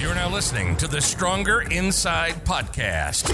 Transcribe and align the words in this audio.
You're 0.00 0.14
now 0.14 0.28
listening 0.30 0.76
to 0.76 0.86
the 0.86 1.00
Stronger 1.00 1.62
Inside 1.62 2.44
podcast, 2.44 3.28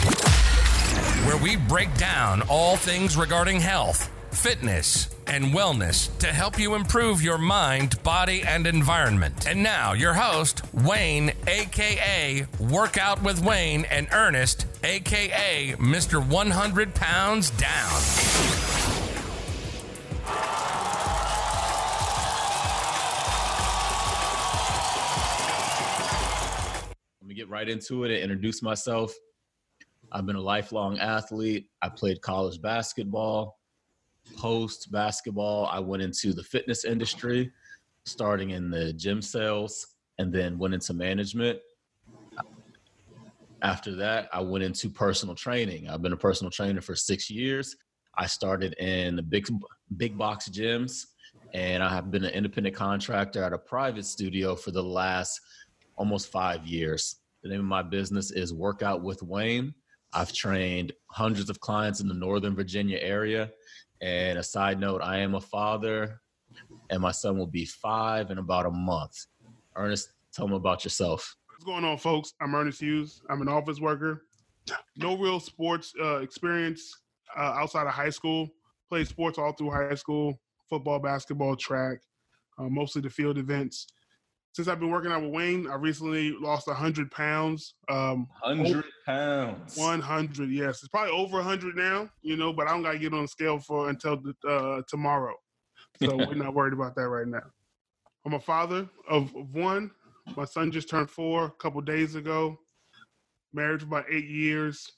where 1.26 1.36
we 1.36 1.56
break 1.56 1.94
down 1.98 2.40
all 2.48 2.76
things 2.76 3.18
regarding 3.18 3.60
health, 3.60 4.10
fitness, 4.30 5.14
and 5.26 5.46
wellness 5.46 6.16
to 6.20 6.28
help 6.28 6.58
you 6.58 6.74
improve 6.74 7.20
your 7.20 7.36
mind, 7.36 8.02
body, 8.02 8.42
and 8.42 8.66
environment. 8.66 9.46
And 9.46 9.62
now, 9.62 9.92
your 9.92 10.14
host, 10.14 10.62
Wayne, 10.72 11.32
aka 11.46 12.46
Workout 12.58 13.22
with 13.22 13.44
Wayne, 13.44 13.84
and 13.84 14.08
Ernest, 14.10 14.66
aka 14.82 15.74
Mr. 15.78 16.26
100 16.26 16.94
Pounds 16.94 17.50
Down. 17.50 18.63
Get 27.44 27.50
right 27.50 27.68
into 27.68 28.04
it 28.04 28.10
and 28.10 28.22
introduce 28.22 28.62
myself. 28.62 29.14
I've 30.12 30.26
been 30.26 30.36
a 30.36 30.40
lifelong 30.40 30.98
athlete. 30.98 31.66
I 31.82 31.90
played 31.90 32.20
college 32.22 32.60
basketball. 32.60 33.58
Post 34.36 34.90
basketball, 34.90 35.66
I 35.66 35.78
went 35.80 36.02
into 36.02 36.32
the 36.32 36.42
fitness 36.42 36.86
industry, 36.86 37.52
starting 38.06 38.50
in 38.50 38.70
the 38.70 38.94
gym 38.94 39.20
sales, 39.20 39.86
and 40.18 40.32
then 40.32 40.56
went 40.58 40.72
into 40.72 40.94
management. 40.94 41.58
After 43.60 43.94
that, 43.96 44.30
I 44.32 44.40
went 44.40 44.64
into 44.64 44.88
personal 44.88 45.34
training. 45.34 45.90
I've 45.90 46.00
been 46.00 46.14
a 46.14 46.16
personal 46.16 46.50
trainer 46.50 46.80
for 46.80 46.96
six 46.96 47.30
years. 47.30 47.76
I 48.16 48.26
started 48.26 48.72
in 48.74 49.16
the 49.16 49.22
big 49.22 49.46
big 49.98 50.16
box 50.16 50.48
gyms, 50.48 51.04
and 51.52 51.82
I 51.82 51.90
have 51.90 52.10
been 52.10 52.24
an 52.24 52.32
independent 52.32 52.74
contractor 52.74 53.42
at 53.42 53.52
a 53.52 53.58
private 53.58 54.06
studio 54.06 54.54
for 54.54 54.70
the 54.70 54.82
last 54.82 55.40
almost 55.96 56.32
five 56.32 56.66
years. 56.66 57.16
The 57.44 57.50
name 57.50 57.60
of 57.60 57.66
my 57.66 57.82
business 57.82 58.30
is 58.30 58.54
Workout 58.54 59.02
with 59.02 59.22
Wayne. 59.22 59.74
I've 60.14 60.32
trained 60.32 60.92
hundreds 61.10 61.50
of 61.50 61.60
clients 61.60 62.00
in 62.00 62.08
the 62.08 62.14
Northern 62.14 62.56
Virginia 62.56 62.98
area. 62.98 63.50
And 64.00 64.38
a 64.38 64.42
side 64.42 64.80
note, 64.80 65.02
I 65.02 65.18
am 65.18 65.34
a 65.34 65.42
father, 65.42 66.22
and 66.88 67.02
my 67.02 67.12
son 67.12 67.36
will 67.36 67.46
be 67.46 67.66
five 67.66 68.30
in 68.30 68.38
about 68.38 68.64
a 68.64 68.70
month. 68.70 69.26
Ernest, 69.76 70.08
tell 70.32 70.48
me 70.48 70.56
about 70.56 70.84
yourself. 70.84 71.36
What's 71.50 71.64
going 71.64 71.84
on, 71.84 71.98
folks? 71.98 72.32
I'm 72.40 72.54
Ernest 72.54 72.80
Hughes. 72.80 73.20
I'm 73.28 73.42
an 73.42 73.48
office 73.48 73.78
worker. 73.78 74.24
No 74.96 75.14
real 75.18 75.38
sports 75.38 75.92
uh, 76.00 76.20
experience 76.20 76.96
uh, 77.36 77.40
outside 77.40 77.86
of 77.86 77.92
high 77.92 78.08
school. 78.08 78.48
Played 78.88 79.06
sports 79.06 79.36
all 79.36 79.52
through 79.52 79.70
high 79.70 79.96
school 79.96 80.40
football, 80.70 80.98
basketball, 80.98 81.56
track, 81.56 81.98
uh, 82.56 82.70
mostly 82.70 83.02
the 83.02 83.10
field 83.10 83.36
events. 83.36 83.86
Since 84.54 84.68
I've 84.68 84.78
been 84.78 84.90
working 84.90 85.10
out 85.10 85.20
with 85.20 85.32
Wayne, 85.32 85.66
I 85.66 85.74
recently 85.74 86.30
lost 86.30 86.68
100 86.68 87.10
pounds. 87.10 87.74
Um, 87.88 88.28
100 88.40 88.84
pounds. 89.04 89.76
100, 89.76 90.48
yes. 90.48 90.78
It's 90.78 90.86
probably 90.86 91.10
over 91.10 91.38
100 91.38 91.74
now, 91.74 92.08
you 92.22 92.36
know, 92.36 92.52
but 92.52 92.68
I 92.68 92.70
don't 92.70 92.84
got 92.84 92.92
to 92.92 92.98
get 93.00 93.12
on 93.12 93.22
the 93.22 93.28
scale 93.28 93.58
for 93.58 93.88
until 93.88 94.22
uh, 94.48 94.82
tomorrow. 94.86 95.34
So 96.00 96.16
we're 96.16 96.34
not 96.34 96.54
worried 96.54 96.72
about 96.72 96.94
that 96.94 97.08
right 97.08 97.26
now. 97.26 97.42
I'm 98.24 98.34
a 98.34 98.40
father 98.40 98.88
of, 99.08 99.34
of 99.34 99.52
one. 99.52 99.90
My 100.36 100.44
son 100.44 100.70
just 100.70 100.88
turned 100.88 101.10
four 101.10 101.46
a 101.46 101.50
couple 101.50 101.80
days 101.80 102.14
ago. 102.14 102.56
Married 103.52 103.80
for 103.80 103.88
about 103.88 104.04
eight 104.08 104.28
years. 104.28 104.88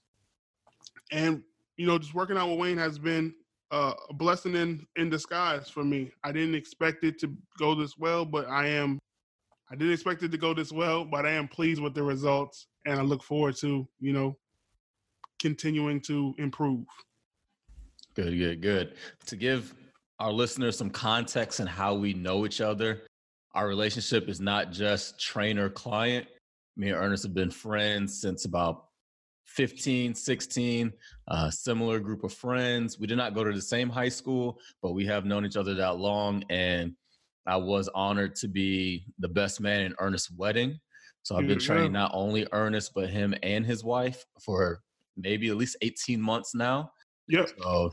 And, 1.11 1.43
you 1.79 1.87
know, 1.87 1.99
just 1.99 2.15
working 2.15 2.37
out 2.37 2.51
with 2.51 2.59
Wayne 2.59 2.77
has 2.77 2.99
been 2.99 3.35
uh, 3.71 3.95
a 4.11 4.13
blessing 4.13 4.55
in, 4.55 4.87
in 4.97 5.09
disguise 5.09 5.71
for 5.71 5.83
me. 5.83 6.13
I 6.23 6.31
didn't 6.31 6.57
expect 6.57 7.05
it 7.05 7.19
to 7.21 7.35
go 7.59 7.75
this 7.75 7.97
well, 7.97 8.27
but 8.27 8.47
I 8.49 8.67
am 8.67 8.99
I 9.71 9.75
didn't 9.75 9.95
expect 9.95 10.23
it 10.23 10.31
to 10.31 10.39
go 10.39 10.55
this 10.55 10.73
well, 10.73 11.05
but 11.05 11.27
I 11.27 11.33
am 11.33 11.49
pleased 11.49 11.83
with 11.83 11.95
the 11.95 12.03
results, 12.03 12.69
and 12.85 13.01
I 13.01 13.03
look 13.03 13.23
forward 13.23 13.57
to 13.57 13.89
you 14.01 14.13
know 14.13 14.37
continuing 15.41 16.01
to 16.03 16.35
improve. 16.39 16.85
Good, 18.15 18.39
good, 18.39 18.63
good. 18.63 18.95
To 19.27 19.37
give 19.37 19.75
our 20.19 20.33
listeners 20.33 20.79
some 20.79 20.91
context 20.91 21.61
and 21.61 21.69
how 21.69 21.95
we 21.95 22.15
know 22.15 22.47
each 22.47 22.61
other, 22.61 23.03
our 23.55 23.69
relationship 23.69 24.29
is 24.29 24.41
not 24.41 24.73
just 24.73 25.21
trainer 25.21 25.69
client. 25.69 26.27
Me 26.77 26.89
and 26.89 26.97
Ernest 26.97 27.25
have 27.25 27.35
been 27.35 27.51
friends 27.51 28.21
since 28.21 28.45
about 28.45 28.87
15, 29.47 30.15
16, 30.15 30.93
uh, 31.29 31.51
similar 31.51 31.99
group 31.99 32.25
of 32.25 32.33
friends. 32.33 32.99
We 32.99 33.07
did 33.07 33.17
not 33.17 33.35
go 33.35 33.45
to 33.45 33.53
the 33.53 33.63
same 33.63 33.89
high 33.89 34.09
school, 34.09 34.59
but 34.83 34.93
we 34.93 35.07
have 35.07 35.25
known 35.25 35.47
each 35.47 35.57
other 35.57 35.75
that 35.75 35.97
long. 35.97 36.45
And 36.51 36.95
I 37.47 37.57
was 37.57 37.89
honored 37.95 38.35
to 38.37 38.49
be 38.49 39.07
the 39.19 39.29
best 39.29 39.61
man 39.61 39.83
in 39.83 39.95
Ernest's 39.99 40.31
wedding. 40.31 40.79
So 41.23 41.37
I've 41.37 41.49
been 41.49 41.59
training 41.59 41.93
not 41.93 42.13
only 42.15 42.47
Ernest, 42.53 42.93
but 42.95 43.11
him 43.11 43.35
and 43.43 43.67
his 43.67 43.83
wife 43.83 44.25
for 44.45 44.81
maybe 45.17 45.49
at 45.49 45.57
least 45.57 45.77
18 45.83 46.21
months 46.21 46.55
now. 46.55 46.91
Yep. 47.29 47.51
So, 47.59 47.91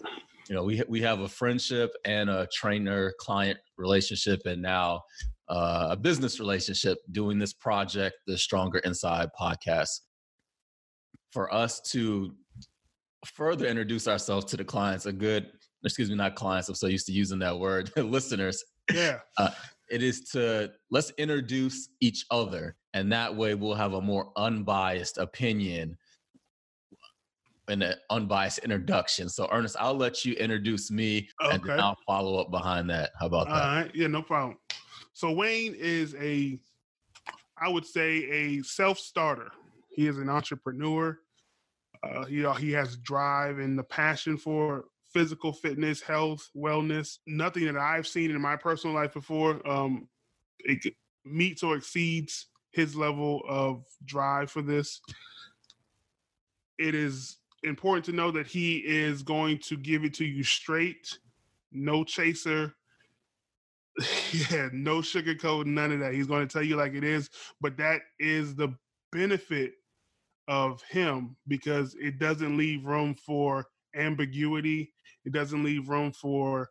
you 0.50 0.56
know, 0.56 0.64
we 0.64 0.84
we 0.88 1.02
have 1.02 1.22
a 1.22 1.28
friendship 1.28 1.92
and 2.06 2.30
a 2.30 2.48
trainer 2.54 3.12
client 3.20 3.58
relationship, 3.78 4.42
and 4.46 4.62
now 4.62 5.02
uh, 5.50 5.88
a 5.92 5.96
business 5.96 6.40
relationship 6.40 7.00
doing 7.12 7.40
this 7.40 7.54
project, 7.54 8.16
the 8.28 8.38
Stronger 8.38 8.80
Inside 8.80 9.30
podcast. 9.40 10.02
For 11.32 11.52
us 11.52 11.82
to 11.92 12.36
further 13.26 13.66
introduce 13.66 14.08
ourselves 14.08 14.46
to 14.46 14.58
the 14.58 14.64
clients, 14.64 15.06
a 15.06 15.12
good, 15.12 15.48
excuse 15.84 16.10
me, 16.10 16.16
not 16.16 16.36
clients, 16.36 16.70
I'm 16.70 16.76
so 16.76 16.88
used 16.88 17.08
to 17.08 17.12
using 17.12 17.40
that 17.40 17.58
word, 17.58 17.92
listeners, 17.98 18.64
Yeah. 18.92 19.20
it 19.90 20.02
is 20.02 20.22
to 20.32 20.72
let's 20.90 21.12
introduce 21.18 21.90
each 22.00 22.26
other 22.32 22.76
and 22.94 23.12
that 23.12 23.36
way 23.36 23.54
we'll 23.54 23.76
have 23.76 23.94
a 23.94 24.02
more 24.02 24.32
unbiased 24.38 25.18
opinion 25.18 25.98
and 27.68 27.84
an 27.84 27.96
unbiased 28.10 28.60
introduction 28.60 29.30
so 29.30 29.48
ernest 29.52 29.76
i'll 29.80 29.94
let 29.94 30.26
you 30.26 30.34
introduce 30.34 30.90
me 30.90 31.28
and 31.42 31.62
then 31.64 31.80
i'll 31.80 31.98
follow 32.08 32.40
up 32.40 32.50
behind 32.50 32.90
that 32.90 33.12
how 33.20 33.28
about 33.28 33.48
All 33.48 33.54
that 33.54 33.76
right. 33.76 33.92
Yeah, 33.94 34.08
no 34.08 34.22
problem. 34.22 34.58
So 35.14 35.32
Wayne 35.32 35.76
is 35.76 36.16
a, 36.16 36.60
I 37.58 37.70
would 37.70 37.86
say, 37.86 38.24
a 38.30 38.64
self-starter. 38.64 39.52
He 39.92 40.08
is 40.08 40.18
an 40.18 40.28
entrepreneur. 40.28 41.20
Uh, 42.02 42.26
he 42.26 42.46
he 42.60 42.72
has 42.72 42.98
drive 42.98 43.60
and 43.60 43.78
the 43.78 43.84
passion 43.84 44.38
for 44.38 44.86
physical 45.14 45.54
fitness, 45.54 46.02
health, 46.02 46.50
wellness. 46.56 47.20
Nothing 47.28 47.66
that 47.66 47.78
I've 47.78 48.08
seen 48.08 48.32
in 48.32 48.42
my 48.42 48.56
personal 48.56 48.96
life 48.96 49.14
before 49.14 49.66
um, 49.70 50.08
it 50.60 50.94
meets 51.26 51.64
or 51.64 51.76
exceeds 51.76 52.48
his 52.72 52.96
level 52.96 53.44
of 53.48 53.86
drive 54.06 54.52
for 54.52 54.62
this. 54.62 55.02
It 56.80 56.96
is 56.96 57.38
important 57.64 58.06
to 58.06 58.12
know 58.12 58.32
that 58.32 58.48
he 58.48 58.78
is 58.78 59.22
going 59.22 59.60
to 59.60 59.78
give 59.78 60.04
it 60.04 60.14
to 60.16 60.26
you 60.26 60.44
straight, 60.44 61.18
no 61.72 62.04
chaser, 62.04 62.76
yeah, 64.52 64.70
no 64.74 64.98
sugarcoat, 64.98 65.66
none 65.66 65.92
of 65.92 66.00
that. 66.00 66.14
He's 66.14 66.28
going 66.28 66.48
to 66.48 66.52
tell 66.52 66.64
you 66.64 66.76
like 66.76 66.94
it 66.94 67.04
is, 67.04 67.30
but 67.62 67.78
that 67.78 68.02
is 68.20 68.56
the 68.56 68.76
benefit 69.12 69.74
of 70.48 70.82
him 70.84 71.36
because 71.48 71.96
it 72.00 72.20
doesn't 72.20 72.58
leave 72.58 72.86
room 72.86 73.16
for 73.16 73.68
ambiguity. 73.96 74.94
It 75.26 75.34
doesn't 75.34 75.64
leave 75.64 75.90
room 75.90 76.12
for 76.12 76.70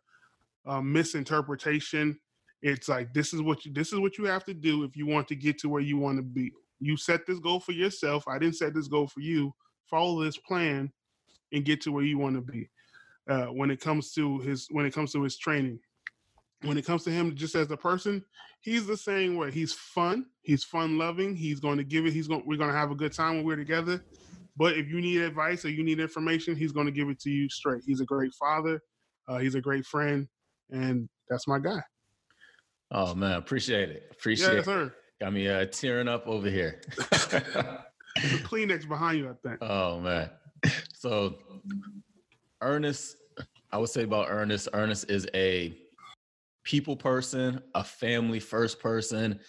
uh, 0.65 0.81
misinterpretation. 0.81 2.19
It's 2.61 2.87
like 2.87 3.13
this 3.13 3.33
is 3.33 3.41
what 3.41 3.65
you 3.65 3.73
this 3.73 3.91
is 3.91 3.99
what 3.99 4.17
you 4.17 4.25
have 4.25 4.45
to 4.45 4.53
do 4.53 4.83
if 4.83 4.95
you 4.95 5.05
want 5.05 5.27
to 5.29 5.35
get 5.35 5.57
to 5.59 5.69
where 5.69 5.81
you 5.81 5.97
want 5.97 6.17
to 6.17 6.23
be. 6.23 6.51
You 6.79 6.97
set 6.97 7.25
this 7.25 7.39
goal 7.39 7.59
for 7.59 7.73
yourself. 7.73 8.27
I 8.27 8.39
didn't 8.39 8.55
set 8.55 8.73
this 8.73 8.87
goal 8.87 9.07
for 9.07 9.19
you. 9.19 9.53
Follow 9.89 10.23
this 10.23 10.37
plan 10.37 10.91
and 11.51 11.65
get 11.65 11.81
to 11.81 11.91
where 11.91 12.03
you 12.03 12.17
want 12.17 12.35
to 12.35 12.41
be. 12.41 12.69
Uh, 13.29 13.45
when 13.45 13.71
it 13.71 13.79
comes 13.79 14.11
to 14.13 14.39
his 14.39 14.67
when 14.71 14.85
it 14.85 14.93
comes 14.93 15.11
to 15.13 15.23
his 15.23 15.37
training, 15.37 15.79
when 16.61 16.77
it 16.77 16.85
comes 16.85 17.03
to 17.03 17.11
him 17.11 17.35
just 17.35 17.55
as 17.55 17.69
a 17.71 17.77
person, 17.77 18.23
he's 18.61 18.85
the 18.85 18.97
same 18.97 19.35
way. 19.35 19.51
He's 19.51 19.73
fun. 19.73 20.25
He's 20.41 20.63
fun 20.63 20.97
loving. 20.97 21.35
He's 21.35 21.59
going 21.59 21.77
to 21.77 21.83
give 21.83 22.05
it. 22.05 22.13
He's 22.13 22.27
going. 22.27 22.43
We're 22.45 22.57
going 22.57 22.71
to 22.71 22.77
have 22.77 22.91
a 22.91 22.95
good 22.95 23.13
time 23.13 23.35
when 23.35 23.45
we're 23.45 23.55
together. 23.55 24.03
But 24.55 24.77
if 24.77 24.87
you 24.87 25.01
need 25.01 25.21
advice 25.21 25.65
or 25.65 25.69
you 25.69 25.83
need 25.83 25.99
information, 25.99 26.55
he's 26.55 26.71
going 26.71 26.85
to 26.85 26.91
give 26.91 27.09
it 27.09 27.19
to 27.21 27.29
you 27.31 27.49
straight. 27.49 27.81
He's 27.85 28.01
a 28.01 28.05
great 28.05 28.31
father. 28.39 28.79
Uh, 29.27 29.37
he's 29.39 29.55
a 29.55 29.61
great 29.61 29.85
friend, 29.85 30.27
and 30.69 31.07
that's 31.29 31.47
my 31.47 31.57
guy. 31.59 31.81
oh 32.91 33.15
man 33.15 33.33
appreciate 33.33 33.89
it 33.89 34.03
appreciate 34.11 34.53
Yeah, 34.53 34.59
it 34.59 34.65
sir. 34.65 34.93
got 35.21 35.33
me 35.33 35.47
uh, 35.47 35.65
tearing 35.65 36.07
up 36.09 36.27
over 36.27 36.49
here 36.49 36.81
Kleenex 38.19 38.87
behind 38.87 39.17
you, 39.19 39.29
I 39.29 39.47
think. 39.47 39.59
Oh 39.63 39.99
man. 39.99 40.29
So 40.93 41.37
Ernest, 42.61 43.17
I 43.71 43.77
would 43.77 43.89
say 43.89 44.03
about 44.03 44.27
Ernest, 44.29 44.67
Ernest 44.73 45.09
is 45.09 45.27
a 45.33 45.75
people 46.63 46.95
person, 46.95 47.61
a 47.75 47.83
family 47.83 48.39
first 48.39 48.79
person, 48.79 49.39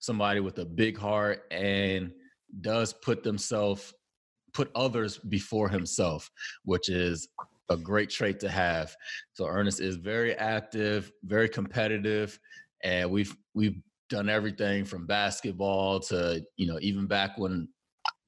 somebody 0.00 0.40
with 0.40 0.58
a 0.58 0.64
big 0.64 0.98
heart 0.98 1.44
and 1.50 2.10
does 2.60 2.92
put 2.92 3.22
themselves 3.22 3.92
put 4.52 4.70
others 4.74 5.18
before 5.18 5.68
himself, 5.68 6.30
which 6.64 6.88
is 6.88 7.28
a 7.70 7.76
great 7.76 8.10
trait 8.10 8.40
to 8.40 8.48
have. 8.48 8.94
So 9.32 9.46
Ernest 9.46 9.80
is 9.80 9.96
very 9.96 10.34
active, 10.34 11.12
very 11.24 11.48
competitive, 11.48 12.38
and 12.82 13.10
we've 13.10 13.34
we've 13.54 13.80
done 14.08 14.28
everything 14.28 14.84
from 14.84 15.06
basketball 15.06 16.00
to, 16.00 16.42
you 16.56 16.66
know, 16.66 16.78
even 16.80 17.06
back 17.06 17.36
when 17.36 17.68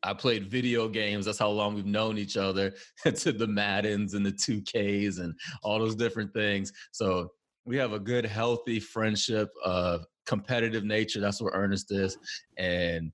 I 0.02 0.14
played 0.14 0.50
video 0.50 0.88
games. 0.88 1.26
That's 1.26 1.38
how 1.38 1.50
long 1.50 1.74
we've 1.74 1.86
known 1.86 2.18
each 2.18 2.36
other 2.36 2.74
to 3.04 3.32
the 3.32 3.46
Maddens 3.46 4.14
and 4.14 4.24
the 4.24 4.32
2Ks 4.32 5.20
and 5.20 5.34
all 5.62 5.78
those 5.78 5.94
different 5.94 6.32
things. 6.32 6.72
So 6.92 7.30
we 7.64 7.76
have 7.76 7.92
a 7.92 8.00
good, 8.00 8.24
healthy 8.24 8.80
friendship 8.80 9.50
of 9.64 10.04
competitive 10.26 10.84
nature. 10.84 11.20
That's 11.20 11.40
what 11.40 11.52
Ernest 11.54 11.92
is. 11.92 12.16
And 12.56 13.12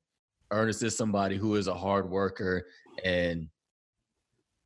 Ernest 0.52 0.82
is 0.82 0.96
somebody 0.96 1.36
who 1.36 1.56
is 1.56 1.66
a 1.66 1.74
hard 1.74 2.08
worker 2.08 2.66
and 3.04 3.48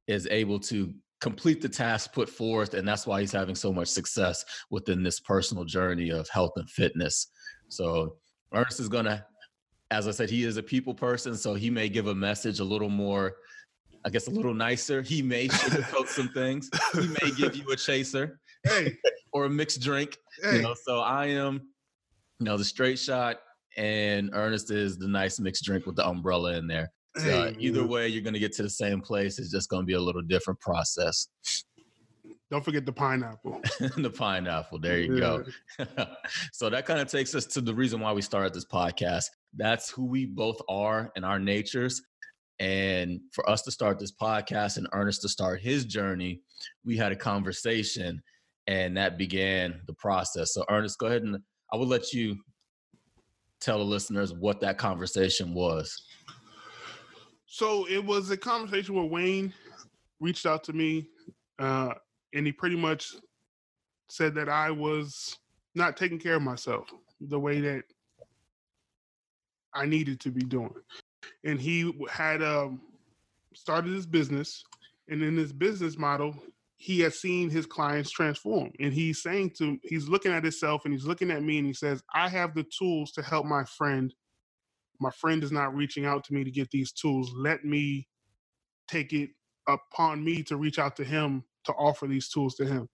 is 0.06 0.26
able 0.30 0.58
to 0.60 0.92
complete 1.20 1.60
the 1.60 1.68
task 1.68 2.12
put 2.12 2.28
forth. 2.28 2.74
And 2.74 2.86
that's 2.86 3.06
why 3.06 3.20
he's 3.20 3.32
having 3.32 3.54
so 3.54 3.72
much 3.72 3.88
success 3.88 4.44
within 4.70 5.02
this 5.02 5.20
personal 5.20 5.64
journey 5.64 6.10
of 6.10 6.28
health 6.28 6.52
and 6.56 6.68
fitness. 6.68 7.28
So 7.68 8.16
Ernest 8.52 8.80
is 8.80 8.88
going 8.88 9.04
to 9.04 9.24
as 9.90 10.06
I 10.06 10.12
said, 10.12 10.30
he 10.30 10.44
is 10.44 10.56
a 10.56 10.62
people 10.62 10.94
person, 10.94 11.36
so 11.36 11.54
he 11.54 11.68
may 11.68 11.88
give 11.88 12.06
a 12.06 12.14
message 12.14 12.60
a 12.60 12.64
little 12.64 12.88
more, 12.88 13.36
I 14.04 14.10
guess, 14.10 14.28
a 14.28 14.30
little 14.30 14.54
nicer. 14.54 15.02
He 15.02 15.20
may 15.20 15.48
sugarcoat 15.48 16.06
some 16.06 16.28
things. 16.28 16.70
He 16.94 17.08
may 17.08 17.32
give 17.36 17.56
you 17.56 17.68
a 17.72 17.76
chaser, 17.76 18.38
hey, 18.64 18.96
or 19.32 19.46
a 19.46 19.50
mixed 19.50 19.80
drink. 19.80 20.16
hey. 20.42 20.56
You 20.56 20.62
know, 20.62 20.74
so 20.80 21.00
I 21.00 21.26
am, 21.26 21.60
you 22.38 22.46
know, 22.46 22.56
the 22.56 22.64
straight 22.64 22.98
shot, 22.98 23.40
and 23.76 24.30
Ernest 24.32 24.70
is 24.70 24.96
the 24.96 25.08
nice 25.08 25.40
mixed 25.40 25.64
drink 25.64 25.86
with 25.86 25.96
the 25.96 26.06
umbrella 26.06 26.56
in 26.56 26.68
there. 26.68 26.92
Uh, 27.16 27.22
hey, 27.22 27.56
either 27.58 27.84
way, 27.84 28.08
you're 28.08 28.22
going 28.22 28.34
to 28.34 28.40
get 28.40 28.52
to 28.54 28.62
the 28.62 28.70
same 28.70 29.00
place. 29.00 29.38
It's 29.38 29.50
just 29.50 29.68
going 29.68 29.82
to 29.82 29.86
be 29.86 29.94
a 29.94 30.00
little 30.00 30.22
different 30.22 30.60
process. 30.60 31.28
Don't 32.50 32.64
forget 32.64 32.84
the 32.84 32.92
pineapple. 32.92 33.60
the 33.96 34.10
pineapple. 34.10 34.80
There 34.80 34.98
you 34.98 35.18
go. 35.18 35.44
so 36.52 36.68
that 36.68 36.84
kind 36.84 37.00
of 37.00 37.08
takes 37.08 37.34
us 37.34 37.46
to 37.46 37.60
the 37.60 37.74
reason 37.74 38.00
why 38.00 38.12
we 38.12 38.22
started 38.22 38.52
this 38.52 38.64
podcast. 38.64 39.26
That's 39.56 39.90
who 39.90 40.04
we 40.04 40.26
both 40.26 40.60
are 40.68 41.12
and 41.14 41.24
our 41.24 41.38
natures. 41.38 42.02
And 42.58 43.20
for 43.32 43.48
us 43.48 43.62
to 43.62 43.70
start 43.70 43.98
this 43.98 44.12
podcast 44.12 44.76
and 44.76 44.86
Ernest 44.92 45.22
to 45.22 45.28
start 45.28 45.60
his 45.60 45.84
journey, 45.84 46.40
we 46.84 46.96
had 46.96 47.12
a 47.12 47.16
conversation 47.16 48.22
and 48.66 48.96
that 48.96 49.16
began 49.16 49.80
the 49.86 49.94
process. 49.94 50.52
So, 50.52 50.64
Ernest, 50.68 50.98
go 50.98 51.06
ahead 51.06 51.22
and 51.22 51.38
I 51.72 51.76
will 51.76 51.86
let 51.86 52.12
you 52.12 52.36
tell 53.60 53.78
the 53.78 53.84
listeners 53.84 54.32
what 54.32 54.60
that 54.60 54.78
conversation 54.78 55.54
was. 55.54 56.02
So 57.52 57.84
it 57.88 58.04
was 58.04 58.30
a 58.30 58.36
conversation 58.36 58.94
where 58.94 59.04
Wayne 59.04 59.52
reached 60.20 60.46
out 60.46 60.62
to 60.64 60.72
me, 60.72 61.08
uh, 61.58 61.94
and 62.32 62.46
he 62.46 62.52
pretty 62.52 62.76
much 62.76 63.16
said 64.08 64.36
that 64.36 64.48
I 64.48 64.70
was 64.70 65.36
not 65.74 65.96
taking 65.96 66.20
care 66.20 66.36
of 66.36 66.42
myself 66.42 66.86
the 67.20 67.40
way 67.40 67.60
that 67.60 67.82
I 69.74 69.84
needed 69.84 70.20
to 70.20 70.30
be 70.30 70.42
doing. 70.42 70.72
And 71.42 71.60
he 71.60 71.92
had 72.08 72.40
um, 72.40 72.82
started 73.52 73.94
his 73.94 74.06
business, 74.06 74.62
and 75.08 75.20
in 75.20 75.36
his 75.36 75.52
business 75.52 75.98
model, 75.98 76.36
he 76.76 77.00
has 77.00 77.18
seen 77.18 77.50
his 77.50 77.66
clients 77.66 78.12
transform. 78.12 78.70
And 78.78 78.94
he's 78.94 79.24
saying 79.24 79.54
to, 79.58 79.76
he's 79.82 80.08
looking 80.08 80.30
at 80.30 80.44
himself 80.44 80.82
and 80.84 80.94
he's 80.94 81.04
looking 81.04 81.32
at 81.32 81.42
me, 81.42 81.58
and 81.58 81.66
he 81.66 81.74
says, 81.74 82.00
"I 82.14 82.28
have 82.28 82.54
the 82.54 82.64
tools 82.78 83.10
to 83.12 83.22
help 83.22 83.44
my 83.44 83.64
friend 83.64 84.14
my 85.00 85.10
friend 85.10 85.42
is 85.42 85.52
not 85.52 85.74
reaching 85.74 86.04
out 86.04 86.24
to 86.24 86.34
me 86.34 86.44
to 86.44 86.50
get 86.50 86.70
these 86.70 86.92
tools. 86.92 87.32
Let 87.34 87.64
me 87.64 88.06
take 88.88 89.12
it 89.12 89.30
upon 89.66 90.22
me 90.22 90.42
to 90.44 90.56
reach 90.56 90.78
out 90.78 90.96
to 90.96 91.04
him 91.04 91.44
to 91.64 91.72
offer 91.72 92.06
these 92.06 92.28
tools 92.28 92.54
to 92.56 92.66
him. 92.66 92.88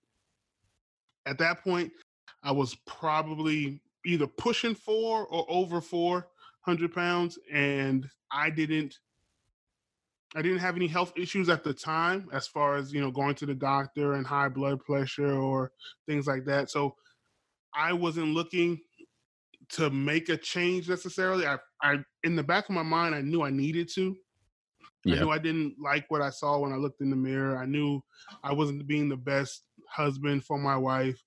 At 1.26 1.38
that 1.38 1.62
point, 1.62 1.92
I 2.42 2.52
was 2.52 2.76
probably 2.86 3.80
either 4.04 4.26
pushing 4.26 4.74
four 4.74 5.26
or 5.26 5.44
over 5.48 5.80
400 5.80 6.94
pounds, 6.94 7.38
and 7.52 8.08
I 8.30 8.50
didn't. 8.50 8.98
I 10.34 10.42
didn't 10.42 10.58
have 10.58 10.76
any 10.76 10.88
health 10.88 11.12
issues 11.16 11.48
at 11.48 11.64
the 11.64 11.72
time, 11.72 12.28
as 12.32 12.46
far 12.46 12.76
as 12.76 12.92
you 12.92 13.00
know, 13.00 13.10
going 13.10 13.36
to 13.36 13.46
the 13.46 13.54
doctor 13.54 14.14
and 14.14 14.26
high 14.26 14.48
blood 14.48 14.80
pressure 14.84 15.32
or 15.32 15.72
things 16.06 16.26
like 16.26 16.44
that. 16.44 16.68
So, 16.70 16.94
I 17.74 17.92
wasn't 17.92 18.34
looking 18.34 18.80
to 19.70 19.90
make 19.90 20.28
a 20.28 20.36
change 20.36 20.88
necessarily. 20.88 21.46
I, 21.46 21.58
I, 21.82 21.96
in 22.24 22.36
the 22.36 22.42
back 22.42 22.68
of 22.68 22.74
my 22.74 22.82
mind, 22.82 23.14
I 23.14 23.20
knew 23.20 23.42
I 23.42 23.50
needed 23.50 23.88
to. 23.94 24.16
I 25.06 25.10
knew 25.20 25.30
I 25.30 25.38
didn't 25.38 25.76
like 25.80 26.04
what 26.08 26.20
I 26.22 26.30
saw 26.30 26.58
when 26.58 26.72
I 26.72 26.76
looked 26.76 27.00
in 27.00 27.10
the 27.10 27.16
mirror. 27.16 27.58
I 27.58 27.64
knew 27.66 28.02
I 28.42 28.52
wasn't 28.52 28.86
being 28.86 29.08
the 29.08 29.16
best 29.16 29.62
husband 29.88 30.44
for 30.44 30.58
my 30.58 30.76
wife. 30.76 31.22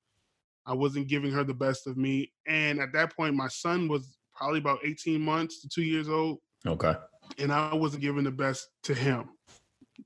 I 0.66 0.74
wasn't 0.74 1.08
giving 1.08 1.32
her 1.32 1.44
the 1.44 1.54
best 1.54 1.88
of 1.88 1.98
me. 1.98 2.32
And 2.46 2.80
at 2.80 2.92
that 2.94 3.16
point, 3.16 3.36
my 3.36 3.48
son 3.48 3.88
was 3.88 4.18
probably 4.36 4.60
about 4.60 4.80
18 4.86 5.22
months 5.22 5.62
to 5.62 5.70
two 5.70 5.84
years 5.84 6.10
old 6.10 6.40
Okay. 6.68 6.94
and 7.38 7.52
I 7.52 7.74
wasn't 7.74 8.02
giving 8.02 8.24
the 8.24 8.32
best 8.32 8.68
to 8.84 8.94
him. 8.94 9.30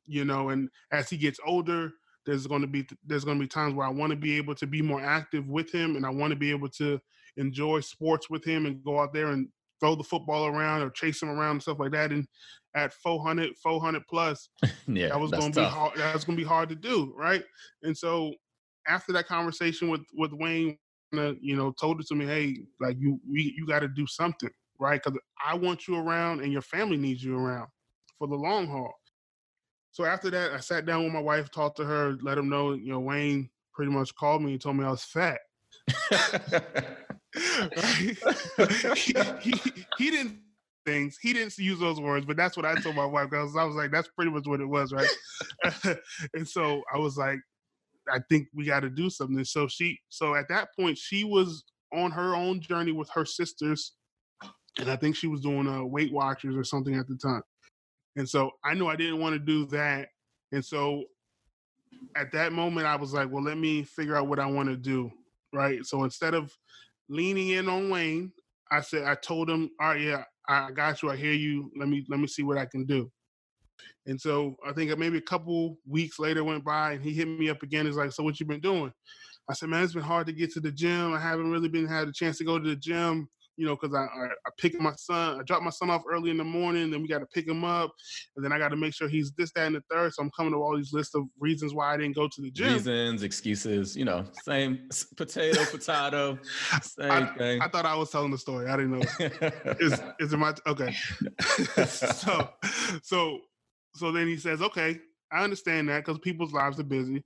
You 0.06 0.26
know, 0.26 0.50
and 0.50 0.70
as 0.92 1.10
he 1.10 1.18
gets 1.18 1.40
older, 1.46 1.92
there's 2.26 2.48
going 2.48 2.62
to 2.62 2.68
be 2.68 2.88
there's 3.06 3.26
going 3.26 3.38
to 3.38 3.44
be 3.44 3.48
times 3.48 3.74
where 3.74 3.86
I 3.86 3.92
want 3.92 4.12
to 4.12 4.16
be 4.16 4.38
able 4.38 4.56
to 4.56 4.68
be 4.68 4.82
more 4.82 5.02
active 5.02 5.48
with 5.48 5.72
him, 5.72 5.96
and 5.96 6.06
I 6.06 6.10
want 6.10 6.32
to 6.32 6.36
be 6.38 6.52
able 6.52 6.70
to 6.70 7.00
enjoy 7.38 7.80
sports 7.82 8.30
with 8.30 8.44
him 8.44 8.66
and 8.66 8.84
go 8.84 9.00
out 9.00 9.14
there 9.14 9.28
and 9.28 9.48
throw 9.80 9.96
the 9.96 10.04
football 10.04 10.46
around 10.46 10.82
or 10.82 10.90
chase 10.90 11.22
him 11.22 11.30
around 11.30 11.52
and 11.52 11.62
stuff 11.62 11.80
like 11.80 11.92
that. 11.92 12.12
And 12.12 12.26
at 12.76 12.94
400, 12.94 13.56
400 13.62 14.04
plus, 14.10 14.50
Yeah. 14.88 15.10
that 15.10 15.20
was 15.20 15.32
going 15.32 15.52
to 15.52 15.60
be 15.60 15.66
hard. 15.66 15.98
That 15.98 16.14
was 16.14 16.24
going 16.24 16.38
to 16.38 16.44
be 16.44 16.48
hard 16.48 16.70
to 16.70 16.76
do, 16.76 17.14
right? 17.18 17.44
And 17.84 17.98
so 17.98 18.34
after 18.88 19.12
that 19.14 19.28
conversation 19.28 19.90
with 19.90 20.02
with 20.14 20.32
Wayne, 20.34 20.78
uh, 21.16 21.34
you 21.42 21.56
know, 21.56 21.72
told 21.80 22.00
it 22.00 22.08
to 22.08 22.16
me, 22.16 22.26
hey, 22.26 22.58
like 22.80 22.98
you 23.00 23.20
we, 23.30 23.54
you 23.58 23.66
got 23.68 23.80
to 23.80 23.88
do 23.88 24.06
something, 24.08 24.50
right? 24.80 25.02
Because 25.04 25.20
I 25.46 25.56
want 25.56 25.88
you 25.88 25.98
around, 25.98 26.42
and 26.42 26.52
your 26.52 26.62
family 26.62 26.98
needs 26.98 27.24
you 27.24 27.38
around 27.38 27.68
for 28.18 28.28
the 28.28 28.36
long 28.36 28.68
haul. 28.68 28.94
So 29.92 30.06
after 30.06 30.30
that, 30.32 30.54
I 30.54 30.60
sat 30.60 30.86
down 30.86 31.04
with 31.04 31.14
my 31.14 31.20
wife, 31.20 31.52
talked 31.52 31.78
to 31.78 31.86
her, 31.86 32.18
let 32.22 32.38
him 32.38 32.50
know, 32.50 32.74
you 32.74 32.92
know, 32.92 33.00
Wayne 33.00 33.50
pretty 33.74 33.92
much 33.92 34.14
called 34.16 34.42
me 34.42 34.54
and 34.54 34.62
told 34.62 34.78
me 34.78 34.86
I 34.86 34.90
was 34.90 35.04
fat. 35.04 35.40
he, 38.96 39.14
he, 39.42 39.86
he 39.98 40.12
didn't 40.12 40.40
things. 40.86 41.18
He 41.22 41.34
didn't 41.34 41.58
use 41.58 41.80
those 41.80 42.00
words, 42.00 42.26
but 42.26 42.38
that's 42.38 42.58
what 42.58 42.66
I 42.66 42.76
told 42.76 42.96
my 42.96 43.06
wife. 43.06 43.30
Because 43.30 43.56
I 43.56 43.64
was 43.64 43.76
like, 43.76 43.92
that's 43.92 44.10
pretty 44.10 44.32
much 44.32 44.46
what 44.46 44.62
it 44.62 44.66
was, 44.66 44.94
right? 44.94 45.98
and 46.34 46.48
so 46.48 46.84
I 46.94 46.98
was 46.98 47.18
like, 47.18 47.40
I 48.12 48.20
think 48.30 48.48
we 48.54 48.66
got 48.66 48.82
to 48.82 48.90
do 48.90 49.10
something. 49.10 49.44
So 49.46 49.68
she, 49.68 50.00
so 50.10 50.36
at 50.36 50.50
that 50.50 50.70
point, 50.78 50.98
she 50.98 51.24
was 51.24 51.64
on 51.94 52.12
her 52.12 52.36
own 52.36 52.60
journey 52.60 52.92
with 52.92 53.10
her 53.14 53.26
sisters, 53.26 53.94
and 54.80 54.90
I 54.90 54.96
think 54.96 55.16
she 55.16 55.28
was 55.28 55.42
doing 55.42 55.68
uh, 55.68 55.84
Weight 55.84 56.12
Watchers 56.12 56.56
or 56.56 56.64
something 56.64 56.96
at 56.96 57.08
the 57.08 57.16
time. 57.16 57.44
And 58.16 58.28
so 58.28 58.52
I 58.64 58.74
knew 58.74 58.88
I 58.88 58.96
didn't 58.96 59.20
want 59.20 59.34
to 59.34 59.40
do 59.40 59.66
that, 59.68 60.10
and 60.52 60.64
so 60.64 61.04
at 62.16 62.32
that 62.34 62.52
moment, 62.52 62.88
I 62.88 62.96
was 62.96 63.14
like, 63.14 63.30
well, 63.32 63.44
let 63.44 63.58
me 63.58 63.84
figure 63.84 64.16
out 64.16 64.28
what 64.28 64.40
I 64.40 64.46
want 64.46 64.70
to 64.70 64.76
do, 64.76 65.12
right? 65.54 65.86
So 65.86 66.04
instead 66.04 66.34
of 66.34 66.52
leaning 67.10 67.50
in 67.50 67.70
on 67.70 67.90
Wayne, 67.90 68.32
I 68.72 68.82
said, 68.82 69.04
I 69.04 69.16
told 69.16 69.50
him, 69.50 69.70
all 69.80 69.90
right, 69.90 70.02
yeah, 70.02 70.24
I 70.48 70.72
got 70.72 71.02
you. 71.02 71.10
I 71.10 71.16
hear 71.16 71.34
you. 71.34 71.72
Let 71.78 71.88
me 71.88 72.06
let 72.10 72.20
me 72.20 72.28
see 72.28 72.44
what 72.44 72.58
I 72.58 72.66
can 72.66 72.86
do. 72.86 73.10
And 74.06 74.20
so 74.20 74.56
I 74.66 74.74
think 74.74 74.96
maybe 74.98 75.18
a 75.18 75.22
couple 75.22 75.78
weeks 75.88 76.20
later 76.20 76.44
went 76.44 76.66
by, 76.66 76.94
and 76.94 77.04
he 77.04 77.14
hit 77.14 77.28
me 77.28 77.50
up 77.50 77.64
again. 77.64 77.86
He's 77.86 77.96
like, 77.96 78.12
"So 78.12 78.24
what 78.24 78.40
you 78.40 78.46
been 78.46 78.60
doing?" 78.60 78.92
I 79.50 79.54
said, 79.54 79.70
"Man, 79.70 79.84
it's 79.84 79.94
been 79.94 80.04
hard 80.04 80.28
to 80.28 80.34
get 80.34 80.52
to 80.54 80.60
the 80.60 80.72
gym. 80.72 81.14
I 81.14 81.20
haven't 81.20 81.52
really 81.52 81.70
been 81.70 81.88
had 81.88 82.08
a 82.08 82.14
chance 82.14 82.38
to 82.40 82.44
go 82.44 82.60
to 82.60 82.70
the 82.70 82.76
gym, 82.76 83.30
you 83.58 83.66
know, 83.66 83.76
because 83.76 83.96
I, 83.96 84.04
I 84.04 84.26
I 84.46 84.50
pick 84.58 84.80
my 84.80 84.94
son. 84.96 85.40
I 85.40 85.44
drop 85.44 85.62
my 85.62 85.70
son 85.70 85.90
off 85.90 86.04
early 86.10 86.32
in 86.32 86.38
the 86.38 86.44
morning, 86.44 86.92
then 86.92 87.02
we 87.02 87.08
got 87.08 87.20
to 87.20 87.26
pick 87.28 87.48
him 87.48 87.64
up, 87.64 87.92
and 88.36 88.44
then 88.44 88.52
I 88.52 88.58
got 88.58 88.70
to 88.70 88.76
make 88.76 88.94
sure 88.94 89.08
he's 89.08 89.32
this, 89.34 89.52
that, 89.54 89.68
and 89.68 89.76
the 89.76 89.84
third. 89.92 90.14
So 90.14 90.24
I'm 90.24 90.32
coming 90.32 90.54
to 90.54 90.58
all 90.58 90.76
these 90.76 90.94
lists 90.94 91.16
of 91.16 91.24
reasons 91.40 91.74
why 91.74 91.94
I 91.94 91.98
didn't 91.98 92.16
go 92.16 92.28
to 92.28 92.42
the 92.42 92.52
gym. 92.52 92.74
Reasons, 92.74 93.24
excuses, 93.24 93.96
you 93.96 94.06
know, 94.06 94.26
same 94.44 94.88
potato, 95.16 95.64
potato, 95.72 96.40
same 96.82 97.28
thing. 97.38 97.62
I 97.62 97.68
thought 97.68 97.86
I 97.86 97.96
was 97.96 98.10
telling 98.10 98.32
the 98.32 98.38
story. 98.38 98.68
I 98.68 98.78
didn't 98.78 98.92
know. 98.92 99.06
is 99.80 100.00
is 100.20 100.34
it 100.34 100.38
my 100.38 100.54
okay 100.68 100.94
so 101.86 102.50
so 103.02 103.40
so 103.96 104.12
then 104.12 104.28
he 104.28 104.38
says 104.38 104.62
okay 104.62 105.00
i 105.32 105.44
understand 105.44 105.90
that 105.90 106.06
because 106.06 106.20
people's 106.20 106.54
lives 106.54 106.80
are 106.80 106.84
busy 106.84 107.24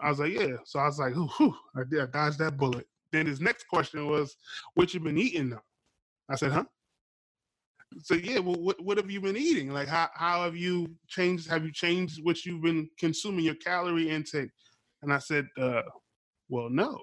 i 0.00 0.08
was 0.08 0.18
like 0.18 0.32
yeah 0.32 0.56
so 0.64 0.78
i 0.78 0.86
was 0.86 0.98
like 0.98 1.14
whew, 1.14 1.54
I, 1.76 1.82
did, 1.88 2.00
I 2.00 2.06
dodged 2.06 2.38
that 2.38 2.56
bullet 2.56 2.86
then 3.12 3.26
his 3.26 3.40
next 3.40 3.66
question 3.68 4.06
was 4.06 4.36
what 4.74 4.92
you 4.94 5.00
been 5.00 5.18
eating 5.18 5.50
though 5.50 5.62
i 6.30 6.36
said 6.36 6.52
huh 6.52 6.64
so 8.02 8.14
yeah 8.14 8.38
well 8.38 8.60
what, 8.60 8.80
what 8.82 8.96
have 8.96 9.10
you 9.10 9.20
been 9.20 9.36
eating 9.36 9.72
like 9.72 9.88
how, 9.88 10.08
how 10.14 10.44
have 10.44 10.56
you 10.56 10.86
changed 11.08 11.48
have 11.50 11.64
you 11.64 11.72
changed 11.72 12.20
what 12.22 12.44
you've 12.44 12.62
been 12.62 12.88
consuming 12.98 13.44
your 13.44 13.56
calorie 13.56 14.08
intake 14.08 14.50
and 15.02 15.12
i 15.12 15.18
said 15.18 15.46
uh 15.60 15.82
well 16.48 16.70
no 16.70 16.98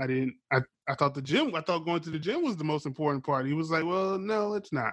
i 0.00 0.06
didn't 0.06 0.34
i 0.52 0.60
I 0.88 0.94
thought 0.94 1.14
the 1.14 1.22
gym, 1.22 1.54
I 1.54 1.60
thought 1.60 1.84
going 1.86 2.00
to 2.00 2.10
the 2.10 2.18
gym 2.18 2.42
was 2.42 2.56
the 2.56 2.64
most 2.64 2.86
important 2.86 3.24
part. 3.24 3.46
He 3.46 3.52
was 3.52 3.70
like, 3.70 3.84
well, 3.84 4.18
no, 4.18 4.54
it's 4.54 4.72
not. 4.72 4.92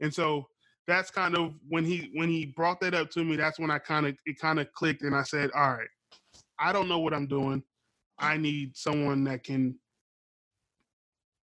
And 0.00 0.12
so 0.12 0.48
that's 0.86 1.10
kind 1.10 1.36
of 1.36 1.54
when 1.68 1.84
he 1.84 2.10
when 2.14 2.28
he 2.28 2.46
brought 2.46 2.80
that 2.80 2.94
up 2.94 3.10
to 3.10 3.22
me, 3.22 3.36
that's 3.36 3.58
when 3.58 3.70
I 3.70 3.78
kind 3.78 4.06
of 4.06 4.16
it 4.26 4.38
kind 4.40 4.58
of 4.58 4.72
clicked 4.72 5.02
and 5.02 5.14
I 5.14 5.22
said, 5.22 5.50
all 5.54 5.70
right, 5.70 5.88
I 6.58 6.72
don't 6.72 6.88
know 6.88 6.98
what 6.98 7.14
I'm 7.14 7.26
doing. 7.26 7.62
I 8.18 8.36
need 8.36 8.76
someone 8.76 9.22
that 9.24 9.44
can 9.44 9.78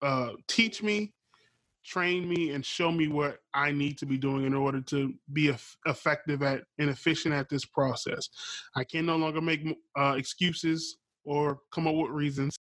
uh, 0.01 0.31
teach 0.47 0.83
me, 0.83 1.13
train 1.87 2.27
me, 2.27 2.51
and 2.51 2.65
show 2.65 2.91
me 2.91 3.07
what 3.07 3.39
I 3.53 3.71
need 3.71 3.97
to 3.99 4.05
be 4.05 4.17
doing 4.17 4.45
in 4.45 4.53
order 4.53 4.81
to 4.81 5.13
be 5.31 5.55
effective 5.85 6.43
at 6.43 6.65
and 6.77 6.89
efficient 6.89 7.33
at 7.33 7.49
this 7.49 7.65
process. 7.65 8.29
I 8.75 8.83
can 8.83 9.05
no 9.05 9.15
longer 9.15 9.41
make 9.41 9.61
uh, 9.97 10.15
excuses 10.17 10.97
or 11.23 11.59
come 11.71 11.87
up 11.87 11.95
with 11.95 12.11
reasons. 12.11 12.57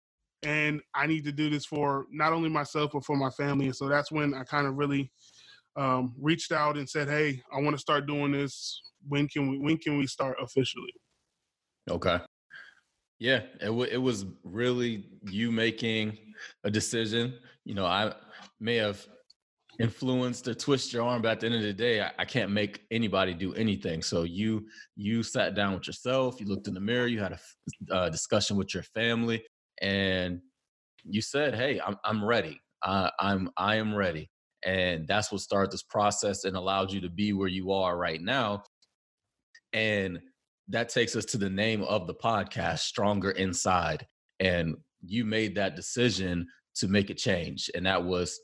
And 0.44 0.82
I 0.96 1.06
need 1.06 1.24
to 1.26 1.32
do 1.32 1.52
this 1.52 1.66
for 1.66 2.08
not 2.10 2.34
only 2.34 2.50
myself, 2.50 2.92
but 2.94 3.06
for 3.06 3.16
my 3.16 3.30
family. 3.30 3.68
And 3.68 3.76
so 3.76 3.88
that's 3.88 4.12
when 4.12 4.34
I 4.34 4.44
kind 4.44 4.66
of 4.66 4.76
really 4.76 5.12
um, 5.76 6.16
reached 6.20 6.52
out 6.52 6.78
and 6.78 6.90
said, 6.90 7.08
"Hey, 7.08 7.44
I 7.54 7.62
want 7.62 7.76
to 7.76 7.82
start 7.82 8.08
doing 8.08 8.32
this. 8.32 8.82
When 9.08 9.28
can 9.28 9.50
we? 9.50 9.60
When 9.60 9.78
can 9.78 9.98
we 9.98 10.08
start 10.08 10.38
officially?" 10.42 10.94
Okay. 11.90 12.20
Yeah, 13.20 13.42
it 13.62 13.66
w- 13.66 13.90
it 13.90 13.98
was 13.98 14.26
really 14.44 15.20
you 15.24 15.52
making 15.52 16.18
a 16.64 16.72
decision. 16.72 17.40
You 17.66 17.76
know, 17.76 17.86
I 17.86 18.16
may 18.62 18.76
have 18.76 19.06
influenced 19.80 20.48
or 20.48 20.54
twist 20.54 20.94
your 20.94 21.04
arm, 21.04 21.22
but 21.22 21.32
at 21.32 21.40
the 21.40 21.48
end 21.48 21.56
of 21.56 21.64
the 21.64 21.74
day, 21.74 22.02
I, 22.02 22.12
I, 22.20 22.26
can't 22.26 22.52
make 22.52 22.82
anybody 22.92 23.34
do 23.34 23.54
anything. 23.56 24.02
So 24.02 24.24
you 24.24 24.68
you 24.96 25.24
sat 25.24 25.56
down 25.56 25.74
with 25.74 25.88
yourself, 25.88 26.40
you 26.40 26.46
looked 26.46 26.68
in 26.68 26.74
the 26.74 26.80
mirror, 26.80 27.08
you 27.08 27.20
had 27.20 27.34
a 27.34 27.94
uh, 27.94 28.10
discussion 28.10 28.58
with 28.58 28.74
your 28.74 28.84
family, 28.84 29.44
and 29.82 30.40
you 31.04 31.22
said, 31.22 31.56
"Hey, 31.56 31.80
I'm 31.86 31.98
I'm 32.04 32.24
ready. 32.24 32.60
Uh, 32.84 33.10
I'm 33.20 33.50
I 33.58 33.76
am 33.76 33.96
ready." 33.96 34.30
And 34.64 35.08
that's 35.08 35.32
what 35.32 35.42
started 35.42 35.72
this 35.72 35.84
process 35.84 36.44
and 36.44 36.56
allowed 36.56 36.92
you 36.92 37.02
to 37.02 37.10
be 37.10 37.34
where 37.34 37.48
you 37.48 37.72
are 37.72 37.98
right 37.98 38.22
now. 38.22 38.64
And 39.74 40.20
that 40.68 40.90
takes 40.90 41.16
us 41.16 41.26
to 41.26 41.38
the 41.40 41.50
name 41.50 41.82
of 41.84 42.06
the 42.06 42.14
podcast, 42.14 42.80
Stronger 42.80 43.32
Inside. 43.32 44.06
And 44.40 44.76
you 45.04 45.26
made 45.26 45.56
that 45.56 45.76
decision 45.76 46.48
to 46.76 46.88
make 46.88 47.10
a 47.10 47.16
change, 47.16 47.72
and 47.74 47.86
that 47.86 48.04
was 48.04 48.40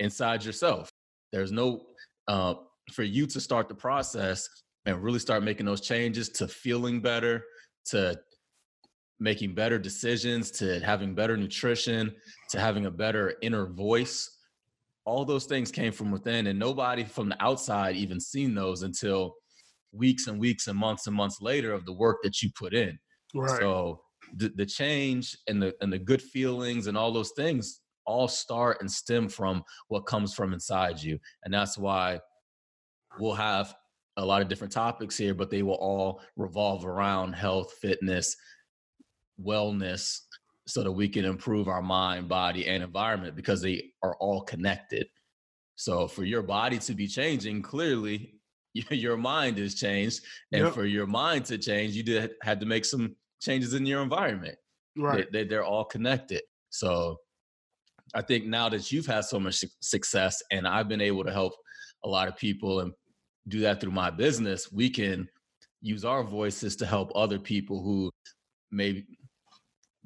inside 0.00 0.44
yourself. 0.44 0.90
There's 1.32 1.52
no, 1.52 1.82
uh, 2.28 2.54
for 2.92 3.02
you 3.02 3.26
to 3.26 3.40
start 3.40 3.68
the 3.68 3.74
process 3.74 4.48
and 4.86 5.02
really 5.02 5.18
start 5.18 5.42
making 5.42 5.66
those 5.66 5.80
changes 5.80 6.28
to 6.30 6.48
feeling 6.48 7.00
better, 7.00 7.44
to 7.86 8.18
making 9.20 9.54
better 9.54 9.78
decisions, 9.78 10.50
to 10.52 10.80
having 10.80 11.14
better 11.14 11.36
nutrition, 11.36 12.14
to 12.50 12.60
having 12.60 12.86
a 12.86 12.90
better 12.90 13.34
inner 13.42 13.66
voice. 13.66 14.30
All 15.06 15.24
those 15.24 15.44
things 15.44 15.70
came 15.70 15.92
from 15.92 16.10
within, 16.10 16.46
and 16.46 16.58
nobody 16.58 17.04
from 17.04 17.28
the 17.28 17.42
outside 17.42 17.96
even 17.96 18.20
seen 18.20 18.54
those 18.54 18.82
until 18.82 19.34
weeks 19.92 20.26
and 20.26 20.38
weeks 20.38 20.66
and 20.66 20.78
months 20.78 21.06
and 21.06 21.16
months 21.16 21.38
later 21.40 21.72
of 21.72 21.84
the 21.84 21.92
work 21.92 22.18
that 22.22 22.42
you 22.42 22.50
put 22.58 22.74
in. 22.74 22.98
Right. 23.34 23.60
So 23.60 24.00
the, 24.36 24.50
the 24.56 24.66
change 24.66 25.36
and 25.46 25.62
the 25.62 25.74
and 25.80 25.92
the 25.92 25.98
good 25.98 26.22
feelings 26.22 26.86
and 26.86 26.96
all 26.96 27.12
those 27.12 27.32
things 27.36 27.80
all 28.06 28.28
start 28.28 28.78
and 28.80 28.90
stem 28.90 29.28
from 29.28 29.64
what 29.88 30.06
comes 30.06 30.34
from 30.34 30.52
inside 30.52 31.00
you. 31.02 31.18
And 31.44 31.52
that's 31.52 31.78
why 31.78 32.20
we'll 33.18 33.34
have 33.34 33.74
a 34.16 34.24
lot 34.24 34.42
of 34.42 34.48
different 34.48 34.72
topics 34.72 35.16
here, 35.16 35.34
but 35.34 35.50
they 35.50 35.62
will 35.62 35.74
all 35.74 36.20
revolve 36.36 36.86
around 36.86 37.32
health, 37.32 37.72
fitness, 37.80 38.36
wellness, 39.42 40.20
so 40.66 40.82
that 40.82 40.92
we 40.92 41.08
can 41.08 41.24
improve 41.24 41.68
our 41.68 41.82
mind, 41.82 42.28
body, 42.28 42.66
and 42.66 42.82
environment 42.82 43.36
because 43.36 43.60
they 43.60 43.90
are 44.02 44.16
all 44.16 44.42
connected. 44.42 45.06
So 45.76 46.06
for 46.06 46.24
your 46.24 46.42
body 46.42 46.78
to 46.78 46.94
be 46.94 47.06
changing, 47.06 47.62
clearly 47.62 48.34
your 48.90 49.16
mind 49.16 49.58
is 49.58 49.74
changed. 49.74 50.22
And 50.52 50.64
yep. 50.64 50.74
for 50.74 50.84
your 50.84 51.06
mind 51.06 51.44
to 51.46 51.58
change, 51.58 51.94
you 51.94 52.02
did 52.02 52.32
had 52.42 52.60
to 52.60 52.66
make 52.66 52.84
some 52.84 53.16
changes 53.40 53.74
in 53.74 53.84
your 53.84 54.02
environment. 54.02 54.56
Right. 54.96 55.30
They, 55.32 55.44
they, 55.44 55.56
are 55.56 55.64
all 55.64 55.84
connected. 55.84 56.42
So 56.70 57.18
I 58.14 58.22
think 58.22 58.46
now 58.46 58.68
that 58.68 58.92
you've 58.92 59.06
had 59.06 59.24
so 59.24 59.40
much 59.40 59.64
success 59.80 60.42
and 60.52 60.66
I've 60.66 60.88
been 60.88 61.00
able 61.00 61.24
to 61.24 61.32
help 61.32 61.54
a 62.04 62.08
lot 62.08 62.28
of 62.28 62.36
people 62.36 62.80
and 62.80 62.92
do 63.48 63.60
that 63.60 63.80
through 63.80 63.90
my 63.90 64.10
business, 64.10 64.70
we 64.72 64.88
can 64.88 65.28
use 65.82 66.04
our 66.04 66.22
voices 66.22 66.76
to 66.76 66.86
help 66.86 67.10
other 67.14 67.38
people 67.38 67.82
who 67.82 68.10
may 68.70 69.04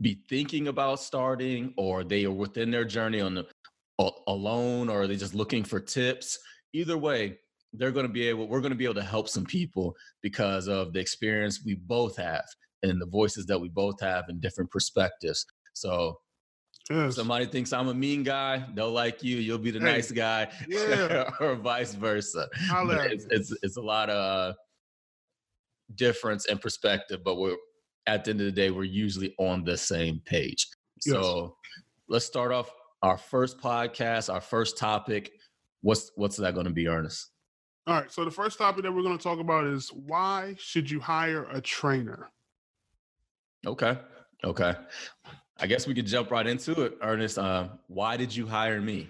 be 0.00 0.20
thinking 0.28 0.68
about 0.68 1.00
starting 1.00 1.74
or 1.76 2.04
they 2.04 2.24
are 2.24 2.32
within 2.32 2.70
their 2.70 2.84
journey 2.84 3.20
on 3.20 3.34
the 3.34 3.46
alone 4.28 4.88
or 4.88 5.02
are 5.02 5.06
they're 5.06 5.16
just 5.16 5.34
looking 5.34 5.64
for 5.64 5.80
tips. 5.80 6.38
Either 6.72 6.96
way, 6.96 7.38
they're 7.74 7.90
going 7.90 8.06
to 8.06 8.12
be 8.12 8.26
able 8.28 8.48
we're 8.48 8.60
going 8.60 8.72
to 8.72 8.76
be 8.76 8.84
able 8.84 8.94
to 8.94 9.02
help 9.02 9.28
some 9.28 9.44
people 9.44 9.94
because 10.22 10.68
of 10.68 10.92
the 10.92 11.00
experience 11.00 11.62
we 11.64 11.74
both 11.74 12.16
have 12.16 12.44
and 12.82 13.00
the 13.00 13.06
voices 13.06 13.44
that 13.46 13.60
we 13.60 13.68
both 13.68 14.00
have 14.00 14.24
and 14.28 14.40
different 14.40 14.70
perspectives. 14.70 15.44
So 15.74 16.18
Yes. 16.90 17.16
Somebody 17.16 17.46
thinks 17.46 17.72
I'm 17.72 17.88
a 17.88 17.94
mean 17.94 18.22
guy, 18.22 18.64
they'll 18.74 18.90
like 18.90 19.22
you. 19.22 19.36
You'll 19.36 19.58
be 19.58 19.70
the 19.70 19.78
hey, 19.78 19.84
nice 19.84 20.10
guy, 20.10 20.48
yeah. 20.68 21.30
or 21.40 21.54
vice 21.54 21.94
versa. 21.94 22.48
It's, 22.54 23.26
it's, 23.30 23.54
it's 23.62 23.76
a 23.76 23.82
lot 23.82 24.08
of 24.08 24.50
uh, 24.50 24.54
difference 25.94 26.46
and 26.46 26.60
perspective, 26.60 27.20
but 27.24 27.36
we're 27.36 27.56
at 28.06 28.24
the 28.24 28.30
end 28.30 28.40
of 28.40 28.46
the 28.46 28.52
day, 28.52 28.70
we're 28.70 28.84
usually 28.84 29.34
on 29.38 29.64
the 29.64 29.76
same 29.76 30.20
page. 30.24 30.68
Yes. 31.04 31.14
So 31.14 31.56
let's 32.08 32.24
start 32.24 32.52
off 32.52 32.70
our 33.02 33.18
first 33.18 33.58
podcast, 33.60 34.32
our 34.32 34.40
first 34.40 34.78
topic. 34.78 35.32
What's 35.82 36.10
what's 36.16 36.36
that 36.38 36.54
going 36.54 36.66
to 36.66 36.72
be, 36.72 36.88
Ernest? 36.88 37.28
All 37.86 37.94
right. 37.94 38.10
So 38.10 38.24
the 38.24 38.30
first 38.30 38.58
topic 38.58 38.82
that 38.82 38.92
we're 38.92 39.02
going 39.02 39.16
to 39.16 39.22
talk 39.22 39.38
about 39.38 39.64
is 39.66 39.90
why 39.92 40.54
should 40.58 40.90
you 40.90 41.00
hire 41.00 41.44
a 41.50 41.60
trainer? 41.60 42.30
Okay. 43.66 43.98
Okay. 44.44 44.74
I 45.60 45.66
guess 45.66 45.86
we 45.86 45.94
could 45.94 46.06
jump 46.06 46.30
right 46.30 46.46
into 46.46 46.82
it, 46.82 46.98
Ernest. 47.02 47.38
Uh, 47.38 47.68
why 47.88 48.16
did 48.16 48.34
you 48.34 48.46
hire 48.46 48.80
me? 48.80 49.08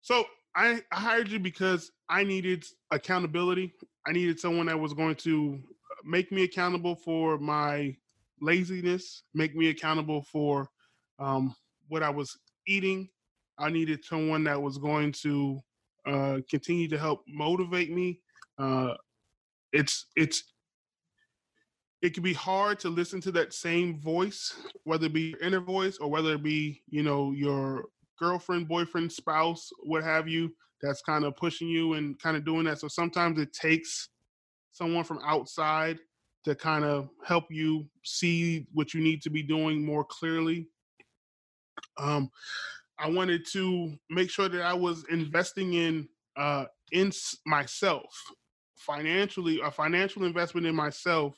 So 0.00 0.24
I, 0.56 0.82
hired 0.92 1.28
you 1.28 1.38
because 1.38 1.92
I 2.08 2.24
needed 2.24 2.64
accountability. 2.90 3.72
I 4.06 4.12
needed 4.12 4.40
someone 4.40 4.66
that 4.66 4.78
was 4.78 4.94
going 4.94 5.14
to 5.16 5.60
make 6.04 6.32
me 6.32 6.42
accountable 6.42 6.96
for 6.96 7.38
my 7.38 7.94
laziness, 8.40 9.22
make 9.34 9.54
me 9.54 9.68
accountable 9.68 10.22
for 10.22 10.68
um, 11.20 11.54
what 11.88 12.02
I 12.02 12.10
was 12.10 12.36
eating. 12.66 13.08
I 13.58 13.70
needed 13.70 14.04
someone 14.04 14.44
that 14.44 14.60
was 14.60 14.78
going 14.78 15.12
to 15.22 15.60
uh, 16.06 16.38
continue 16.50 16.88
to 16.88 16.98
help 16.98 17.22
motivate 17.28 17.92
me. 17.92 18.20
Uh, 18.58 18.94
it's 19.72 20.06
it's 20.16 20.42
it 22.00 22.14
can 22.14 22.22
be 22.22 22.32
hard 22.32 22.78
to 22.80 22.88
listen 22.88 23.20
to 23.22 23.32
that 23.32 23.52
same 23.52 24.00
voice, 24.00 24.54
whether 24.84 25.06
it 25.06 25.12
be 25.12 25.30
your 25.30 25.40
inner 25.40 25.60
voice 25.60 25.98
or 25.98 26.08
whether 26.08 26.34
it 26.34 26.42
be, 26.42 26.82
you 26.88 27.02
know, 27.02 27.32
your 27.32 27.86
girlfriend, 28.18 28.68
boyfriend, 28.68 29.10
spouse, 29.10 29.70
what 29.82 30.04
have 30.04 30.28
you, 30.28 30.54
that's 30.80 31.02
kind 31.02 31.24
of 31.24 31.36
pushing 31.36 31.68
you 31.68 31.94
and 31.94 32.18
kind 32.20 32.36
of 32.36 32.44
doing 32.44 32.64
that. 32.64 32.78
So 32.78 32.88
sometimes 32.88 33.38
it 33.38 33.52
takes 33.52 34.10
someone 34.72 35.04
from 35.04 35.18
outside 35.24 35.98
to 36.44 36.54
kind 36.54 36.84
of 36.84 37.08
help 37.24 37.46
you 37.50 37.86
see 38.04 38.66
what 38.72 38.94
you 38.94 39.00
need 39.00 39.20
to 39.22 39.30
be 39.30 39.42
doing 39.42 39.84
more 39.84 40.04
clearly. 40.04 40.68
Um, 41.96 42.30
I 42.98 43.10
wanted 43.10 43.44
to 43.52 43.96
make 44.08 44.30
sure 44.30 44.48
that 44.48 44.62
I 44.62 44.74
was 44.74 45.04
investing 45.10 45.74
in 45.74 46.08
uh, 46.36 46.66
in 46.92 47.10
myself 47.44 48.06
financially, 48.76 49.60
a 49.60 49.70
financial 49.70 50.24
investment 50.24 50.66
in 50.66 50.74
myself 50.74 51.36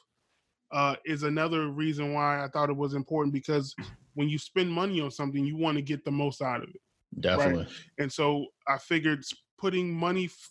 uh, 0.72 0.96
is 1.04 1.22
another 1.22 1.68
reason 1.68 2.12
why 2.12 2.44
I 2.44 2.48
thought 2.48 2.70
it 2.70 2.76
was 2.76 2.94
important 2.94 3.32
because 3.32 3.74
when 4.14 4.28
you 4.28 4.38
spend 4.38 4.70
money 4.70 5.00
on 5.00 5.10
something, 5.10 5.44
you 5.44 5.56
want 5.56 5.76
to 5.76 5.82
get 5.82 6.04
the 6.04 6.10
most 6.10 6.42
out 6.42 6.62
of 6.62 6.68
it. 6.68 6.80
Definitely. 7.20 7.64
Right? 7.64 7.72
And 7.98 8.12
so 8.12 8.46
I 8.68 8.78
figured 8.78 9.24
putting 9.58 9.92
money 9.92 10.26
f- 10.26 10.50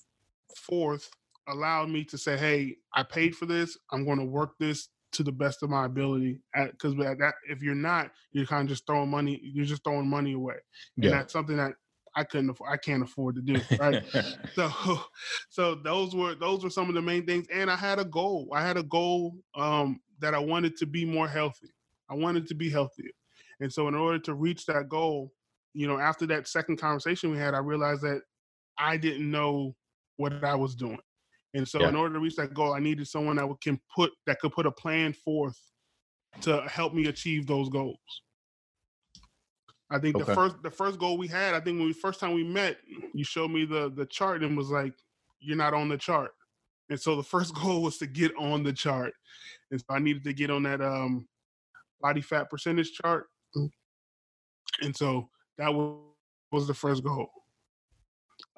forth 0.56 1.10
allowed 1.48 1.90
me 1.90 2.04
to 2.06 2.18
say, 2.18 2.38
"Hey, 2.38 2.78
I 2.94 3.04
paid 3.04 3.36
for 3.36 3.46
this. 3.46 3.78
I'm 3.92 4.06
going 4.06 4.20
to 4.20 4.26
work 4.26 4.58
this 4.60 4.90
to 5.14 5.24
the 5.24 5.32
best 5.32 5.64
of 5.64 5.70
my 5.70 5.86
ability." 5.86 6.42
Because 6.54 6.96
that, 6.96 7.34
if 7.50 7.64
you're 7.64 7.76
not, 7.76 8.12
you're 8.32 8.46
kind 8.46 8.64
of 8.64 8.70
just 8.70 8.86
throwing 8.86 9.10
money. 9.10 9.40
You're 9.42 9.66
just 9.66 9.84
throwing 9.84 10.10
money 10.10 10.34
away, 10.34 10.56
and 10.98 11.06
yeah. 11.06 11.12
that's 11.12 11.34
something 11.34 11.58
that 11.58 11.74
I 12.20 12.26
couldn't 12.26 12.50
afford, 12.50 12.70
I 12.70 12.76
can't 12.76 13.02
afford 13.02 13.36
to 13.36 13.42
do 13.42 13.62
right. 13.80 14.04
so 14.54 14.72
so 15.50 15.76
those 15.76 16.14
were 16.14 16.36
those 16.36 16.66
were 16.66 16.70
some 16.70 16.90
of 16.90 16.96
the 16.96 17.02
main 17.02 17.26
things, 17.26 17.48
and 17.54 17.72
I 17.72 17.78
had 17.78 17.98
a 17.98 18.04
goal. 18.04 18.50
I 18.54 18.62
had 18.62 18.76
a 18.76 18.84
goal 18.84 19.38
um, 19.56 20.02
that 20.20 20.36
I 20.36 20.40
wanted 20.40 20.76
to 20.78 20.86
be 20.86 21.06
more 21.06 21.30
healthy. 21.30 21.70
I 22.10 22.16
wanted 22.16 22.46
to 22.48 22.56
be 22.56 22.70
healthier. 22.70 23.12
And 23.62 23.72
so 23.72 23.88
in 23.88 23.96
order 23.96 24.20
to 24.20 24.34
reach 24.34 24.66
that 24.66 24.90
goal, 24.90 25.32
you 25.74 25.88
know, 25.88 25.98
after 25.98 26.26
that 26.28 26.48
second 26.48 26.78
conversation 26.78 27.32
we 27.32 27.38
had, 27.38 27.54
I 27.54 27.60
realized 27.60 28.02
that 28.02 28.22
I 28.78 28.98
didn't 28.98 29.32
know 29.32 29.76
what 30.18 30.44
I 30.44 30.56
was 30.56 30.76
doing. 30.76 31.00
And 31.54 31.66
so 31.66 31.80
yeah. 31.80 31.88
in 31.88 31.96
order 31.96 32.16
to 32.16 32.20
reach 32.20 32.36
that 32.36 32.54
goal, 32.54 32.74
I 32.74 32.80
needed 32.80 33.08
someone 33.08 33.38
that 33.38 33.50
can 33.62 33.80
put 33.96 34.12
that 34.26 34.40
could 34.42 34.52
put 34.52 34.66
a 34.66 34.72
plan 34.72 35.14
forth 35.14 35.58
to 36.42 36.62
help 36.68 36.94
me 36.94 37.08
achieve 37.08 37.48
those 37.48 37.70
goals. 37.70 37.98
I 39.92 39.98
think 40.00 40.16
okay. 40.16 40.26
the 40.26 40.36
first 40.36 40.62
the 40.62 40.72
first 40.72 41.00
goal 41.00 41.18
we 41.18 41.28
had, 41.28 41.56
I 41.56 41.60
think 41.60 41.78
when 41.78 41.88
we 41.88 41.94
first 41.94 42.20
time 42.20 42.34
we 42.34 42.44
met, 42.44 42.78
you 43.14 43.24
showed 43.24 43.52
me 43.52 43.66
the 43.66 43.90
the 43.90 44.06
chart 44.06 44.44
and 44.44 44.56
was 44.56 44.70
like, 44.70 44.94
"You're 45.40 45.58
not 45.58 45.74
on 45.74 45.90
the 45.90 45.98
chart." 45.98 46.32
And 46.90 47.00
so 47.00 47.16
the 47.16 47.24
first 47.36 47.56
goal 47.56 47.82
was 47.82 47.98
to 47.98 48.08
get 48.08 48.32
on 48.38 48.64
the 48.64 48.74
chart. 48.74 49.14
And 49.72 49.80
so 49.80 49.86
I 49.90 50.00
needed 50.00 50.24
to 50.26 50.34
get 50.34 50.52
on 50.52 50.64
that 50.64 50.82
um, 50.82 51.28
body 52.02 52.22
fat 52.22 52.50
percentage 52.50 52.94
chart. 52.94 53.28
and 53.56 54.96
so 54.96 55.30
that 55.58 55.74
was 55.74 55.98
was 56.52 56.68
the 56.68 56.74
first 56.74 57.04
goal. 57.04 57.28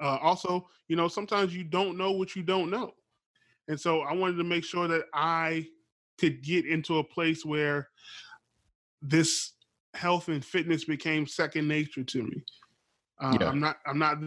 Uh, 0.00 0.18
also, 0.22 0.66
you 0.88 0.96
know, 0.96 1.08
sometimes 1.08 1.54
you 1.54 1.64
don't 1.64 1.98
know 1.98 2.12
what 2.12 2.36
you 2.36 2.42
don't 2.42 2.70
know, 2.70 2.92
and 3.68 3.80
so 3.80 4.00
I 4.00 4.12
wanted 4.14 4.36
to 4.36 4.44
make 4.44 4.64
sure 4.64 4.86
that 4.88 5.04
I 5.14 5.66
could 6.18 6.42
get 6.42 6.66
into 6.66 6.98
a 6.98 7.04
place 7.04 7.44
where 7.44 7.88
this 9.00 9.52
health 9.94 10.28
and 10.28 10.44
fitness 10.44 10.84
became 10.84 11.26
second 11.26 11.68
nature 11.68 12.04
to 12.04 12.22
me. 12.22 12.42
Uh, 13.20 13.36
yeah. 13.40 13.48
I'm 13.48 13.60
not. 13.60 13.78
I'm 13.86 13.98
not. 13.98 14.18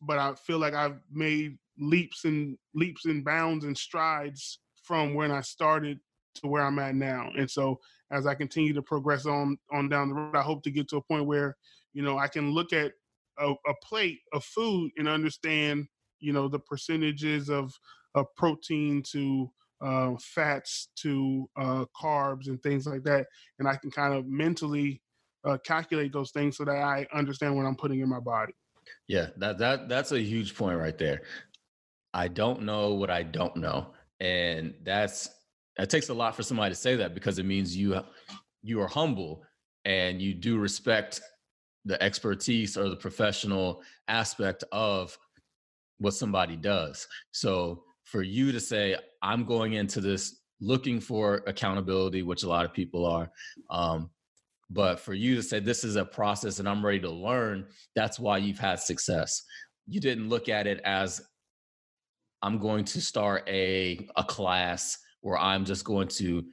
But 0.00 0.18
I 0.18 0.34
feel 0.34 0.58
like 0.58 0.74
I've 0.74 1.00
made 1.10 1.58
leaps 1.78 2.24
and 2.24 2.56
leaps 2.74 3.04
and 3.06 3.24
bounds 3.24 3.64
and 3.64 3.76
strides 3.76 4.58
from 4.82 5.14
when 5.14 5.30
I 5.30 5.40
started 5.40 5.98
to 6.36 6.48
where 6.48 6.64
I'm 6.64 6.78
at 6.78 6.94
now. 6.94 7.30
And 7.36 7.50
so 7.50 7.78
as 8.10 8.26
I 8.26 8.34
continue 8.34 8.72
to 8.74 8.82
progress 8.82 9.26
on 9.26 9.56
on 9.72 9.88
down 9.88 10.08
the 10.08 10.14
road, 10.14 10.36
I 10.36 10.42
hope 10.42 10.62
to 10.64 10.70
get 10.70 10.88
to 10.88 10.96
a 10.96 11.02
point 11.02 11.26
where 11.26 11.56
you 11.92 12.02
know 12.02 12.18
I 12.18 12.28
can 12.28 12.50
look 12.52 12.72
at 12.72 12.92
a, 13.38 13.50
a 13.50 13.74
plate 13.82 14.20
of 14.32 14.44
food 14.44 14.90
and 14.98 15.08
understand 15.08 15.86
you 16.20 16.32
know 16.32 16.48
the 16.48 16.58
percentages 16.58 17.48
of 17.48 17.72
of 18.14 18.26
protein 18.36 19.02
to 19.12 19.50
uh, 19.82 20.12
fats 20.20 20.88
to 20.96 21.48
uh, 21.56 21.84
carbs 22.00 22.46
and 22.46 22.62
things 22.62 22.86
like 22.86 23.02
that, 23.04 23.26
and 23.58 23.68
I 23.68 23.76
can 23.76 23.90
kind 23.90 24.14
of 24.14 24.26
mentally 24.26 25.02
uh, 25.44 25.58
calculate 25.64 26.12
those 26.12 26.30
things 26.30 26.56
so 26.56 26.64
that 26.64 26.76
I 26.76 27.06
understand 27.12 27.56
what 27.56 27.66
I'm 27.66 27.76
putting 27.76 28.00
in 28.00 28.08
my 28.08 28.20
body. 28.20 28.54
Yeah, 29.08 29.28
that 29.38 29.58
that 29.58 29.88
that's 29.88 30.12
a 30.12 30.20
huge 30.20 30.56
point 30.56 30.78
right 30.78 30.96
there. 30.96 31.22
I 32.14 32.28
don't 32.28 32.62
know 32.62 32.94
what 32.94 33.10
I 33.10 33.22
don't 33.22 33.56
know, 33.56 33.88
and 34.20 34.74
that's 34.82 35.28
it 35.78 35.90
takes 35.90 36.08
a 36.08 36.14
lot 36.14 36.36
for 36.36 36.42
somebody 36.42 36.74
to 36.74 36.80
say 36.80 36.96
that 36.96 37.14
because 37.14 37.38
it 37.38 37.46
means 37.46 37.76
you 37.76 38.00
you 38.62 38.80
are 38.80 38.88
humble 38.88 39.42
and 39.84 40.22
you 40.22 40.34
do 40.34 40.58
respect 40.58 41.20
the 41.84 42.00
expertise 42.02 42.76
or 42.76 42.88
the 42.88 42.96
professional 42.96 43.82
aspect 44.06 44.62
of 44.70 45.18
what 45.98 46.14
somebody 46.14 46.56
does. 46.56 47.06
So 47.32 47.84
for 48.12 48.22
you 48.22 48.52
to 48.52 48.60
say, 48.60 48.94
I'm 49.22 49.44
going 49.44 49.72
into 49.72 50.02
this 50.02 50.42
looking 50.60 51.00
for 51.00 51.42
accountability, 51.46 52.22
which 52.22 52.42
a 52.42 52.48
lot 52.48 52.66
of 52.66 52.74
people 52.74 53.06
are, 53.06 53.32
um, 53.70 54.10
but 54.68 55.00
for 55.00 55.14
you 55.14 55.34
to 55.34 55.42
say 55.42 55.60
this 55.60 55.82
is 55.82 55.96
a 55.96 56.04
process 56.04 56.58
and 56.58 56.68
I'm 56.68 56.84
ready 56.84 57.00
to 57.00 57.10
learn, 57.10 57.66
that's 57.96 58.20
why 58.20 58.36
you've 58.36 58.58
had 58.58 58.80
success. 58.80 59.42
You 59.86 59.98
didn't 59.98 60.28
look 60.28 60.50
at 60.50 60.66
it 60.66 60.80
as 60.84 61.22
I'm 62.42 62.58
going 62.58 62.84
to 62.84 63.00
start 63.00 63.48
a 63.48 64.06
a 64.16 64.24
class 64.24 64.98
where 65.22 65.38
I'm 65.38 65.64
just 65.64 65.84
going 65.84 66.08
to 66.08 66.44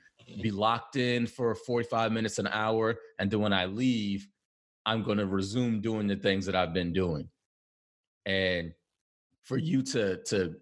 be 0.42 0.52
locked 0.52 0.96
in 0.96 1.28
for 1.28 1.56
45 1.56 2.12
minutes 2.12 2.40
an 2.40 2.48
hour 2.48 2.96
and 3.20 3.30
then 3.30 3.42
when 3.42 3.54
I 3.54 3.66
leave, 3.66 4.28
I'm 4.86 5.04
going 5.04 5.18
to 5.18 5.26
resume 5.26 5.82
doing 5.82 6.08
the 6.08 6.16
things 6.16 6.46
that 6.46 6.56
I've 6.56 6.74
been 6.74 6.94
doing. 6.94 7.28
And 8.26 8.72
for 9.44 9.58
you 9.58 9.82
to 9.82 10.24
to 10.26 10.56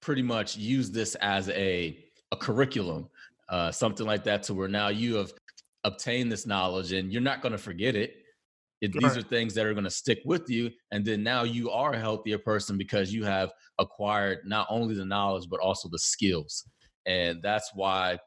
pretty 0.00 0.22
much 0.22 0.56
use 0.56 0.90
this 0.90 1.14
as 1.16 1.48
a 1.50 2.04
a 2.30 2.36
curriculum, 2.36 3.08
uh, 3.48 3.70
something 3.70 4.06
like 4.06 4.24
that, 4.24 4.42
to 4.44 4.54
where 4.54 4.68
now 4.68 4.88
you 4.88 5.14
have 5.14 5.32
obtained 5.84 6.30
this 6.30 6.46
knowledge 6.46 6.92
and 6.92 7.12
you're 7.12 7.22
not 7.22 7.40
going 7.40 7.52
to 7.52 7.58
forget 7.58 7.96
it. 7.96 8.16
it 8.82 8.92
These 8.92 9.16
are 9.16 9.22
things 9.22 9.54
that 9.54 9.64
are 9.64 9.72
going 9.72 9.84
to 9.84 9.90
stick 9.90 10.20
with 10.24 10.50
you, 10.50 10.70
and 10.92 11.04
then 11.04 11.22
now 11.22 11.44
you 11.44 11.70
are 11.70 11.94
a 11.94 11.98
healthier 11.98 12.38
person 12.38 12.76
because 12.76 13.12
you 13.12 13.24
have 13.24 13.50
acquired 13.78 14.40
not 14.44 14.66
only 14.68 14.94
the 14.94 15.04
knowledge 15.04 15.48
but 15.48 15.60
also 15.60 15.88
the 15.88 15.98
skills, 15.98 16.68
and 17.06 17.42
that's 17.42 17.70
why, 17.74 18.18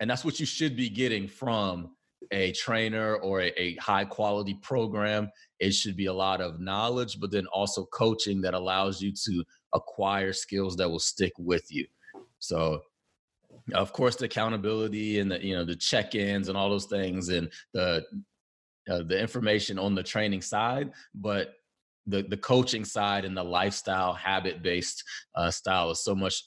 and 0.00 0.08
that's 0.08 0.24
what 0.24 0.40
you 0.40 0.46
should 0.46 0.76
be 0.76 0.88
getting 0.88 1.28
from 1.28 1.90
a 2.34 2.52
trainer 2.52 3.16
or 3.16 3.42
a, 3.42 3.52
a, 3.56 3.76
high 3.76 4.04
quality 4.04 4.54
program, 4.54 5.30
it 5.60 5.72
should 5.72 5.96
be 5.96 6.06
a 6.06 6.12
lot 6.12 6.40
of 6.40 6.60
knowledge, 6.60 7.20
but 7.20 7.30
then 7.30 7.46
also 7.46 7.86
coaching 7.86 8.40
that 8.42 8.54
allows 8.54 9.00
you 9.00 9.12
to 9.24 9.44
acquire 9.72 10.32
skills 10.32 10.76
that 10.76 10.90
will 10.90 10.98
stick 10.98 11.32
with 11.38 11.64
you. 11.70 11.86
So, 12.40 12.82
of 13.72 13.92
course, 13.92 14.16
the 14.16 14.26
accountability 14.26 15.20
and 15.20 15.30
the 15.30 15.44
you 15.44 15.54
know 15.54 15.64
the 15.64 15.76
check-ins 15.76 16.48
and 16.48 16.58
all 16.58 16.68
those 16.68 16.86
things 16.86 17.28
and 17.28 17.50
the 17.72 18.04
uh, 18.90 19.02
the 19.04 19.18
information 19.18 19.78
on 19.78 19.94
the 19.94 20.02
training 20.02 20.42
side, 20.42 20.90
but 21.14 21.54
the 22.06 22.22
the 22.22 22.36
coaching 22.36 22.84
side 22.84 23.24
and 23.24 23.36
the 23.36 23.44
lifestyle 23.44 24.12
habit 24.12 24.62
based 24.62 25.02
uh, 25.36 25.50
style 25.50 25.90
is 25.90 26.04
so 26.04 26.14
much 26.14 26.44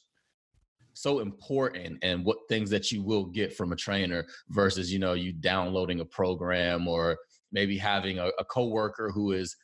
so 0.98 1.20
important 1.20 2.00
and 2.02 2.26
what 2.26 2.38
things 2.50 2.70
that 2.70 2.92
you 2.92 3.04
will 3.04 3.26
get 3.26 3.56
from 3.56 3.72
a 3.72 3.76
trainer 3.76 4.26
versus 4.50 4.92
you 4.92 5.00
know 5.00 5.14
you 5.14 5.32
downloading 5.32 6.00
a 6.00 6.06
program 6.06 6.88
or 6.88 7.18
maybe 7.52 7.78
having 7.78 8.20
a, 8.20 8.28
a 8.40 8.46
coworker 8.46 9.12
who 9.14 9.32
is 9.32 9.56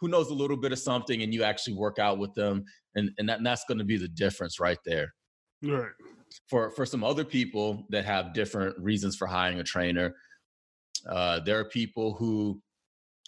who 0.00 0.08
knows 0.08 0.30
a 0.30 0.34
little 0.34 0.56
bit 0.56 0.72
of 0.72 0.78
something 0.78 1.22
and 1.22 1.34
you 1.34 1.42
actually 1.42 1.74
work 1.74 1.98
out 1.98 2.18
with 2.18 2.32
them 2.34 2.64
and 2.94 3.10
and, 3.18 3.28
that, 3.28 3.38
and 3.38 3.46
that's 3.46 3.64
going 3.68 3.78
to 3.78 3.84
be 3.84 3.96
the 3.96 4.08
difference 4.08 4.58
right 4.58 4.78
there. 4.84 5.12
Right. 5.62 5.92
For 6.48 6.70
for 6.70 6.86
some 6.86 7.04
other 7.04 7.24
people 7.24 7.86
that 7.90 8.04
have 8.04 8.34
different 8.34 8.78
reasons 8.78 9.16
for 9.16 9.26
hiring 9.26 9.60
a 9.60 9.64
trainer 9.64 10.14
uh, 11.06 11.40
there 11.40 11.58
are 11.58 11.64
people 11.64 12.14
who 12.14 12.60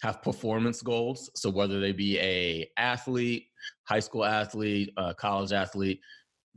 have 0.01 0.21
performance 0.23 0.81
goals. 0.81 1.29
So 1.35 1.49
whether 1.49 1.79
they 1.79 1.91
be 1.91 2.19
a 2.19 2.67
athlete 2.77 3.45
high 3.87 3.99
school 3.99 4.25
athlete 4.25 4.91
uh, 4.97 5.13
college 5.13 5.51
athlete 5.51 5.99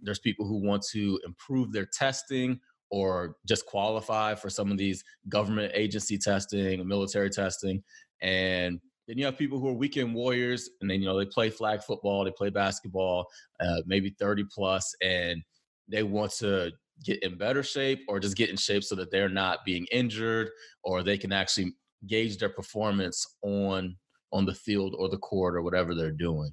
there's 0.05 0.19
people 0.19 0.47
who 0.47 0.57
want 0.57 0.85
to 0.93 1.19
improve 1.27 1.73
their 1.73 1.87
testing 1.87 2.61
or 2.90 3.37
just 3.47 3.67
qualify 3.67 4.35
for 4.35 4.49
some 4.49 4.71
of 4.71 4.79
these 4.79 5.03
government 5.29 5.73
agency 5.75 6.19
testing, 6.19 6.87
military 6.87 7.31
testing. 7.31 7.83
And 8.23 8.81
then 9.09 9.19
you 9.19 9.25
have 9.25 9.37
people 9.37 9.59
who 9.59 9.69
are 9.69 9.75
weekend 9.75 10.14
warriors 10.14 10.71
and 10.81 10.90
then, 10.90 11.01
you 11.01 11.07
know, 11.07 11.19
they 11.19 11.27
play 11.27 11.51
flag 11.51 11.83
football, 11.83 12.25
they 12.25 12.31
play 12.31 12.51
basketball, 12.51 13.27
uh, 13.61 13.83
maybe 13.87 14.14
30 14.19 14.45
plus, 14.55 14.95
and 15.03 15.43
they 15.88 16.03
want 16.03 16.33
to 16.33 16.71
get 17.05 17.23
in 17.23 17.37
better 17.37 17.62
shape 17.62 18.01
or 18.09 18.21
just 18.21 18.37
get 18.37 18.51
in 18.51 18.57
shape 18.57 18.85
so 18.85 18.95
that 18.95 19.11
they're 19.11 19.29
not 19.29 19.64
being 19.64 19.87
injured 19.90 20.49
or 20.85 21.03
they 21.03 21.19
can 21.19 21.33
actually 21.33 21.73
gauge 22.07 22.38
their 22.38 22.49
performance 22.49 23.27
on 23.43 23.97
on 24.33 24.45
the 24.45 24.55
field 24.55 24.95
or 24.99 25.09
the 25.09 25.19
court 25.19 25.55
or 25.55 25.62
whatever 25.62 25.95
they're 25.95 26.11
doing. 26.11 26.51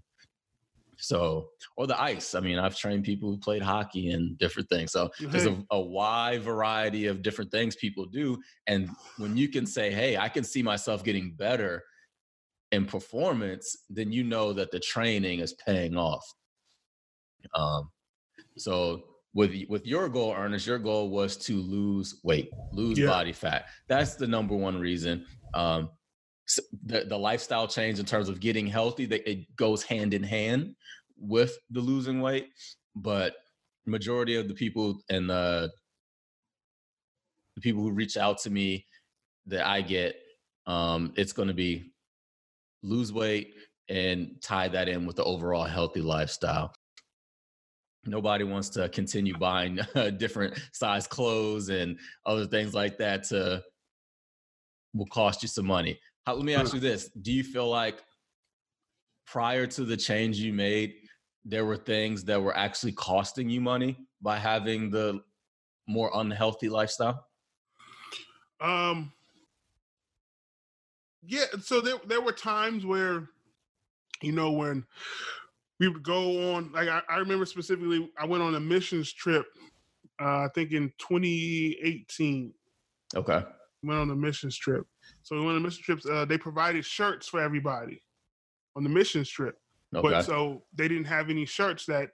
So, 1.02 1.50
or 1.78 1.88
the 1.88 2.00
ice. 2.00 2.36
I 2.36 2.40
mean, 2.40 2.60
I've 2.60 2.78
trained 2.78 3.04
people 3.04 3.30
who 3.30 3.38
played 3.38 3.62
hockey 3.62 4.12
and 4.12 4.38
different 4.38 4.70
things. 4.70 4.92
So 4.92 5.10
there's 5.20 5.48
a, 5.48 5.64
a, 5.72 5.80
wide 5.80 6.44
variety 6.44 7.08
of 7.08 7.22
different 7.22 7.52
things 7.52 7.76
people 7.76 8.06
do. 8.06 8.38
And 8.68 8.90
when 9.18 9.36
you 9.36 9.50
can 9.50 9.66
say, 9.66 9.92
hey, 9.92 10.18
I 10.18 10.30
can 10.30 10.44
see 10.44 10.62
myself 10.62 11.04
getting 11.04 11.34
better 11.34 11.84
in 12.72 12.86
performance, 12.86 13.76
then 13.90 14.12
you 14.12 14.24
know 14.24 14.54
that 14.54 14.72
the 14.72 14.80
training 14.80 15.40
is 15.40 15.54
paying 15.66 15.98
off. 15.98 16.26
Um, 17.56 17.90
so 18.58 19.04
with 19.34 19.54
with 19.70 19.86
your 19.86 20.10
goal, 20.10 20.34
Ernest, 20.38 20.68
your 20.68 20.80
goal 20.80 21.10
was 21.10 21.38
to 21.38 21.62
lose 21.62 22.20
weight, 22.24 22.50
lose 22.72 23.00
yeah. 23.00 23.08
body 23.08 23.34
fat. 23.34 23.66
That's 23.88 24.16
the 24.16 24.28
number 24.28 24.56
one 24.56 24.80
reason. 24.80 25.26
Um, 25.54 25.90
the, 26.86 27.06
the 27.06 27.18
lifestyle 27.18 27.68
change 27.68 28.00
in 28.00 28.06
terms 28.06 28.30
of 28.30 28.40
getting 28.40 28.68
healthy 28.68 29.06
that 29.06 29.30
it 29.30 29.56
goes 29.56 29.84
hand 29.84 30.14
in 30.14 30.24
hand 30.24 30.76
with 31.18 31.58
the 31.70 31.80
losing 31.80 32.22
weight 32.22 32.50
but 32.96 33.36
majority 33.86 34.36
of 34.36 34.48
the 34.48 34.54
people 34.54 35.02
and 35.10 35.30
the, 35.30 35.70
the 37.56 37.62
people 37.62 37.82
who 37.82 37.92
reach 37.92 38.18
out 38.18 38.38
to 38.40 38.50
me 38.50 38.86
that 39.46 39.66
i 39.66 39.82
get 39.82 40.16
um, 40.68 41.14
it's 41.18 41.34
going 41.34 41.48
to 41.48 41.54
be 41.54 41.92
lose 42.84 43.12
weight 43.12 43.54
and 43.90 44.42
tie 44.42 44.68
that 44.70 44.88
in 44.88 45.06
with 45.06 45.16
the 45.18 45.24
overall 45.24 45.66
healthy 45.66 46.02
lifestyle. 46.02 46.74
Nobody 48.06 48.44
wants 48.44 48.70
to 48.70 48.90
continue 48.90 49.38
buying 49.38 49.80
different 50.18 50.60
size 50.72 51.08
clothes 51.08 51.70
and 51.70 52.00
other 52.26 52.46
things 52.46 52.74
like 52.74 52.98
that 52.98 53.24
to 53.26 53.62
will 54.94 55.06
cost 55.08 55.44
you 55.44 55.48
some 55.48 55.68
money 55.68 56.00
how, 56.32 56.38
let 56.38 56.46
me 56.46 56.56
ask 56.56 56.74
you 56.74 56.80
this: 56.80 57.10
Do 57.22 57.32
you 57.32 57.44
feel 57.44 57.70
like 57.70 58.02
prior 59.26 59.67
to 59.67 59.84
the 59.84 59.98
change 59.98 60.38
you 60.38 60.54
made, 60.54 60.94
there 61.46 61.65
were 61.65 61.78
things 61.78 62.24
that 62.26 62.41
were 62.41 62.56
actually 62.56 62.94
costing 62.94 63.50
you 63.50 63.62
money 63.62 63.98
by 64.22 64.38
having 64.38 64.89
the 64.89 65.22
more 65.88 66.12
unhealthy 66.13 66.70
lifestyle? 66.70 67.26
Um. 68.60 69.12
Yeah, 71.24 71.46
so 71.62 71.82
there 71.82 71.98
there 72.08 72.22
were 72.22 72.32
times 72.32 72.86
where, 72.86 73.28
you 74.22 74.32
know, 74.32 74.52
when 74.52 74.86
we 75.80 75.88
would 75.88 76.04
go 76.04 76.54
on. 76.54 76.72
Like 76.72 76.89
I, 76.89 77.02
I 77.10 77.17
remember 77.17 77.46
specifically, 77.46 78.10
I 78.17 78.26
went 78.26 78.44
on 78.44 78.56
a 78.56 78.60
missions 78.60 79.12
trip. 79.12 79.46
Uh, 80.20 80.46
I 80.46 80.48
think 80.54 80.72
in 80.72 80.91
2018. 81.00 82.54
Okay. 83.15 83.44
Went 83.84 84.00
on 84.00 84.10
a 84.12 84.15
missions 84.15 84.56
trip, 84.56 84.86
so 85.24 85.36
we 85.36 85.41
went 85.41 85.56
on 85.56 85.63
the 85.63 85.67
mission 85.67 85.84
trips. 85.84 86.06
Uh, 86.06 86.26
they 86.26 86.38
provided 86.38 86.86
shirts 86.86 87.28
for 87.28 87.39
everybody 87.39 88.02
on 88.76 88.84
the 88.84 88.89
mission 88.89 89.24
trip. 89.24 89.56
Okay. 89.93 90.10
But 90.10 90.24
so 90.24 90.63
they 90.74 90.88
didn't 90.88 91.06
have 91.06 91.30
any 91.30 91.45
shirts 91.45 91.86
that 91.88 92.12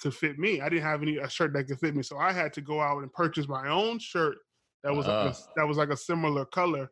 could 0.00 0.14
fit 0.14 0.38
me. 0.38 0.60
I 0.60 0.68
didn't 0.68 0.84
have 0.84 1.02
any 1.02 1.16
a 1.18 1.28
shirt 1.28 1.52
that 1.54 1.64
could 1.64 1.78
fit 1.78 1.94
me, 1.94 2.02
so 2.02 2.18
I 2.18 2.32
had 2.32 2.52
to 2.54 2.60
go 2.60 2.80
out 2.80 3.02
and 3.02 3.12
purchase 3.12 3.48
my 3.48 3.68
own 3.68 3.98
shirt 3.98 4.36
that 4.84 4.94
was 4.94 5.06
uh. 5.08 5.24
like 5.24 5.32
a, 5.32 5.36
that 5.56 5.66
was 5.66 5.76
like 5.76 5.90
a 5.90 5.96
similar 5.96 6.44
color 6.44 6.90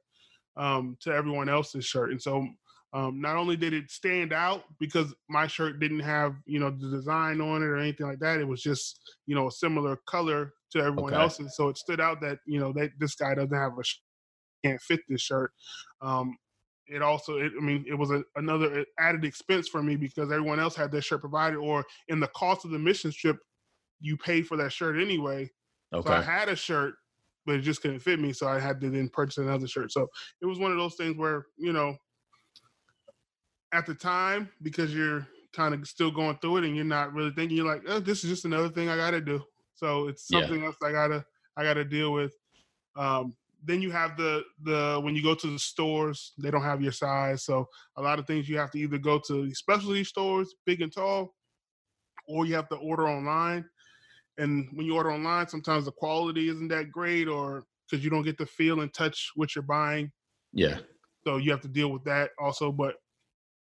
um, 0.56 0.96
to 1.00 1.12
everyone 1.12 1.48
else's 1.48 1.84
shirt. 1.84 2.10
And 2.10 2.20
so 2.20 2.46
um, 2.92 3.20
not 3.20 3.36
only 3.36 3.56
did 3.56 3.72
it 3.72 3.90
stand 3.90 4.32
out 4.32 4.64
because 4.78 5.14
my 5.28 5.46
shirt 5.46 5.78
didn't 5.78 6.00
have 6.00 6.34
you 6.46 6.58
know 6.58 6.70
the 6.70 6.90
design 6.90 7.40
on 7.40 7.62
it 7.62 7.66
or 7.66 7.76
anything 7.76 8.06
like 8.06 8.18
that, 8.20 8.40
it 8.40 8.48
was 8.48 8.62
just 8.62 9.00
you 9.26 9.34
know 9.34 9.48
a 9.48 9.52
similar 9.52 9.98
color 10.06 10.52
to 10.72 10.78
everyone 10.78 11.12
Okay. 11.14 11.22
else's. 11.22 11.56
So 11.56 11.68
it 11.68 11.78
stood 11.78 12.00
out 12.00 12.20
that 12.22 12.38
you 12.46 12.60
know 12.60 12.72
that 12.74 12.90
this 12.98 13.14
guy 13.14 13.34
doesn't 13.34 13.54
have 13.54 13.72
a 13.78 13.84
can't 14.64 14.80
fit 14.80 15.00
this 15.08 15.20
shirt. 15.20 15.52
Um, 16.00 16.36
it 16.86 17.02
also, 17.02 17.38
it, 17.38 17.52
I 17.56 17.62
mean, 17.62 17.84
it 17.86 17.94
was 17.94 18.10
a, 18.10 18.24
another 18.36 18.84
added 18.98 19.24
expense 19.24 19.68
for 19.68 19.82
me 19.82 19.96
because 19.96 20.32
everyone 20.32 20.58
else 20.58 20.74
had 20.74 20.90
their 20.90 21.02
shirt 21.02 21.20
provided, 21.20 21.56
or 21.56 21.84
in 22.08 22.18
the 22.20 22.28
cost 22.28 22.64
of 22.64 22.72
the 22.72 22.78
mission 22.78 23.12
trip, 23.12 23.38
you 24.00 24.16
paid 24.16 24.46
for 24.46 24.56
that 24.56 24.72
shirt 24.72 24.98
anyway. 25.00 25.50
So 26.02 26.10
I 26.10 26.22
had 26.22 26.48
a 26.48 26.56
shirt, 26.56 26.94
but 27.46 27.56
it 27.56 27.60
just 27.60 27.82
couldn't 27.82 28.00
fit 28.00 28.18
me, 28.18 28.32
so 28.32 28.48
I 28.48 28.58
had 28.58 28.80
to 28.80 28.90
then 28.90 29.08
purchase 29.08 29.38
another 29.38 29.68
shirt. 29.68 29.92
So 29.92 30.08
it 30.40 30.46
was 30.46 30.58
one 30.58 30.72
of 30.72 30.78
those 30.78 30.96
things 30.96 31.16
where 31.16 31.46
you 31.58 31.72
know, 31.72 31.96
at 33.72 33.86
the 33.86 33.94
time, 33.94 34.50
because 34.62 34.94
you're 34.94 35.26
kind 35.52 35.74
of 35.74 35.86
still 35.86 36.10
going 36.10 36.38
through 36.38 36.58
it 36.58 36.64
and 36.64 36.74
you're 36.74 36.84
not 36.84 37.12
really 37.12 37.30
thinking, 37.32 37.56
you're 37.56 37.66
like, 37.66 37.82
oh, 37.88 38.00
this 38.00 38.24
is 38.24 38.30
just 38.30 38.44
another 38.44 38.68
thing 38.68 38.88
I 38.88 38.96
got 38.96 39.10
to 39.12 39.20
do. 39.20 39.42
So 39.74 40.08
it's 40.08 40.28
Yeah. 40.30 40.40
something 40.40 40.64
else 40.64 40.76
I 40.82 40.92
gotta 40.92 41.24
I 41.56 41.62
gotta 41.62 41.84
deal 41.84 42.12
with. 42.12 42.34
Um, 42.96 43.36
then 43.64 43.82
you 43.82 43.90
have 43.90 44.16
the 44.16 44.42
the 44.62 45.00
when 45.02 45.14
you 45.16 45.22
go 45.22 45.34
to 45.34 45.46
the 45.52 45.58
stores, 45.58 46.32
they 46.38 46.50
don't 46.50 46.62
have 46.62 46.82
your 46.82 46.92
size, 46.92 47.44
so 47.44 47.66
a 47.96 48.02
lot 48.02 48.18
of 48.18 48.26
things 48.26 48.48
you 48.48 48.58
have 48.58 48.70
to 48.72 48.78
either 48.78 48.98
go 48.98 49.18
to 49.26 49.52
specialty 49.54 50.04
stores, 50.04 50.54
big 50.66 50.80
and 50.82 50.92
tall, 50.92 51.34
or 52.28 52.46
you 52.46 52.54
have 52.54 52.68
to 52.68 52.76
order 52.76 53.08
online. 53.08 53.64
And 54.38 54.68
when 54.72 54.86
you 54.86 54.96
order 54.96 55.10
online, 55.12 55.48
sometimes 55.48 55.84
the 55.84 55.92
quality 55.92 56.48
isn't 56.48 56.68
that 56.68 56.90
great, 56.90 57.28
or 57.28 57.64
because 57.90 58.02
you 58.04 58.10
don't 58.10 58.22
get 58.22 58.38
to 58.38 58.46
feel 58.46 58.80
and 58.80 58.92
touch 58.94 59.30
what 59.34 59.54
you're 59.54 59.62
buying, 59.62 60.12
Yeah. 60.52 60.78
so 61.24 61.36
you 61.36 61.50
have 61.50 61.60
to 61.62 61.68
deal 61.68 61.90
with 61.90 62.04
that 62.04 62.30
also. 62.38 62.72
But 62.72 62.96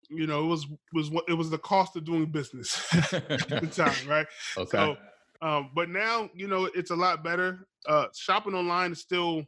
you 0.09 0.27
know, 0.27 0.43
it 0.43 0.47
was 0.47 0.67
was 0.93 1.09
what 1.09 1.25
it 1.27 1.33
was 1.33 1.49
the 1.49 1.57
cost 1.57 1.95
of 1.95 2.05
doing 2.05 2.25
business 2.25 2.83
at 3.13 3.61
the 3.61 3.67
time, 3.67 3.95
right? 4.07 4.27
okay. 4.57 4.77
So, 4.77 4.97
um, 5.41 5.71
but 5.75 5.89
now 5.89 6.29
you 6.33 6.47
know 6.47 6.65
it's 6.65 6.91
a 6.91 6.95
lot 6.95 7.23
better. 7.23 7.67
Uh, 7.87 8.07
shopping 8.15 8.53
online 8.55 8.91
is 8.91 8.99
still 8.99 9.45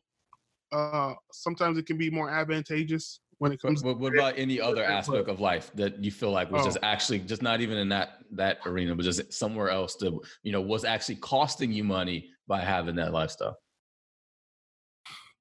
uh, 0.71 1.13
sometimes 1.31 1.77
it 1.77 1.85
can 1.85 1.97
be 1.97 2.09
more 2.09 2.29
advantageous 2.29 3.21
when 3.39 3.51
it 3.51 3.61
comes. 3.61 3.81
but 3.83 3.99
what 3.99 4.13
about 4.13 4.37
any 4.37 4.59
other 4.59 4.83
aspect 4.83 5.29
of 5.29 5.39
life 5.39 5.71
that 5.75 6.03
you 6.03 6.11
feel 6.11 6.31
like 6.31 6.49
was 6.51 6.63
just 6.63 6.77
Oh. 6.77 6.81
actually 6.83 7.19
just 7.19 7.41
not 7.41 7.61
even 7.61 7.77
in 7.77 7.89
that 7.89 8.19
that 8.31 8.59
arena, 8.65 8.95
but 8.95 9.03
just 9.03 9.31
somewhere 9.33 9.69
else 9.69 9.95
to 9.97 10.21
you 10.43 10.51
know 10.51 10.61
was 10.61 10.85
actually 10.85 11.15
costing 11.15 11.71
you 11.71 11.83
money 11.83 12.29
by 12.47 12.61
having 12.61 12.95
that 12.95 13.13
lifestyle? 13.13 13.57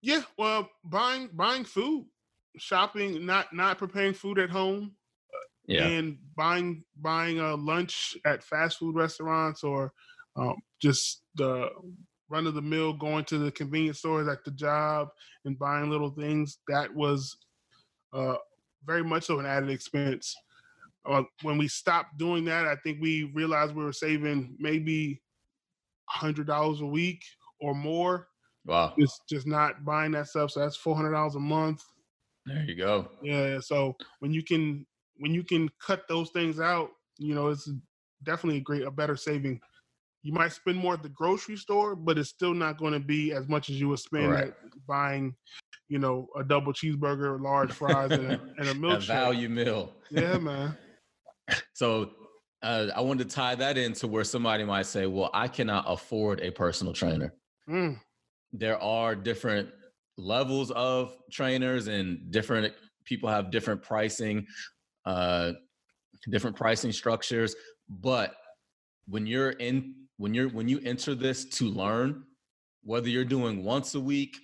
Yeah, 0.02 0.22
well, 0.38 0.70
buying 0.84 1.28
buying 1.32 1.64
food, 1.64 2.06
shopping, 2.58 3.24
not 3.26 3.52
not 3.52 3.78
preparing 3.78 4.14
food 4.14 4.38
at 4.38 4.50
home, 4.50 4.96
Yeah. 5.66 5.86
and 5.86 6.18
buying 6.36 6.84
buying 6.96 7.40
a 7.40 7.54
lunch 7.56 8.16
at 8.24 8.42
fast 8.44 8.78
food 8.78 8.94
restaurants 8.96 9.64
or 9.64 9.92
um, 10.36 10.56
just 10.80 11.22
the 11.34 11.70
run 12.28 12.46
of 12.46 12.54
the 12.54 12.62
mill 12.62 12.92
going 12.92 13.24
to 13.24 13.38
the 13.38 13.52
convenience 13.52 13.98
stores 13.98 14.28
at 14.28 14.44
the 14.44 14.50
job 14.52 15.08
and 15.44 15.58
buying 15.58 15.90
little 15.90 16.10
things 16.10 16.58
that 16.68 16.92
was 16.94 17.36
uh, 18.12 18.36
very 18.84 19.04
much 19.04 19.24
so 19.24 19.38
an 19.38 19.46
added 19.46 19.70
expense 19.70 20.34
uh, 21.06 21.22
when 21.42 21.58
we 21.58 21.68
stopped 21.68 22.18
doing 22.18 22.44
that 22.44 22.66
i 22.66 22.76
think 22.84 23.00
we 23.00 23.24
realized 23.34 23.74
we 23.74 23.84
were 23.84 23.92
saving 23.92 24.56
maybe 24.58 25.22
$100 26.10 26.80
a 26.80 26.86
week 26.86 27.24
or 27.60 27.74
more 27.74 28.28
Wow. 28.64 28.96
just 28.98 29.22
just 29.28 29.46
not 29.46 29.84
buying 29.84 30.12
that 30.12 30.28
stuff 30.28 30.50
so 30.52 30.60
that's 30.60 30.76
$400 30.76 31.36
a 31.36 31.40
month 31.40 31.82
There 32.46 32.64
you 32.64 32.74
go. 32.76 33.10
yeah. 33.22 33.60
So 33.60 33.96
when 34.20 34.32
you 34.32 34.42
can 34.42 34.86
when 35.16 35.32
you 35.32 35.42
can 35.42 35.68
cut 35.80 36.06
those 36.08 36.30
things 36.30 36.60
out, 36.60 36.90
you 37.18 37.34
know, 37.34 37.48
it's 37.48 37.70
definitely 38.22 38.58
a 38.58 38.62
great 38.62 38.82
a 38.82 38.90
better 38.90 39.16
saving. 39.16 39.60
You 40.26 40.32
might 40.32 40.50
spend 40.50 40.76
more 40.76 40.94
at 40.94 41.04
the 41.04 41.08
grocery 41.08 41.56
store, 41.56 41.94
but 41.94 42.18
it's 42.18 42.30
still 42.30 42.52
not 42.52 42.78
going 42.78 42.92
to 42.92 42.98
be 42.98 43.30
as 43.30 43.46
much 43.46 43.70
as 43.70 43.78
you 43.78 43.88
would 43.90 44.00
spend 44.00 44.28
Right. 44.28 44.52
buying, 44.88 45.36
you 45.88 46.00
know, 46.00 46.26
a 46.36 46.42
double 46.42 46.72
cheeseburger, 46.72 47.40
large 47.40 47.70
fries, 47.70 48.10
and 48.10 48.26
a, 48.32 48.40
and 48.58 48.68
a 48.68 48.72
A 48.72 48.74
milkshake. 48.74 49.06
value 49.06 49.48
meal. 49.48 49.92
Yeah, 50.10 50.38
man. 50.38 50.76
So 51.74 52.10
uh, 52.60 52.88
I 52.96 53.02
wanted 53.02 53.28
to 53.28 53.36
tie 53.36 53.54
that 53.54 53.78
into 53.78 54.08
where 54.08 54.24
somebody 54.24 54.64
might 54.64 54.86
say, 54.86 55.06
"Well, 55.06 55.30
I 55.32 55.46
cannot 55.46 55.84
afford 55.86 56.40
a 56.40 56.50
personal 56.50 56.92
trainer." 56.92 57.32
Mm, 57.70 58.00
there 58.52 58.82
are 58.82 59.14
different 59.14 59.68
levels 60.16 60.72
of 60.72 61.16
trainers 61.30 61.86
and 61.86 62.32
different 62.32 62.74
people 63.04 63.28
have 63.28 63.52
different 63.52 63.82
pricing 63.82 64.44
uh 65.04 65.52
different 66.30 66.56
pricing 66.56 66.90
structures 66.90 67.54
but 67.88 68.34
when 69.06 69.26
you're 69.26 69.50
in 69.50 70.05
when 70.18 70.34
you're 70.34 70.48
when 70.48 70.68
you 70.68 70.80
enter 70.84 71.14
this 71.14 71.44
to 71.44 71.66
learn 71.66 72.24
whether 72.82 73.08
you're 73.08 73.24
doing 73.24 73.64
once 73.64 73.94
a 73.94 74.00
week 74.00 74.36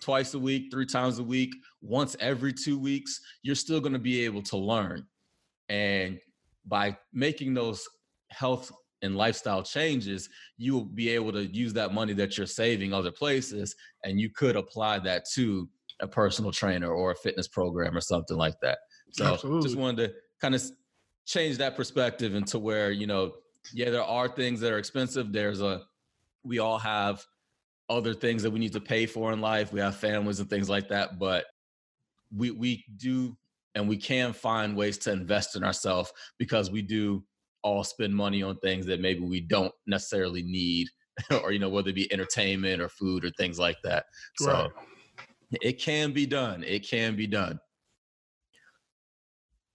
twice 0.00 0.34
a 0.34 0.38
week 0.38 0.70
three 0.70 0.86
times 0.86 1.18
a 1.18 1.22
week 1.22 1.52
once 1.82 2.16
every 2.20 2.52
two 2.52 2.78
weeks 2.78 3.20
you're 3.42 3.54
still 3.54 3.80
going 3.80 3.92
to 3.92 3.98
be 3.98 4.24
able 4.24 4.42
to 4.42 4.56
learn 4.56 5.06
and 5.68 6.18
by 6.66 6.96
making 7.12 7.54
those 7.54 7.86
health 8.30 8.72
and 9.02 9.16
lifestyle 9.16 9.62
changes 9.62 10.28
you 10.56 10.74
will 10.74 10.84
be 10.84 11.08
able 11.08 11.32
to 11.32 11.46
use 11.46 11.72
that 11.72 11.92
money 11.94 12.12
that 12.12 12.36
you're 12.36 12.46
saving 12.46 12.92
other 12.92 13.10
places 13.10 13.74
and 14.04 14.20
you 14.20 14.30
could 14.30 14.56
apply 14.56 14.98
that 14.98 15.24
to 15.32 15.68
a 16.00 16.06
personal 16.06 16.50
trainer 16.50 16.92
or 16.92 17.12
a 17.12 17.16
fitness 17.16 17.48
program 17.48 17.96
or 17.96 18.00
something 18.00 18.36
like 18.36 18.58
that 18.60 18.78
so 19.10 19.34
Absolutely. 19.34 19.62
just 19.62 19.76
wanted 19.76 20.08
to 20.08 20.14
kind 20.40 20.54
of 20.54 20.62
change 21.26 21.58
that 21.58 21.76
perspective 21.76 22.34
into 22.34 22.58
where 22.58 22.90
you 22.90 23.06
know 23.06 23.32
yeah 23.72 23.90
there 23.90 24.04
are 24.04 24.28
things 24.28 24.60
that 24.60 24.72
are 24.72 24.78
expensive. 24.78 25.32
There's 25.32 25.60
a 25.60 25.82
we 26.44 26.58
all 26.58 26.78
have 26.78 27.24
other 27.88 28.14
things 28.14 28.42
that 28.42 28.50
we 28.50 28.60
need 28.60 28.72
to 28.72 28.80
pay 28.80 29.06
for 29.06 29.32
in 29.32 29.40
life. 29.40 29.72
We 29.72 29.80
have 29.80 29.96
families 29.96 30.40
and 30.40 30.48
things 30.48 30.68
like 30.68 30.88
that 30.88 31.18
but 31.18 31.46
we 32.34 32.50
we 32.50 32.84
do 32.96 33.36
and 33.74 33.88
we 33.88 33.96
can 33.96 34.32
find 34.32 34.76
ways 34.76 34.98
to 34.98 35.12
invest 35.12 35.56
in 35.56 35.64
ourselves 35.64 36.12
because 36.38 36.70
we 36.70 36.82
do 36.82 37.24
all 37.62 37.84
spend 37.84 38.14
money 38.14 38.42
on 38.42 38.56
things 38.58 38.86
that 38.86 39.00
maybe 39.00 39.20
we 39.20 39.40
don't 39.40 39.72
necessarily 39.86 40.42
need 40.42 40.88
or 41.42 41.52
you 41.52 41.58
know 41.58 41.68
whether 41.68 41.90
it 41.90 41.94
be 41.94 42.12
entertainment 42.12 42.80
or 42.80 42.88
food 42.88 43.24
or 43.24 43.30
things 43.30 43.58
like 43.58 43.76
that. 43.84 44.06
So 44.38 44.70
it 45.60 45.80
can 45.80 46.12
be 46.12 46.26
done. 46.26 46.62
It 46.64 46.88
can 46.88 47.16
be 47.16 47.26
done. 47.26 47.58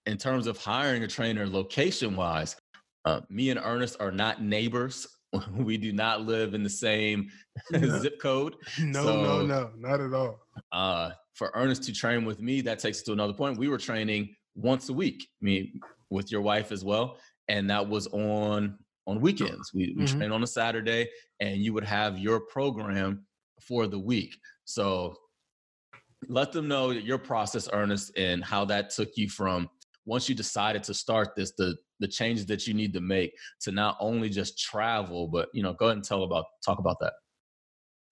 In 0.06 0.18
terms 0.18 0.48
of 0.48 0.58
hiring 0.58 1.04
a 1.04 1.08
trainer 1.08 1.48
location 1.48 2.16
wise 2.16 2.56
uh, 3.06 3.22
me 3.30 3.50
and 3.52 3.60
ernest 3.64 3.98
are 4.00 4.12
not 4.12 4.42
neighbors 4.42 5.08
we 5.58 5.78
do 5.78 5.92
not 5.92 6.22
live 6.22 6.54
in 6.54 6.64
the 6.64 6.70
same 6.70 7.30
Yeah. 7.72 8.00
zip 8.00 8.20
code 8.22 8.56
No, 8.80 9.04
So- 9.04 9.22
no, 9.24 9.46
no, 9.46 9.72
not 9.78 10.02
at 10.02 10.14
all. 10.14 10.40
uh, 10.72 11.12
for 11.34 11.52
Ernest 11.54 11.84
to 11.84 11.92
train 11.94 12.24
with 12.24 12.40
me, 12.40 12.62
that 12.62 12.80
takes 12.80 13.00
us 13.00 13.04
to 13.04 13.12
another 13.12 13.34
point. 13.34 13.58
We 13.58 13.68
were 13.68 13.78
training 13.78 14.34
once 14.56 14.88
a 14.88 14.94
week, 14.94 15.28
I 15.42 15.44
mean, 15.46 15.82
with 16.10 16.32
your 16.32 16.40
wife 16.40 16.72
as 16.72 16.86
well, 16.86 17.18
and 17.50 17.70
that 17.70 17.86
was 17.90 18.08
on 18.08 18.78
on 19.06 19.20
weekends. 19.20 19.72
We, 19.74 19.94
we 19.98 20.04
Mhm. 20.06 20.18
trained 20.18 20.32
on 20.34 20.44
a 20.44 20.48
Saturday, 20.48 21.10
and 21.42 21.58
you 21.58 21.74
would 21.74 21.84
have 21.84 22.18
your 22.18 22.40
program 22.40 23.26
for 23.60 23.86
the 23.86 24.00
week. 24.00 24.34
So 24.64 25.18
let 26.30 26.54
them 26.54 26.70
know 26.70 26.92
your 26.92 27.18
process, 27.18 27.68
Ernest, 27.74 28.18
and 28.18 28.42
how 28.42 28.64
that 28.66 28.92
took 28.92 29.10
you 29.18 29.30
from 29.30 29.70
once 30.06 30.30
you 30.30 30.36
decided 30.36 30.84
to 30.84 30.94
start 30.94 31.36
this, 31.36 31.52
the 31.58 31.76
the 32.00 32.08
changes 32.08 32.46
that 32.46 32.68
you 32.68 32.74
need 32.74 32.94
to 32.94 33.02
make 33.02 33.34
to 33.62 33.72
not 33.72 33.98
only 34.00 34.30
just 34.30 34.60
travel, 34.60 35.28
but 35.28 35.50
you 35.54 35.64
know, 35.64 35.74
go 35.74 35.86
ahead 35.86 35.98
and 35.98 36.06
tell 36.06 36.24
about 36.24 36.46
talk 36.64 36.80
about 36.80 36.98
that. 37.00 37.14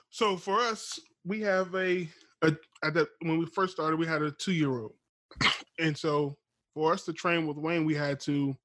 So 0.09 0.37
for 0.37 0.59
us, 0.59 0.99
we 1.25 1.41
have 1.41 1.73
a, 1.75 2.07
a 2.41 2.55
at 2.83 2.93
that 2.93 3.07
when 3.21 3.39
we 3.39 3.45
first 3.45 3.73
started, 3.73 3.99
we 3.99 4.07
had 4.07 4.21
a 4.21 4.31
two 4.31 4.53
year 4.53 4.71
old, 4.71 4.93
and 5.79 5.97
so 5.97 6.37
for 6.73 6.93
us 6.93 7.03
to 7.05 7.13
train 7.13 7.47
with 7.47 7.57
Wayne, 7.57 7.85
we 7.85 7.95
had 7.95 8.19
to 8.21 8.55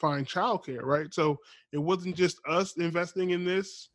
find 0.00 0.26
childcare, 0.26 0.82
right? 0.82 1.12
So 1.14 1.38
it 1.72 1.78
wasn't 1.78 2.16
just 2.16 2.38
us 2.48 2.76
investing 2.76 3.30
in 3.30 3.44
this 3.44 3.90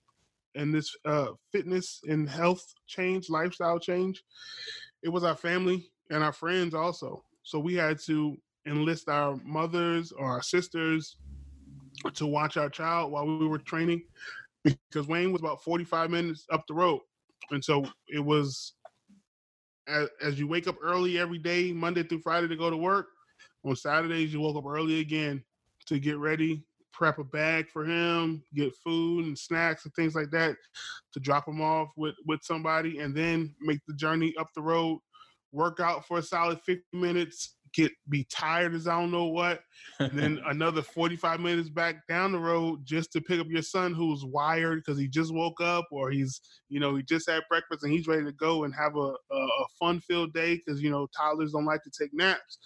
and 0.55 0.73
this 0.73 0.95
uh, 1.05 1.27
fitness 1.51 1.99
and 2.07 2.29
health 2.29 2.65
change, 2.87 3.29
lifestyle 3.29 3.79
change. 3.79 4.23
It 5.03 5.09
was 5.09 5.23
our 5.23 5.35
family 5.35 5.91
and 6.09 6.23
our 6.23 6.33
friends 6.33 6.73
also. 6.73 7.23
So 7.43 7.59
we 7.59 7.75
had 7.75 7.99
to 8.05 8.37
enlist 8.69 9.09
our 9.09 9.39
mothers 9.43 10.11
or 10.11 10.25
our 10.25 10.41
sisters 10.41 11.17
to 12.13 12.25
watch 12.25 12.57
our 12.57 12.69
child 12.69 13.11
while 13.11 13.25
we 13.25 13.47
were 13.47 13.57
training 13.57 14.03
because 14.63 15.07
Wayne 15.07 15.31
was 15.31 15.41
about 15.41 15.63
45 15.63 16.09
minutes 16.09 16.45
up 16.51 16.65
the 16.67 16.73
road. 16.73 17.01
And 17.51 17.63
so 17.63 17.85
it 18.07 18.23
was 18.23 18.73
as, 19.87 20.07
as 20.21 20.39
you 20.39 20.47
wake 20.47 20.67
up 20.67 20.77
early 20.81 21.17
every 21.17 21.39
day, 21.39 21.73
Monday 21.73 22.03
through 22.03 22.21
Friday 22.21 22.47
to 22.47 22.55
go 22.55 22.69
to 22.69 22.77
work. 22.77 23.07
On 23.65 23.75
Saturdays, 23.75 24.31
you 24.31 24.39
woke 24.39 24.55
up 24.55 24.65
early 24.65 24.99
again 24.99 25.43
to 25.87 25.99
get 25.99 26.17
ready, 26.17 26.63
prep 26.93 27.17
a 27.17 27.23
bag 27.23 27.67
for 27.69 27.83
him, 27.83 28.43
get 28.53 28.73
food 28.75 29.25
and 29.25 29.37
snacks 29.37 29.83
and 29.83 29.93
things 29.95 30.15
like 30.15 30.29
that 30.31 30.55
to 31.11 31.19
drop 31.19 31.47
him 31.47 31.61
off 31.61 31.89
with, 31.97 32.15
with 32.25 32.39
somebody 32.43 32.99
and 32.99 33.15
then 33.15 33.53
make 33.59 33.79
the 33.87 33.93
journey 33.95 34.33
up 34.39 34.47
the 34.55 34.61
road 34.61 34.99
work 35.51 35.79
out 35.79 36.05
for 36.05 36.19
a 36.19 36.23
solid 36.23 36.59
50 36.61 36.83
minutes, 36.93 37.55
get 37.73 37.91
be 38.09 38.25
tired 38.25 38.73
as 38.73 38.87
I 38.87 38.99
don't 38.99 39.11
know 39.11 39.25
what, 39.25 39.61
and 39.99 40.11
then 40.11 40.39
another 40.47 40.81
45 40.81 41.39
minutes 41.39 41.69
back 41.69 42.07
down 42.07 42.31
the 42.31 42.39
road 42.39 42.85
just 42.85 43.11
to 43.13 43.21
pick 43.21 43.39
up 43.39 43.47
your 43.49 43.61
son 43.61 43.93
who's 43.93 44.25
wired 44.25 44.83
because 44.83 44.99
he 44.99 45.07
just 45.07 45.33
woke 45.33 45.61
up 45.61 45.85
or 45.91 46.11
he's 46.11 46.41
you 46.69 46.79
know 46.79 46.95
he 46.95 47.03
just 47.03 47.29
had 47.29 47.43
breakfast 47.49 47.83
and 47.83 47.91
he's 47.91 48.07
ready 48.07 48.23
to 48.23 48.31
go 48.33 48.63
and 48.63 48.73
have 48.75 48.95
a, 48.95 49.13
a, 49.31 49.35
a 49.35 49.65
fun 49.79 49.99
filled 49.99 50.33
day 50.33 50.55
because 50.55 50.81
you 50.81 50.89
know 50.89 51.07
toddlers 51.15 51.53
don't 51.53 51.65
like 51.65 51.83
to 51.83 51.91
take 51.91 52.13
naps, 52.13 52.57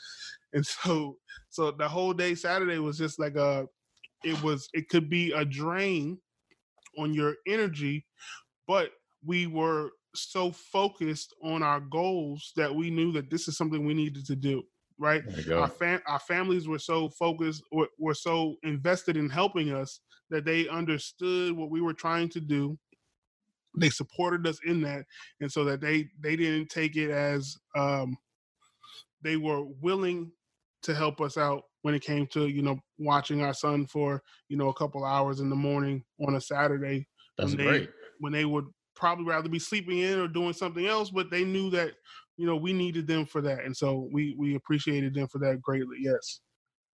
and 0.53 0.65
so 0.65 1.17
so 1.49 1.71
the 1.71 1.87
whole 1.87 2.13
day 2.13 2.35
Saturday 2.35 2.79
was 2.79 2.97
just 2.97 3.19
like 3.19 3.35
a 3.35 3.65
it 4.23 4.41
was 4.41 4.69
it 4.73 4.89
could 4.89 5.09
be 5.09 5.31
a 5.31 5.45
drain 5.45 6.17
on 6.97 7.13
your 7.13 7.35
energy, 7.47 8.05
but 8.67 8.91
we 9.25 9.47
were 9.47 9.91
so 10.15 10.51
focused 10.51 11.33
on 11.43 11.63
our 11.63 11.79
goals 11.79 12.51
that 12.55 12.73
we 12.73 12.89
knew 12.89 13.11
that 13.11 13.29
this 13.29 13.47
is 13.47 13.57
something 13.57 13.85
we 13.85 13.93
needed 13.93 14.25
to 14.25 14.35
do 14.35 14.63
right? 14.99 15.23
Our, 15.51 15.67
fam- 15.67 16.01
our 16.07 16.19
families 16.19 16.67
were 16.67 16.79
so 16.79 17.09
focused 17.09 17.63
were, 17.71 17.87
were 17.99 18.13
so 18.13 18.55
invested 18.63 19.17
in 19.17 19.29
helping 19.29 19.73
us 19.73 19.99
that 20.29 20.45
they 20.45 20.67
understood 20.67 21.53
what 21.53 21.69
we 21.69 21.81
were 21.81 21.93
trying 21.93 22.29
to 22.29 22.39
do. 22.39 22.77
They 23.77 23.89
supported 23.89 24.45
us 24.45 24.59
in 24.65 24.81
that 24.81 25.05
and 25.41 25.51
so 25.51 25.63
that 25.65 25.81
they 25.81 26.07
they 26.19 26.35
didn't 26.35 26.69
take 26.69 26.95
it 26.95 27.09
as 27.09 27.57
um 27.75 28.15
they 29.23 29.35
were 29.35 29.63
willing 29.81 30.31
to 30.83 30.93
help 30.93 31.21
us 31.21 31.37
out 31.37 31.63
when 31.81 31.95
it 31.95 32.03
came 32.03 32.27
to 32.27 32.47
you 32.47 32.61
know 32.61 32.79
watching 32.99 33.41
our 33.41 33.53
son 33.53 33.87
for 33.87 34.21
you 34.47 34.57
know 34.57 34.69
a 34.69 34.73
couple 34.75 35.03
hours 35.03 35.39
in 35.39 35.49
the 35.49 35.55
morning 35.55 36.03
on 36.27 36.35
a 36.35 36.41
saturday 36.41 37.07
that's 37.35 37.51
when 37.51 37.57
they, 37.57 37.63
great. 37.63 37.89
when 38.19 38.31
they 38.31 38.45
would 38.45 38.67
probably 38.95 39.25
rather 39.25 39.49
be 39.49 39.59
sleeping 39.59 39.99
in 39.99 40.19
or 40.19 40.27
doing 40.27 40.53
something 40.53 40.87
else, 40.87 41.09
but 41.09 41.29
they 41.29 41.43
knew 41.43 41.69
that 41.71 41.91
you 42.37 42.47
know 42.47 42.55
we 42.55 42.73
needed 42.73 43.07
them 43.07 43.25
for 43.25 43.41
that, 43.41 43.63
and 43.63 43.75
so 43.75 44.09
we 44.11 44.35
we 44.37 44.55
appreciated 44.55 45.13
them 45.13 45.27
for 45.27 45.39
that 45.39 45.61
greatly. 45.61 45.97
Yes. 45.99 46.41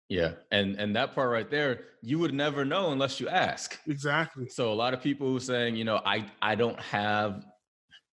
Yeah, 0.08 0.32
and 0.50 0.76
and 0.76 0.96
that 0.96 1.14
part 1.14 1.30
right 1.30 1.50
there, 1.50 1.80
you 2.02 2.18
would 2.18 2.32
never 2.32 2.64
know 2.64 2.92
unless 2.92 3.20
you 3.20 3.28
ask. 3.28 3.78
Exactly. 3.86 4.48
So 4.48 4.72
a 4.72 4.74
lot 4.74 4.94
of 4.94 5.02
people 5.02 5.26
who 5.28 5.38
saying, 5.38 5.76
you 5.76 5.84
know, 5.84 6.00
I 6.04 6.26
I 6.40 6.54
don't 6.54 6.80
have 6.80 7.44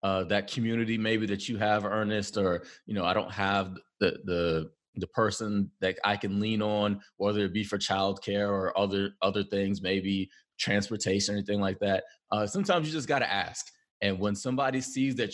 uh, 0.02 0.24
that 0.24 0.50
community 0.50 0.98
maybe 0.98 1.26
that 1.26 1.48
you 1.48 1.56
have, 1.56 1.84
Ernest, 1.84 2.36
or 2.36 2.64
you 2.86 2.94
know, 2.94 3.04
I 3.04 3.14
don't 3.14 3.32
have 3.32 3.74
the 4.00 4.18
the 4.24 4.70
the 4.96 5.06
person 5.08 5.70
that 5.80 5.98
I 6.04 6.16
can 6.16 6.40
lean 6.40 6.60
on, 6.60 7.00
whether 7.16 7.40
it 7.44 7.52
be 7.54 7.64
for 7.64 7.78
childcare 7.78 8.48
or 8.48 8.76
other 8.78 9.12
other 9.22 9.42
things, 9.42 9.80
maybe 9.80 10.28
transportation, 10.58 11.34
or 11.34 11.38
anything 11.38 11.60
like 11.60 11.78
that. 11.80 12.04
Uh, 12.30 12.46
sometimes 12.46 12.86
you 12.86 12.92
just 12.92 13.08
got 13.08 13.20
to 13.20 13.32
ask. 13.32 13.66
And 14.00 14.18
when 14.20 14.34
somebody 14.34 14.80
sees 14.80 15.16
that 15.16 15.32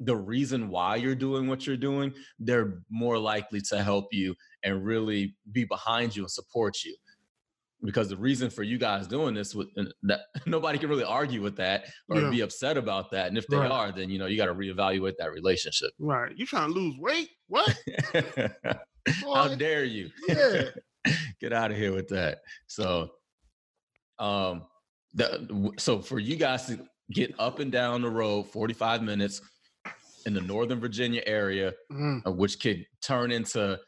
the 0.00 0.16
reason 0.16 0.68
why 0.68 0.96
you're 0.96 1.14
doing 1.14 1.48
what 1.48 1.66
you're 1.66 1.76
doing, 1.76 2.12
they're 2.38 2.82
more 2.90 3.18
likely 3.18 3.60
to 3.60 3.82
help 3.82 4.06
you 4.12 4.34
and 4.62 4.84
really 4.84 5.36
be 5.52 5.64
behind 5.64 6.14
you 6.14 6.22
and 6.22 6.30
support 6.30 6.84
you. 6.84 6.96
Because 7.84 8.08
the 8.08 8.16
reason 8.16 8.50
for 8.50 8.64
you 8.64 8.76
guys 8.76 9.06
doing 9.06 9.34
this, 9.34 9.54
with 9.54 9.68
that 10.02 10.20
nobody 10.46 10.78
can 10.78 10.88
really 10.88 11.04
argue 11.04 11.40
with 11.40 11.56
that 11.56 11.84
or 12.08 12.20
yeah. 12.20 12.30
be 12.30 12.40
upset 12.40 12.76
about 12.76 13.10
that. 13.12 13.28
And 13.28 13.38
if 13.38 13.46
they 13.46 13.56
right. 13.56 13.70
are, 13.70 13.92
then 13.92 14.10
you 14.10 14.18
know 14.18 14.26
you 14.26 14.36
got 14.36 14.46
to 14.46 14.54
reevaluate 14.54 15.14
that 15.18 15.32
relationship. 15.32 15.90
Right? 15.98 16.32
You 16.36 16.44
trying 16.44 16.72
to 16.72 16.74
lose 16.74 16.96
weight? 16.98 17.28
What? 17.46 17.76
How 19.22 19.54
dare 19.54 19.84
you? 19.84 20.10
Yeah. 20.28 20.64
Get 21.40 21.52
out 21.52 21.70
of 21.70 21.76
here 21.76 21.94
with 21.94 22.08
that. 22.08 22.38
So, 22.66 23.10
um, 24.18 24.64
the, 25.14 25.72
so 25.78 26.00
for 26.00 26.18
you 26.18 26.34
guys 26.34 26.66
to 26.66 26.80
get 27.10 27.34
up 27.38 27.60
and 27.60 27.72
down 27.72 28.02
the 28.02 28.10
road 28.10 28.46
45 28.48 29.02
minutes 29.02 29.40
in 30.28 30.34
the 30.34 30.40
Northern 30.42 30.78
Virginia 30.78 31.22
area, 31.26 31.72
mm. 31.90 32.20
uh, 32.26 32.30
which 32.30 32.60
could 32.60 32.84
turn 33.02 33.32
into 33.32 33.78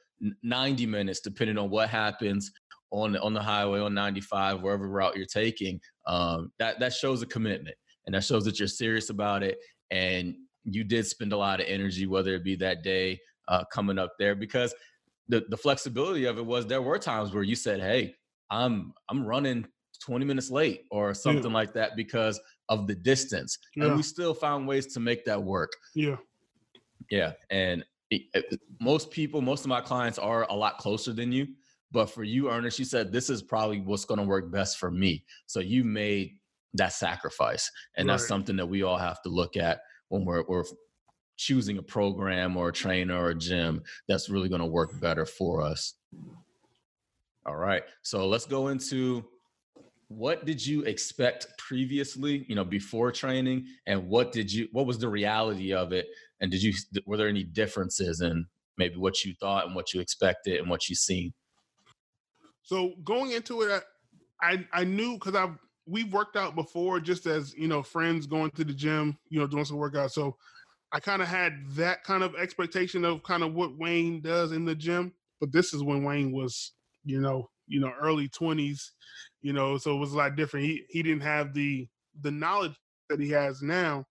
90 0.43 0.87
minutes 0.87 1.21
depending 1.21 1.59
on 1.59 1.69
what 1.69 1.91
happens 1.91 2.51
on 2.91 3.13
the, 3.13 3.21
on 3.21 3.35
the 3.35 3.43
highway 3.43 3.79
on 3.79 3.95
95, 3.95 4.63
wherever 4.63 4.89
route 4.89 5.17
you're 5.17 5.27
taking. 5.27 5.79
Um, 6.07 6.51
that 6.59 6.81
that 6.81 6.95
shows 6.95 7.23
a 7.23 7.27
commitment, 7.27 7.77
and 8.07 8.15
that 8.15 8.25
shows 8.25 8.45
that 8.47 8.59
you're 8.59 8.69
serious 8.69 9.11
about 9.11 9.43
it, 9.43 9.59
and 9.91 10.35
you 10.65 10.83
did 10.83 11.07
spend 11.07 11.33
a 11.33 11.37
lot 11.37 11.61
of 11.61 11.67
energy, 11.69 12.07
whether 12.07 12.35
it 12.35 12.43
be 12.43 12.57
that 12.57 12.83
day 12.83 13.21
uh, 13.49 13.65
coming 13.73 13.99
up 13.99 14.15
there, 14.19 14.35
because 14.35 14.75
the 15.29 15.45
the 15.51 15.57
flexibility 15.57 16.25
of 16.25 16.39
it 16.39 16.47
was 16.47 16.67
there 16.67 16.83
were 16.83 16.99
times 16.99 17.33
where 17.33 17.45
you 17.45 17.55
said, 17.55 17.81
"Hey, 17.81 18.15
I'm 18.51 18.95
I'm 19.11 19.25
running 19.25 19.67
20 20.05 20.25
minutes 20.25 20.51
late 20.51 20.85
or 20.91 21.13
something 21.13 21.51
yeah. 21.51 21.57
like 21.57 21.75
that 21.75 21.95
because 21.95 22.41
of 22.71 22.87
the 22.87 22.95
distance. 22.95 23.59
Yeah. 23.77 23.87
And 23.87 23.97
we 23.97 24.03
still 24.03 24.33
found 24.33 24.67
ways 24.67 24.87
to 24.95 25.01
make 25.01 25.25
that 25.27 25.43
work. 25.43 25.71
Yeah. 25.95 26.17
Yeah. 27.11 27.33
And 27.51 27.85
it, 28.11 28.23
it, 28.35 28.61
most 28.81 29.11
people, 29.11 29.41
most 29.41 29.61
of 29.61 29.69
my 29.69 29.81
clients 29.81 30.19
are 30.19 30.47
a 30.51 30.55
lot 30.55 30.79
closer 30.79 31.13
than 31.13 31.33
you. 31.33 31.49
But 31.93 32.07
for 32.07 32.23
you, 32.23 32.51
Ernest, 32.51 32.79
you 32.79 32.85
said 32.85 33.13
this 33.13 33.31
is 33.31 33.43
probably 33.43 33.81
what's 33.81 34.05
going 34.05 34.21
to 34.21 34.27
work 34.27 34.51
best 34.51 34.79
for 34.79 34.91
me. 34.91 35.25
So 35.47 35.61
you 35.61 35.83
made 35.83 36.37
that 36.75 36.93
sacrifice. 36.93 37.71
And 37.97 38.07
right. 38.07 38.15
that's 38.15 38.29
something 38.29 38.57
that 38.57 38.67
we 38.67 38.83
all 38.83 38.99
have 38.99 39.23
to 39.23 39.29
look 39.29 39.57
at 39.57 39.81
when 40.09 40.25
we're, 40.25 40.45
we're 40.49 40.65
choosing 41.37 41.79
a 41.79 41.83
program 41.83 42.57
or 42.57 42.69
a 42.69 42.73
trainer 42.73 43.17
or 43.17 43.31
a 43.31 43.35
gym 43.35 43.83
that's 44.07 44.29
really 44.29 44.49
going 44.49 44.61
to 44.61 44.67
work 44.67 44.99
better 45.01 45.27
for 45.27 45.63
us. 45.63 45.95
All 47.47 47.57
right. 47.57 47.83
So 48.03 48.29
let's 48.29 48.47
go 48.47 48.69
into 48.69 49.25
what 50.11 50.45
did 50.45 50.65
you 50.65 50.83
expect 50.83 51.47
previously 51.57 52.45
you 52.49 52.57
know 52.57 52.65
before 52.65 53.13
training 53.13 53.65
and 53.87 54.09
what 54.09 54.33
did 54.33 54.53
you 54.53 54.69
what 54.73 54.85
was 54.85 54.99
the 54.99 55.09
reality 55.09 55.73
of 55.73 55.93
it 55.93 56.09
and 56.41 56.51
did 56.51 56.63
you 56.63 56.73
were 57.07 57.17
there 57.17 57.29
any 57.29 57.45
differences 57.45 58.21
in 58.21 58.47
maybe 58.79 58.97
what 58.97 59.25
you 59.25 59.35
thought 59.41 59.67
and 59.67 59.75
what 59.75 59.93
you 59.93 60.01
expected 60.01 60.59
and 60.59 60.69
what 60.69 60.89
you 60.89 60.95
seen 60.95 61.33
so 62.63 62.93
going 63.05 63.33
into 63.33 63.63
it 63.63 63.83
i 64.43 64.65
i 64.73 64.85
knew 64.85 65.15
because 65.15 65.35
i've 65.35 65.57
we've 65.87 66.13
worked 66.13 66.37
out 66.37 66.55
before 66.55 67.01
just 67.01 67.27
as 67.27 67.55
you 67.55 67.69
know 67.69 67.83
friends 67.83 68.27
going 68.27 68.51
to 68.51 68.65
the 68.65 68.73
gym 68.73 69.17
you 69.29 69.39
know 69.39 69.47
doing 69.47 69.65
some 69.65 69.77
workout 69.77 70.13
so 70.13 70.37
i 70.93 71.01
kind 71.01 71.23
of 71.23 71.29
had 71.29 71.53
that 71.71 72.05
kind 72.05 72.23
of 72.23 72.35
expectation 72.37 73.05
of 73.05 73.23
kind 73.23 73.43
of 73.43 73.55
what 73.55 73.77
wayne 73.79 74.21
does 74.21 74.53
in 74.53 74.65
the 74.65 74.75
gym 74.75 75.13
but 75.41 75.53
this 75.53 75.75
is 75.75 75.83
when 75.83 76.05
wayne 76.05 76.33
was 76.33 76.73
you 77.05 77.21
know 77.21 77.49
you 77.67 77.81
know 77.81 77.93
early 78.01 78.29
20s 78.29 78.91
you 79.43 79.53
know, 79.53 79.79
so 79.79 79.95
it 79.97 79.99
was 79.99 80.13
a 80.13 80.17
lot 80.17 80.37
different. 80.37 80.67
He 80.67 80.85
he 80.89 81.03
didn't 81.03 81.23
have 81.23 81.55
the 81.55 81.89
the 82.21 82.31
knowledge 82.31 82.75
that 83.09 83.21
he 83.21 83.31
has 83.31 83.63
now. 83.63 84.05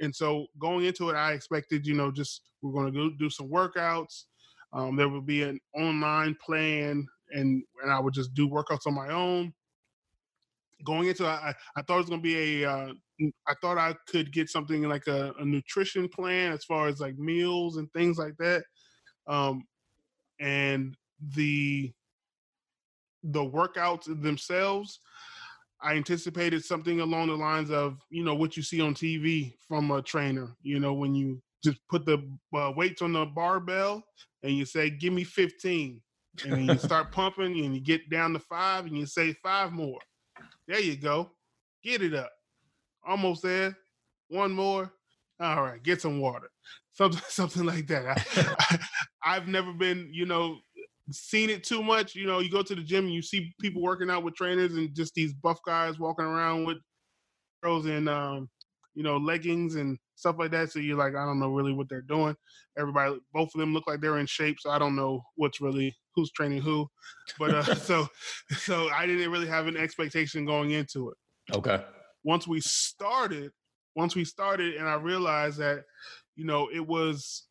And 0.00 0.14
so 0.14 0.46
going 0.58 0.84
into 0.84 1.10
it, 1.10 1.14
I 1.14 1.32
expected, 1.32 1.86
you 1.86 1.94
know, 1.94 2.10
just 2.10 2.42
we're 2.62 2.72
going 2.72 2.92
to 2.92 2.98
go 2.98 3.10
do 3.18 3.30
some 3.30 3.48
workouts. 3.48 4.24
Um, 4.72 4.96
there 4.96 5.08
would 5.08 5.26
be 5.26 5.42
an 5.42 5.58
online 5.74 6.36
plan, 6.44 7.06
and 7.30 7.62
and 7.82 7.92
I 7.92 7.98
would 8.00 8.14
just 8.14 8.34
do 8.34 8.48
workouts 8.48 8.86
on 8.86 8.94
my 8.94 9.08
own. 9.08 9.52
Going 10.84 11.08
into, 11.08 11.26
I 11.26 11.54
I 11.76 11.82
thought 11.82 11.94
it 11.94 11.98
was 11.98 12.08
going 12.08 12.22
to 12.22 12.28
be 12.28 12.62
a. 12.62 12.70
Uh, 12.70 12.92
I 13.48 13.54
thought 13.60 13.78
I 13.78 13.94
could 14.08 14.32
get 14.32 14.48
something 14.48 14.82
like 14.84 15.08
a, 15.08 15.32
a, 15.40 15.44
nutrition 15.44 16.08
plan 16.08 16.52
as 16.52 16.64
far 16.64 16.86
as 16.86 17.00
like 17.00 17.18
meals 17.18 17.76
and 17.76 17.92
things 17.92 18.16
like 18.16 18.36
that. 18.38 18.62
Um, 19.26 19.64
and 20.38 20.96
the 21.34 21.92
the 23.24 23.44
workouts 23.44 24.04
themselves, 24.22 25.00
I 25.80 25.94
anticipated 25.94 26.64
something 26.64 27.00
along 27.00 27.28
the 27.28 27.36
lines 27.36 27.70
of, 27.70 27.98
you 28.10 28.24
know, 28.24 28.34
what 28.34 28.56
you 28.56 28.62
see 28.62 28.80
on 28.80 28.94
TV 28.94 29.54
from 29.66 29.90
a 29.90 30.02
trainer. 30.02 30.56
You 30.62 30.80
know, 30.80 30.92
when 30.92 31.14
you 31.14 31.40
just 31.62 31.78
put 31.88 32.04
the 32.04 32.18
uh, 32.54 32.72
weights 32.76 33.02
on 33.02 33.12
the 33.12 33.26
barbell 33.26 34.04
and 34.42 34.52
you 34.52 34.64
say, 34.64 34.90
"Give 34.90 35.12
me 35.12 35.24
15," 35.24 36.00
and 36.44 36.52
then 36.52 36.64
you 36.64 36.78
start 36.78 37.12
pumping 37.12 37.64
and 37.64 37.74
you 37.74 37.80
get 37.80 38.10
down 38.10 38.32
to 38.32 38.38
five 38.40 38.86
and 38.86 38.96
you 38.96 39.06
say 39.06 39.32
five 39.42 39.72
more. 39.72 40.00
There 40.66 40.80
you 40.80 40.96
go, 40.96 41.30
get 41.82 42.02
it 42.02 42.14
up. 42.14 42.30
Almost 43.06 43.42
there. 43.42 43.76
One 44.28 44.52
more. 44.52 44.92
All 45.40 45.62
right, 45.62 45.82
get 45.82 46.02
some 46.02 46.20
water. 46.20 46.50
Something, 46.92 47.22
something 47.28 47.64
like 47.64 47.86
that. 47.86 48.06
I, 48.06 48.54
I, 48.58 49.36
I've 49.36 49.48
never 49.48 49.72
been, 49.72 50.08
you 50.12 50.26
know, 50.26 50.58
seen 51.10 51.50
it 51.50 51.64
too 51.64 51.82
much. 51.82 52.14
You 52.14 52.26
know, 52.26 52.40
you 52.40 52.50
go 52.50 52.62
to 52.62 52.74
the 52.74 52.82
gym 52.82 53.06
and 53.06 53.14
you 53.14 53.22
see 53.22 53.54
people 53.60 53.82
working 53.82 54.10
out 54.10 54.24
with 54.24 54.34
trainers 54.34 54.74
and 54.74 54.94
just 54.94 55.14
these 55.14 55.32
buff 55.32 55.58
guys 55.66 55.98
walking 55.98 56.24
around 56.24 56.64
with 56.64 56.78
girls 57.62 57.86
in 57.86 58.08
um, 58.08 58.48
you 58.94 59.04
know, 59.04 59.16
leggings 59.16 59.76
and 59.76 59.96
stuff 60.16 60.36
like 60.40 60.50
that. 60.50 60.72
So 60.72 60.80
you're 60.80 60.96
like, 60.96 61.14
I 61.14 61.24
don't 61.24 61.38
know 61.38 61.50
really 61.50 61.72
what 61.72 61.88
they're 61.88 62.02
doing. 62.02 62.34
Everybody, 62.76 63.18
both 63.32 63.50
of 63.54 63.60
them 63.60 63.72
look 63.72 63.86
like 63.86 64.00
they're 64.00 64.18
in 64.18 64.26
shape, 64.26 64.58
so 64.58 64.70
I 64.70 64.78
don't 64.80 64.96
know 64.96 65.22
what's 65.36 65.60
really 65.60 65.96
who's 66.16 66.32
training 66.32 66.62
who. 66.62 66.88
But 67.38 67.54
uh, 67.54 67.74
so, 67.76 68.08
so 68.56 68.88
I 68.90 69.06
didn't 69.06 69.30
really 69.30 69.46
have 69.46 69.68
an 69.68 69.76
expectation 69.76 70.44
going 70.44 70.72
into 70.72 71.10
it. 71.10 71.16
Okay. 71.54 71.82
Once 72.24 72.48
we 72.48 72.60
started, 72.60 73.52
once 73.94 74.16
we 74.16 74.24
started, 74.24 74.74
and 74.74 74.88
I 74.88 74.94
realized 74.94 75.58
that, 75.58 75.84
you 76.34 76.44
know, 76.44 76.68
it 76.74 76.84
was 76.84 77.47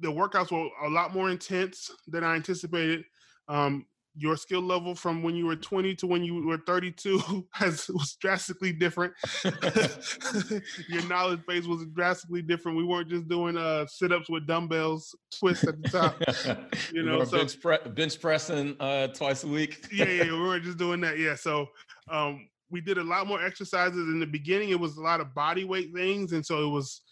the 0.00 0.08
workouts 0.08 0.50
were 0.50 0.68
a 0.86 0.90
lot 0.90 1.14
more 1.14 1.30
intense 1.30 1.90
than 2.08 2.24
I 2.24 2.34
anticipated. 2.34 3.04
Um, 3.48 3.86
your 4.16 4.36
skill 4.36 4.60
level 4.60 4.94
from 4.94 5.22
when 5.22 5.36
you 5.36 5.46
were 5.46 5.56
20 5.56 5.94
to 5.94 6.06
when 6.06 6.24
you 6.24 6.44
were 6.44 6.58
32 6.58 7.46
has 7.52 7.88
was 7.88 8.16
drastically 8.20 8.72
different. 8.72 9.14
your 10.88 11.02
knowledge 11.08 11.40
base 11.46 11.64
was 11.66 11.86
drastically 11.94 12.42
different. 12.42 12.76
We 12.76 12.84
weren't 12.84 13.08
just 13.08 13.28
doing 13.28 13.56
uh 13.56 13.86
sit-ups 13.86 14.28
with 14.28 14.46
dumbbells, 14.46 15.14
twists 15.38 15.66
at 15.66 15.80
the 15.82 15.88
top. 15.88 16.72
you 16.92 17.02
know, 17.02 17.24
so 17.24 17.38
bench, 17.38 17.60
pre- 17.60 17.90
bench 17.90 18.20
pressing 18.20 18.76
uh 18.80 19.08
twice 19.08 19.44
a 19.44 19.48
week. 19.48 19.86
yeah, 19.92 20.06
yeah, 20.06 20.24
we 20.24 20.40
weren't 20.40 20.64
just 20.64 20.78
doing 20.78 21.00
that. 21.02 21.18
Yeah, 21.18 21.36
so 21.36 21.68
um 22.10 22.48
we 22.70 22.80
did 22.80 22.98
a 22.98 23.04
lot 23.04 23.26
more 23.26 23.44
exercises 23.44 24.08
in 24.08 24.20
the 24.20 24.26
beginning. 24.26 24.70
It 24.70 24.78
was 24.78 24.96
a 24.96 25.02
lot 25.02 25.20
of 25.20 25.34
body 25.34 25.64
weight 25.64 25.92
things, 25.94 26.32
and 26.32 26.44
so 26.44 26.64
it 26.64 26.70
was, 26.70 27.02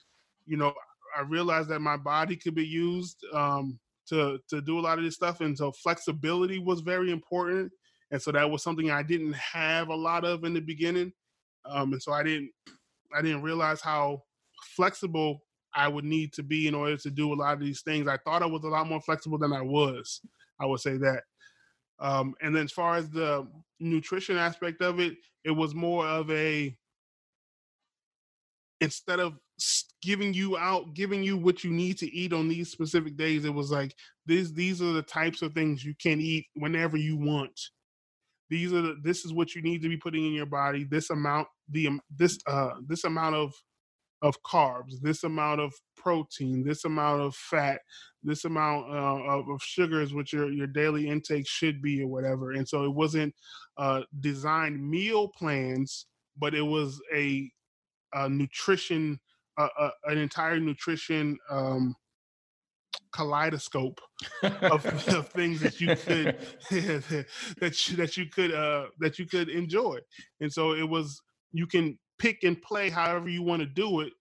you 0.47 0.57
know, 0.57 0.73
I 1.17 1.23
realized 1.23 1.69
that 1.69 1.81
my 1.81 1.97
body 1.97 2.37
could 2.37 2.55
be 2.55 2.67
used 2.67 3.25
um, 3.33 3.79
to 4.09 4.39
to 4.49 4.61
do 4.61 4.79
a 4.79 4.81
lot 4.81 4.99
of 4.99 5.05
this 5.05 5.15
stuff, 5.15 5.41
and 5.41 5.57
so 5.57 5.73
flexibility 5.73 6.59
was 6.59 6.81
very 6.81 7.11
important. 7.11 7.73
And 8.11 8.21
so 8.21 8.33
that 8.33 8.51
was 8.51 8.63
something 8.63 8.91
I 8.91 9.03
didn't 9.03 9.35
have 9.35 9.89
a 9.89 9.95
lot 9.95 10.25
of 10.25 10.45
in 10.45 10.55
the 10.55 10.61
beginning, 10.61 11.13
um, 11.67 11.93
and 11.93 12.03
so 12.03 12.13
I 12.13 12.23
didn't 12.23 12.51
I 13.15 13.23
didn't 13.23 13.43
realize 13.43 13.81
how 13.81 14.23
flexible 14.77 15.43
I 15.75 15.89
would 15.89 16.05
need 16.05 16.33
to 16.35 16.43
be 16.43 16.67
in 16.67 16.75
order 16.75 16.97
to 16.97 17.11
do 17.11 17.33
a 17.33 17.37
lot 17.37 17.55
of 17.55 17.61
these 17.61 17.83
things. 17.83 18.09
I 18.09 18.17
thought 18.19 18.43
I 18.43 18.47
was 18.47 18.65
a 18.65 18.69
lot 18.69 18.89
more 18.89 19.01
flexible 19.01 19.39
than 19.39 19.53
I 19.53 19.63
was. 19.63 20.21
I 20.61 20.67
would 20.67 20.81
say 20.81 20.97
that. 20.97 21.23
Um, 22.01 22.35
and 22.43 22.55
then 22.55 22.65
as 22.65 22.73
far 22.73 22.97
as 22.97 23.11
the 23.11 23.47
nutrition 23.81 24.37
aspect 24.37 24.83
of 24.83 25.01
it, 25.01 25.17
it 25.45 25.51
was 25.51 25.75
more 25.75 26.07
of 26.07 26.31
a 26.31 26.77
instead 28.81 29.21
of 29.21 29.39
giving 30.03 30.33
you 30.33 30.57
out 30.57 30.95
giving 30.95 31.23
you 31.23 31.37
what 31.37 31.65
you 31.65 31.71
need 31.71 31.99
to 31.99 32.13
eat 32.15 32.33
on 32.33 32.49
these 32.49 32.71
specific 32.71 33.17
days. 33.17 33.45
It 33.45 33.55
was 33.55 33.71
like 33.71 33.95
these 34.27 34.53
these 34.53 34.81
are 34.83 34.93
the 34.93 35.03
types 35.03 35.43
of 35.43 35.53
things 35.53 35.85
you 35.85 35.95
can 36.01 36.21
eat 36.21 36.47
whenever 36.55 36.97
you 36.97 37.17
want. 37.17 37.59
These 38.51 38.73
are 38.73 38.81
the, 38.81 38.97
this 39.03 39.25
is 39.25 39.33
what 39.33 39.55
you 39.55 39.63
need 39.63 39.83
to 39.83 39.89
be 39.89 39.97
putting 39.97 40.27
in 40.27 40.33
your 40.33 40.47
body 40.47 40.85
this 40.85 41.11
amount 41.11 41.49
the 41.71 41.91
this 42.17 42.39
uh 42.47 42.71
this 42.87 43.05
amount 43.05 43.35
of 43.37 43.53
of 44.23 44.43
carbs 44.43 44.95
this 45.01 45.23
amount 45.23 45.61
of 45.61 45.73
protein 45.97 46.65
this 46.65 46.85
amount 46.85 47.21
of 47.21 47.37
fat 47.37 47.81
this 48.25 48.45
amount 48.45 48.91
uh, 48.91 49.23
of, 49.31 49.49
of 49.49 49.63
sugars 49.63 50.13
which 50.13 50.33
your 50.33 50.51
your 50.51 50.67
daily 50.67 51.09
intake 51.09 51.47
should 51.47 51.81
be 51.83 52.03
or 52.03 52.09
whatever. 52.09 52.53
And 52.53 52.69
so 52.69 52.85
it 52.85 52.95
wasn't 52.95 53.35
uh 53.77 54.03
designed 54.21 54.89
meal 54.89 55.29
plans 55.29 56.07
but 56.39 56.55
it 56.55 56.63
was 56.63 57.01
a, 57.15 57.51
a 58.15 58.29
nutrition 58.29 59.19
a, 59.59 59.91
an 60.05 60.19
entire 60.19 60.61
nutrition 60.61 61.37
um, 61.51 61.95
kaleidoscope 63.13 64.01
of, 64.43 64.85
of, 65.09 65.29
things 65.29 65.61
that 65.61 65.81
you 65.81 65.97
could 65.97 66.39
that 67.61 67.89
you, 67.89 67.97
that 67.97 68.17
you 68.17 68.27
could 68.27 68.53
uh, 68.53 68.87
that 68.99 69.19
you 69.19 69.27
could 69.27 69.49
enjoy, 69.49 69.99
and 70.41 70.53
so 70.53 70.73
it 70.73 70.89
was 70.89 71.21
you 71.53 71.67
can 71.67 71.99
pick 72.19 72.43
and 72.43 72.61
play 72.63 72.91
however 72.91 73.29
you 73.29 73.43
want 73.43 73.61
to 73.61 73.67
do 73.67 74.01
it, 74.01 74.13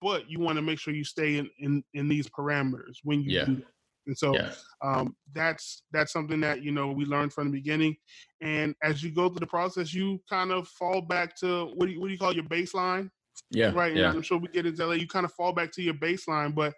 but 0.00 0.28
you 0.30 0.38
want 0.38 0.56
to 0.56 0.62
make 0.62 0.78
sure 0.78 0.94
you 0.94 1.04
stay 1.04 1.36
in 1.38 1.48
in, 1.58 1.82
in 1.94 2.08
these 2.08 2.28
parameters 2.28 2.96
when 3.02 3.22
you 3.22 3.38
yeah. 3.38 3.44
do. 3.44 3.62
And 4.06 4.16
so 4.16 4.34
yeah. 4.34 4.52
um, 4.84 5.16
that's 5.34 5.82
that's 5.90 6.12
something 6.12 6.40
that 6.40 6.62
you 6.62 6.70
know 6.70 6.92
we 6.92 7.04
learned 7.04 7.32
from 7.32 7.46
the 7.46 7.58
beginning, 7.58 7.96
and 8.40 8.74
as 8.82 9.02
you 9.02 9.10
go 9.12 9.28
through 9.28 9.40
the 9.40 9.46
process, 9.46 9.92
you 9.92 10.20
kind 10.30 10.52
of 10.52 10.68
fall 10.68 11.00
back 11.00 11.36
to 11.40 11.72
what 11.74 11.86
do 11.86 11.92
you, 11.92 12.00
what 12.00 12.06
do 12.06 12.12
you 12.12 12.18
call 12.18 12.34
your 12.34 12.44
baseline? 12.44 13.10
Yeah. 13.50 13.72
Right. 13.72 13.94
Yeah. 13.94 14.10
I'm 14.10 14.22
sure 14.22 14.38
we 14.38 14.48
get 14.48 14.66
into 14.66 14.86
LA. 14.86 14.94
You 14.94 15.06
kind 15.06 15.24
of 15.24 15.32
fall 15.32 15.52
back 15.52 15.72
to 15.72 15.82
your 15.82 15.94
baseline, 15.94 16.54
but 16.54 16.74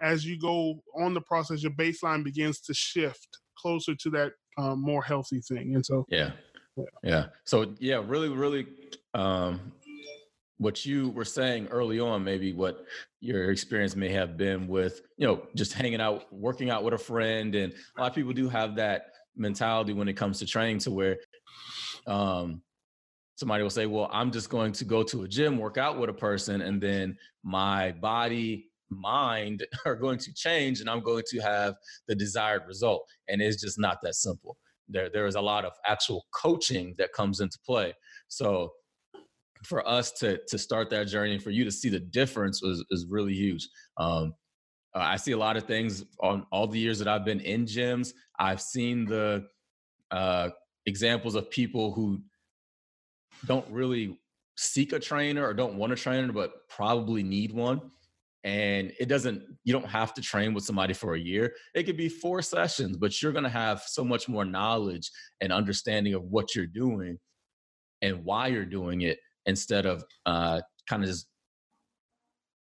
as 0.00 0.24
you 0.24 0.38
go 0.38 0.82
on 0.96 1.14
the 1.14 1.20
process, 1.20 1.62
your 1.62 1.72
baseline 1.72 2.24
begins 2.24 2.60
to 2.60 2.74
shift 2.74 3.28
closer 3.56 3.94
to 3.94 4.10
that 4.10 4.32
um, 4.58 4.80
more 4.80 5.02
healthy 5.02 5.40
thing. 5.40 5.74
And 5.74 5.84
so, 5.84 6.04
yeah. 6.08 6.30
yeah. 6.76 6.84
Yeah. 7.02 7.26
So, 7.44 7.74
yeah, 7.78 8.02
really, 8.04 8.28
really, 8.28 8.66
um, 9.14 9.72
what 10.58 10.86
you 10.86 11.10
were 11.10 11.24
saying 11.24 11.66
early 11.68 11.98
on, 11.98 12.22
maybe 12.22 12.52
what 12.52 12.86
your 13.20 13.50
experience 13.50 13.96
may 13.96 14.08
have 14.10 14.36
been 14.36 14.68
with, 14.68 15.02
you 15.16 15.26
know, 15.26 15.42
just 15.56 15.72
hanging 15.72 16.00
out, 16.00 16.32
working 16.32 16.70
out 16.70 16.84
with 16.84 16.94
a 16.94 16.98
friend. 16.98 17.54
And 17.54 17.74
a 17.96 18.00
lot 18.00 18.10
of 18.10 18.14
people 18.14 18.32
do 18.32 18.48
have 18.48 18.76
that 18.76 19.06
mentality 19.36 19.92
when 19.92 20.08
it 20.08 20.14
comes 20.14 20.38
to 20.38 20.46
training 20.46 20.78
to 20.80 20.90
where, 20.90 21.16
um, 22.06 22.62
somebody 23.42 23.64
will 23.64 23.70
say, 23.70 23.86
well, 23.86 24.08
I'm 24.12 24.30
just 24.30 24.50
going 24.50 24.70
to 24.74 24.84
go 24.84 25.02
to 25.02 25.24
a 25.24 25.28
gym, 25.28 25.58
work 25.58 25.76
out 25.76 25.98
with 25.98 26.08
a 26.08 26.12
person, 26.12 26.60
and 26.60 26.80
then 26.80 27.16
my 27.42 27.90
body, 27.90 28.70
mind 28.88 29.66
are 29.84 29.96
going 29.96 30.18
to 30.18 30.32
change 30.32 30.78
and 30.78 30.88
I'm 30.88 31.00
going 31.00 31.24
to 31.30 31.40
have 31.40 31.74
the 32.06 32.14
desired 32.14 32.62
result. 32.68 33.04
And 33.28 33.42
it's 33.42 33.60
just 33.60 33.80
not 33.80 33.98
that 34.04 34.14
simple. 34.14 34.56
There, 34.88 35.10
there 35.12 35.26
is 35.26 35.34
a 35.34 35.40
lot 35.40 35.64
of 35.64 35.72
actual 35.84 36.24
coaching 36.32 36.94
that 36.98 37.12
comes 37.12 37.40
into 37.40 37.58
play. 37.66 37.94
So 38.28 38.70
for 39.64 39.84
us 39.88 40.12
to 40.12 40.38
to 40.48 40.56
start 40.56 40.88
that 40.90 41.08
journey 41.08 41.38
for 41.38 41.50
you 41.50 41.64
to 41.64 41.72
see 41.72 41.88
the 41.88 41.98
difference 41.98 42.62
was 42.62 42.84
is 42.90 43.06
really 43.08 43.34
huge. 43.34 43.68
Um, 43.96 44.34
uh, 44.94 45.00
I 45.00 45.16
see 45.16 45.32
a 45.32 45.38
lot 45.38 45.56
of 45.56 45.64
things 45.64 46.04
on 46.20 46.46
all 46.52 46.68
the 46.68 46.78
years 46.78 47.00
that 47.00 47.08
I've 47.08 47.24
been 47.24 47.40
in 47.40 47.64
gyms. 47.64 48.12
I've 48.38 48.60
seen 48.60 49.04
the 49.04 49.46
uh, 50.12 50.50
examples 50.86 51.34
of 51.34 51.50
people 51.50 51.92
who 51.92 52.20
don't 53.46 53.68
really 53.70 54.18
seek 54.56 54.92
a 54.92 54.98
trainer 54.98 55.46
or 55.46 55.54
don't 55.54 55.76
want 55.76 55.92
a 55.92 55.96
trainer, 55.96 56.32
but 56.32 56.68
probably 56.68 57.22
need 57.22 57.52
one. 57.52 57.80
And 58.44 58.92
it 58.98 59.06
doesn't, 59.08 59.42
you 59.64 59.72
don't 59.72 59.86
have 59.86 60.14
to 60.14 60.20
train 60.20 60.52
with 60.52 60.64
somebody 60.64 60.94
for 60.94 61.14
a 61.14 61.20
year. 61.20 61.54
It 61.74 61.84
could 61.84 61.96
be 61.96 62.08
four 62.08 62.42
sessions, 62.42 62.96
but 62.96 63.22
you're 63.22 63.32
going 63.32 63.44
to 63.44 63.50
have 63.50 63.82
so 63.86 64.04
much 64.04 64.28
more 64.28 64.44
knowledge 64.44 65.10
and 65.40 65.52
understanding 65.52 66.14
of 66.14 66.24
what 66.24 66.54
you're 66.54 66.66
doing 66.66 67.18
and 68.02 68.24
why 68.24 68.48
you're 68.48 68.64
doing 68.64 69.02
it 69.02 69.18
instead 69.46 69.86
of 69.86 70.04
uh, 70.26 70.60
kind 70.88 71.04
of 71.04 71.08
just 71.08 71.28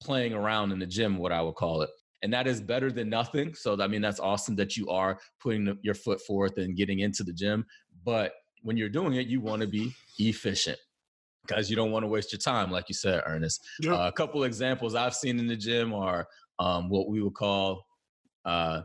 playing 0.02 0.32
around 0.32 0.72
in 0.72 0.78
the 0.80 0.86
gym, 0.86 1.16
what 1.16 1.32
I 1.32 1.40
would 1.42 1.54
call 1.54 1.82
it. 1.82 1.90
And 2.22 2.32
that 2.32 2.48
is 2.48 2.60
better 2.60 2.90
than 2.90 3.08
nothing. 3.08 3.54
So, 3.54 3.80
I 3.80 3.86
mean, 3.86 4.02
that's 4.02 4.18
awesome 4.18 4.56
that 4.56 4.76
you 4.76 4.88
are 4.88 5.20
putting 5.40 5.78
your 5.82 5.94
foot 5.94 6.20
forth 6.22 6.58
and 6.58 6.76
getting 6.76 7.00
into 7.00 7.22
the 7.22 7.32
gym. 7.32 7.64
But 8.04 8.32
when 8.62 8.76
you're 8.76 8.88
doing 8.88 9.14
it, 9.14 9.26
you 9.26 9.40
want 9.40 9.62
to 9.62 9.68
be 9.68 9.92
efficient 10.18 10.78
because 11.46 11.70
you 11.70 11.76
don't 11.76 11.90
want 11.90 12.02
to 12.02 12.08
waste 12.08 12.32
your 12.32 12.38
time, 12.38 12.70
like 12.70 12.88
you 12.88 12.94
said, 12.94 13.22
Ernest. 13.26 13.66
Yep. 13.80 13.92
Uh, 13.92 14.08
a 14.08 14.12
couple 14.12 14.44
examples 14.44 14.94
I've 14.94 15.14
seen 15.14 15.38
in 15.38 15.46
the 15.46 15.56
gym 15.56 15.94
are 15.94 16.28
um, 16.58 16.88
what 16.88 17.08
we 17.08 17.22
would 17.22 17.34
call 17.34 17.84
uh, 18.44 18.82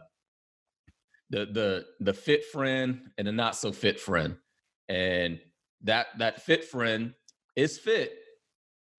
the 1.29 1.45
the 1.45 1.85
the 1.99 2.13
fit 2.13 2.45
friend 2.45 3.09
and 3.17 3.27
the 3.27 3.31
not 3.31 3.55
so 3.55 3.71
fit 3.71 3.99
friend, 3.99 4.37
and 4.89 5.39
that 5.81 6.07
that 6.19 6.41
fit 6.41 6.63
friend 6.63 7.13
is 7.55 7.77
fit, 7.77 8.13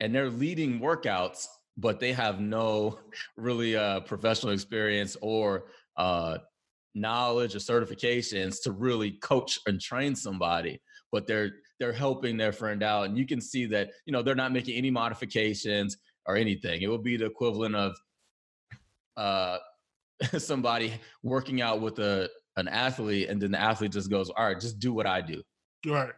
and 0.01 0.15
they're 0.15 0.31
leading 0.31 0.81
workouts, 0.81 1.47
but 1.77 2.01
they 2.01 2.13
have 2.13 2.41
no 2.41 2.99
really 3.37 3.77
uh, 3.77 4.01
professional 4.01 4.53
experience 4.53 5.17
or 5.23 5.67
uh, 5.97 6.39
knowledge 6.95 7.55
or 7.55 7.59
certifications 7.59 8.63
to 8.63 8.73
really 8.73 9.13
coach 9.23 9.59
and 9.67 9.81
train 9.81 10.15
somebody 10.15 10.81
but 11.15 11.29
they're 11.29 11.53
they're 11.79 11.93
helping 11.93 12.37
their 12.37 12.53
friend 12.53 12.83
out. 12.83 13.07
And 13.07 13.17
you 13.17 13.25
can 13.25 13.41
see 13.41 13.67
that 13.67 13.93
you 14.05 14.13
know 14.13 14.21
they're 14.21 14.35
not 14.35 14.53
making 14.53 14.77
any 14.77 14.91
modifications 14.91 15.97
or 16.27 16.35
anything. 16.37 16.83
It 16.83 16.89
would 16.89 17.05
be 17.05 17.17
the 17.17 17.27
equivalent 17.27 17.77
of 17.77 17.97
uh 19.17 19.59
somebody 20.39 20.93
working 21.23 21.63
out 21.63 21.81
with 21.81 22.01
a 22.01 22.29
an 22.57 22.67
athlete 22.67 23.29
and 23.29 23.41
then 23.41 23.53
the 23.53 23.61
athlete 23.61 23.93
just 23.93 24.11
goes 24.11 24.29
all 24.31 24.47
right 24.47 24.61
just 24.61 24.81
do 24.81 24.93
what 24.93 25.07
i 25.07 25.21
do. 25.21 25.41
Right. 25.87 26.13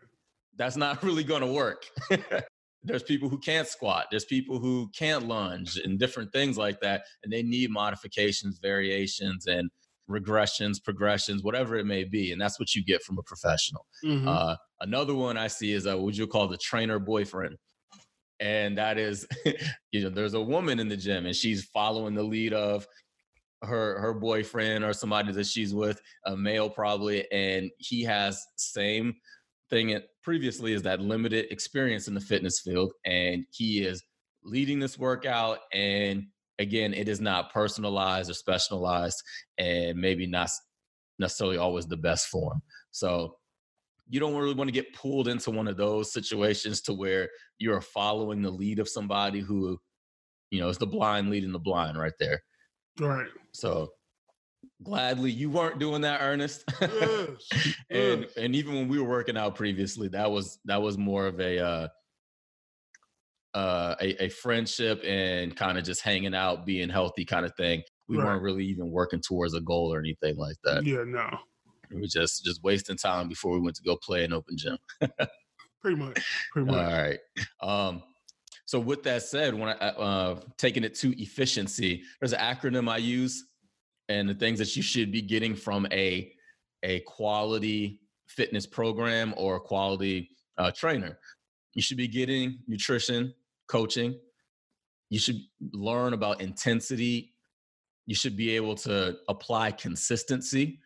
That's 0.57 0.77
not 0.79 1.03
really 1.09 1.25
going 1.25 1.43
to 1.43 1.53
work. 1.53 1.85
There's 2.83 3.03
people 3.03 3.29
who 3.29 3.39
can't 3.39 3.67
squat. 3.69 4.07
There's 4.11 4.25
people 4.25 4.59
who 4.59 4.89
can't 4.97 5.27
lunge 5.29 5.77
and 5.77 5.99
different 5.99 6.33
things 6.33 6.57
like 6.57 6.81
that 6.81 7.05
and 7.23 7.31
they 7.31 7.43
need 7.43 7.71
modifications 7.71 8.61
variations 8.63 9.47
and 9.47 9.71
regressions, 10.11 10.83
progressions, 10.83 11.43
whatever 11.43 11.77
it 11.77 11.87
may 11.87 12.05
be. 12.05 12.33
And 12.33 12.41
that's 12.41 12.59
what 12.59 12.75
you 12.75 12.85
get 12.85 13.03
from 13.03 13.19
a 13.19 13.23
professional. 13.23 13.87
Mm-hmm. 14.05 14.29
Uh, 14.29 14.57
another 14.81 15.15
one 15.15 15.37
I 15.37 15.49
see 15.49 15.73
is 15.73 15.87
a, 15.87 15.97
what 15.97 16.17
you 16.17 16.27
call 16.27 16.49
the 16.49 16.57
trainer 16.57 16.99
boyfriend. 16.99 17.57
And 18.39 18.77
that 18.79 18.99
is, 18.99 19.27
you 19.93 20.05
know, 20.05 20.11
there's 20.11 20.35
a 20.35 20.41
woman 20.41 20.79
in 20.79 20.89
the 20.89 20.97
gym 20.97 21.27
and 21.27 21.35
she's 21.35 21.65
following 21.65 22.15
the 22.15 22.23
lead 22.23 22.53
of 22.53 22.87
her 23.63 23.99
her 24.01 24.15
boyfriend 24.15 24.85
or 24.85 24.93
somebody 24.93 25.33
that 25.33 25.47
she's 25.47 25.75
with, 25.75 26.01
a 26.27 26.37
male 26.37 26.69
probably, 26.69 27.31
and 27.33 27.71
he 27.79 28.03
has 28.03 28.45
same 28.57 29.15
thing 29.71 29.99
previously 30.23 30.73
is 30.73 30.83
that 30.83 31.01
limited 31.01 31.47
experience 31.51 32.09
in 32.09 32.15
the 32.15 32.21
fitness 32.21 32.61
field, 32.61 32.93
and 33.05 33.45
he 33.51 33.85
is 33.85 34.03
leading 34.45 34.79
this 34.79 34.99
workout 34.99 35.59
and 35.73 36.25
again, 36.59 36.95
it 36.95 37.09
is 37.09 37.21
not 37.21 37.53
personalized 37.53 38.31
or 38.31 38.35
specialized 38.35 39.23
and 39.59 39.99
maybe 39.99 40.27
not 40.27 40.51
necessarily 41.19 41.57
always 41.57 41.87
the 41.87 41.97
best 41.97 42.29
form. 42.29 42.63
So 42.91 43.37
you 44.09 44.21
don't 44.21 44.37
really 44.37 44.55
want 44.55 44.69
to 44.69 44.73
get 44.73 44.95
pulled 44.95 45.29
into 45.29 45.51
one 45.51 45.69
of 45.69 45.77
those 45.77 46.13
situations 46.13 46.81
to 46.83 46.95
where 46.95 47.29
you're 47.59 47.81
following 47.81 48.43
the 48.43 48.51
lead 48.51 48.79
of 48.79 48.89
somebody 48.89 49.41
who, 49.41 49.79
you 50.51 50.61
know, 50.61 50.69
is 50.69 50.79
the 50.79 50.87
blind 50.87 51.31
leading 51.31 51.53
the 51.53 51.59
blind 51.59 51.99
right 51.99 52.13
there. 52.21 52.43
Right. 53.01 53.29
So 53.53 53.91
gladly 54.83 55.31
you 55.31 55.51
weren't 55.51 55.79
doing 55.79 56.03
that, 56.03 56.21
Ernest. 56.23 56.65
Yes. 56.81 57.75
and 57.91 58.23
yes. 58.23 58.37
and 58.37 58.55
even 58.55 58.75
when 58.75 58.89
we 58.89 59.01
were 59.01 59.09
working 59.09 59.37
out 59.37 59.55
previously, 59.55 60.09
that 60.09 60.31
was 60.31 60.59
that 60.67 60.81
was 60.81 60.97
more 60.97 61.27
of 61.27 61.41
a 61.41 61.59
uh, 61.59 61.89
uh, 63.57 63.95
a, 64.01 64.25
a 64.25 64.29
friendship 64.29 65.01
and 65.05 65.57
kind 65.57 65.79
of 65.79 65.85
just 65.85 66.03
hanging 66.03 66.35
out, 66.35 66.67
being 66.67 66.89
healthy 66.91 67.25
kind 67.25 67.47
of 67.47 67.55
thing. 67.57 67.83
We 68.09 68.17
Right. 68.19 68.27
weren't 68.27 68.43
really 68.43 68.65
even 68.67 68.91
working 68.91 69.21
towards 69.21 69.55
a 69.55 69.61
goal 69.61 69.93
or 69.93 69.99
anything 69.99 70.37
like 70.37 70.57
that. 70.65 70.85
Yeah, 70.85 71.05
no. 71.07 71.29
We 71.91 72.01
were 72.03 72.07
just 72.07 72.45
just 72.45 72.63
wasting 72.63 72.97
time 72.97 73.29
before 73.29 73.53
we 73.55 73.61
went 73.61 73.77
to 73.77 73.83
go 73.83 73.97
play 73.97 74.25
an 74.25 74.33
open 74.33 74.57
gym. 74.59 74.77
Pretty 75.83 75.97
much. 75.97 76.23
Pretty 76.53 76.71
much. 76.71 76.77
right. 76.77 77.19
Um, 77.63 78.03
so 78.67 78.79
with 78.81 79.03
that 79.05 79.23
said, 79.23 79.55
when 79.55 79.69
I 79.71 79.75
uh, 79.75 80.41
taking 80.59 80.85
it 80.85 80.95
to 80.97 81.21
efficiency, 81.21 82.03
there's 82.21 82.33
an 82.33 82.41
acronym 82.41 82.89
I 82.91 82.97
use, 82.99 83.45
and 84.09 84.29
the 84.29 84.35
things 84.35 84.59
that 84.59 84.75
you 84.77 84.83
should 84.83 85.11
be 85.13 85.23
getting 85.23 85.55
from 85.55 85.87
a 85.93 86.33
a 86.83 87.01
quality 87.01 88.01
fitness 88.29 88.67
program 88.67 89.33
or 89.37 89.57
a 89.57 89.61
quality 89.61 90.29
uh, 90.59 90.71
trainer. 90.73 91.19
You 91.75 91.83
should 91.83 91.97
be 91.97 92.09
getting 92.09 92.59
nutrition 92.67 93.33
coaching. 93.69 94.19
You 95.11 95.19
should 95.19 95.41
learn 95.73 96.13
about 96.13 96.41
intensity. 96.41 97.35
You 98.07 98.15
should 98.15 98.37
be 98.37 98.51
able 98.57 98.75
to 98.77 99.17
apply 99.29 99.73
consistency. 99.73 100.81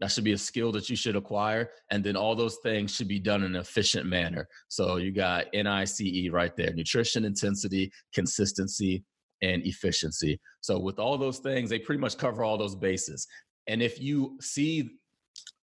That 0.00 0.10
should 0.10 0.24
be 0.24 0.32
a 0.32 0.38
skill 0.38 0.72
that 0.72 0.90
you 0.90 0.96
should 0.96 1.16
acquire. 1.16 1.70
And 1.90 2.02
then 2.02 2.16
all 2.16 2.34
those 2.34 2.58
things 2.62 2.94
should 2.94 3.08
be 3.08 3.20
done 3.20 3.42
in 3.42 3.54
an 3.54 3.60
efficient 3.60 4.06
manner. 4.06 4.48
So 4.68 4.96
you 4.96 5.12
got 5.12 5.46
NICE 5.54 6.28
right 6.30 6.54
there 6.56 6.72
nutrition, 6.72 7.24
intensity, 7.24 7.92
consistency, 8.12 9.04
and 9.42 9.64
efficiency. 9.64 10.40
So 10.60 10.78
with 10.78 10.98
all 10.98 11.16
those 11.16 11.38
things, 11.38 11.70
they 11.70 11.78
pretty 11.78 12.00
much 12.00 12.18
cover 12.18 12.44
all 12.44 12.58
those 12.58 12.74
bases. 12.74 13.26
And 13.66 13.80
if 13.82 14.00
you 14.00 14.36
see 14.40 14.90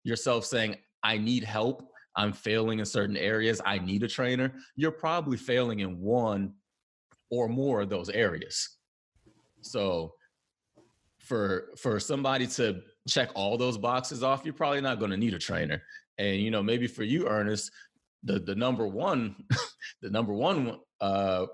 yourself 0.04 0.46
saying, 0.46 0.76
I 1.04 1.18
need 1.18 1.44
help, 1.44 1.90
I'm 2.16 2.34
failing 2.34 2.80
in 2.80 2.86
certain 2.86 3.18
areas, 3.18 3.62
I 3.66 3.80
need 3.80 4.04
a 4.04 4.08
trainer, 4.08 4.54
you're 4.76 4.92
probably 4.92 5.38
failing 5.38 5.80
in 5.80 6.00
one 6.00 6.54
or 7.30 7.48
more 7.48 7.82
of 7.82 7.90
those 7.90 8.10
areas. 8.10 8.78
So 9.62 10.14
for 11.20 11.70
for 11.78 12.00
somebody 12.00 12.48
to 12.48 12.82
check 13.08 13.30
all 13.36 13.58
those 13.58 13.78
boxes 13.78 14.24
off, 14.24 14.42
you're 14.44 14.54
probably 14.54 14.82
not 14.82 15.00
going 15.00 15.12
to 15.12 15.18
need 15.18 15.34
a 15.34 15.40
trainer. 15.40 15.82
And 16.18 16.42
you 16.42 16.52
know, 16.52 16.64
maybe 16.64 16.88
for 16.88 17.04
you, 17.04 17.28
Ernest, 17.28 17.72
the 18.24 18.40
the 18.40 18.56
number 18.56 18.88
one, 18.88 19.36
the 20.02 20.10
number 20.10 20.34
one 20.34 20.80
uh, 21.02 21.46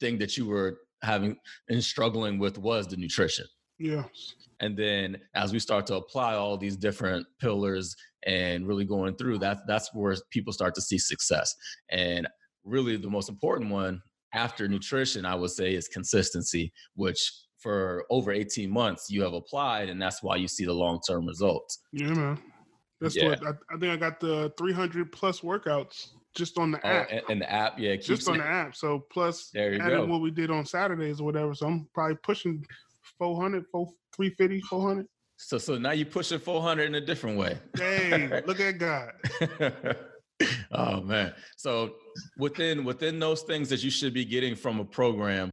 thing 0.00 0.18
that 0.18 0.36
you 0.36 0.46
were 0.46 0.78
having 1.02 1.36
and 1.68 1.82
struggling 1.82 2.38
with 2.38 2.58
was 2.58 2.86
the 2.86 2.96
nutrition. 2.96 3.46
Yeah. 3.78 4.04
And 4.60 4.76
then 4.76 5.18
as 5.34 5.52
we 5.52 5.58
start 5.58 5.86
to 5.86 5.96
apply 5.96 6.34
all 6.34 6.56
these 6.56 6.76
different 6.76 7.26
pillars 7.40 7.96
and 8.24 8.66
really 8.66 8.84
going 8.84 9.16
through 9.16 9.38
that, 9.38 9.66
that's 9.66 9.92
where 9.92 10.16
people 10.30 10.52
start 10.52 10.74
to 10.76 10.80
see 10.80 10.96
success. 10.96 11.54
And 11.90 12.26
really 12.64 12.96
the 12.96 13.10
most 13.10 13.28
important 13.28 13.70
one 13.70 14.00
after 14.34 14.68
nutrition, 14.68 15.24
I 15.24 15.34
would 15.34 15.50
say, 15.50 15.74
is 15.74 15.88
consistency, 15.88 16.72
which 16.94 17.32
for 17.58 18.04
over 18.10 18.30
18 18.32 18.70
months 18.70 19.06
you 19.08 19.22
have 19.22 19.32
applied, 19.32 19.88
and 19.88 20.00
that's 20.02 20.22
why 20.22 20.36
you 20.36 20.48
see 20.48 20.64
the 20.66 20.72
long-term 20.72 21.26
results. 21.26 21.80
Yeah, 21.92 22.12
man. 22.12 22.38
That's 23.00 23.16
Yeah. 23.16 23.28
what 23.28 23.46
I, 23.46 23.50
I 23.74 23.78
think 23.78 23.92
I 23.92 23.96
got 23.96 24.20
the 24.20 24.52
300 24.58 25.10
plus 25.12 25.40
workouts 25.40 26.08
just 26.34 26.58
on 26.58 26.72
the 26.72 26.78
Oh, 26.84 26.88
app. 26.90 27.08
and, 27.28 27.40
the 27.40 27.50
app, 27.50 27.78
yeah, 27.78 27.96
just 27.96 28.28
on 28.28 28.34
it- 28.36 28.38
the 28.38 28.44
app. 28.44 28.74
So 28.76 29.06
plus 29.10 29.50
There 29.54 29.72
you 29.72 29.80
adding 29.80 30.00
go. 30.00 30.06
what 30.06 30.20
we 30.20 30.30
did 30.30 30.50
on 30.50 30.66
Saturdays 30.66 31.20
or 31.20 31.24
whatever. 31.24 31.54
So 31.54 31.66
I'm 31.66 31.88
probably 31.94 32.16
pushing 32.22 32.64
400, 33.18 33.64
4, 33.70 33.86
350, 34.16 34.60
400. 34.62 35.06
So 35.36 35.58
so 35.58 35.76
now 35.78 35.90
you 35.92 36.06
push 36.06 36.32
it 36.32 36.40
400 36.40 36.84
in 36.84 36.94
a 36.96 37.00
different 37.00 37.38
way. 37.38 37.58
Hey, 37.76 38.42
look 38.46 38.60
at 38.60 38.78
God. 38.78 39.12
oh 40.74 41.00
man. 41.02 41.34
So 41.56 41.94
within 42.38 42.84
within 42.84 43.18
those 43.18 43.42
things 43.42 43.68
that 43.70 43.82
you 43.82 43.90
should 43.90 44.14
be 44.14 44.24
getting 44.24 44.54
from 44.54 44.80
a 44.80 44.84
program, 44.84 45.50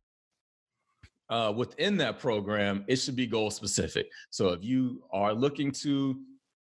uh, 1.30 1.53
within 1.55 1.97
that 1.97 2.19
program, 2.19 2.84
it 2.88 2.97
should 2.97 3.15
be 3.15 3.26
goal 3.26 3.49
specific. 3.49 4.07
So 4.30 4.49
if 4.49 4.63
you 4.63 5.01
are 5.11 5.34
looking 5.34 5.72
to 5.84 6.19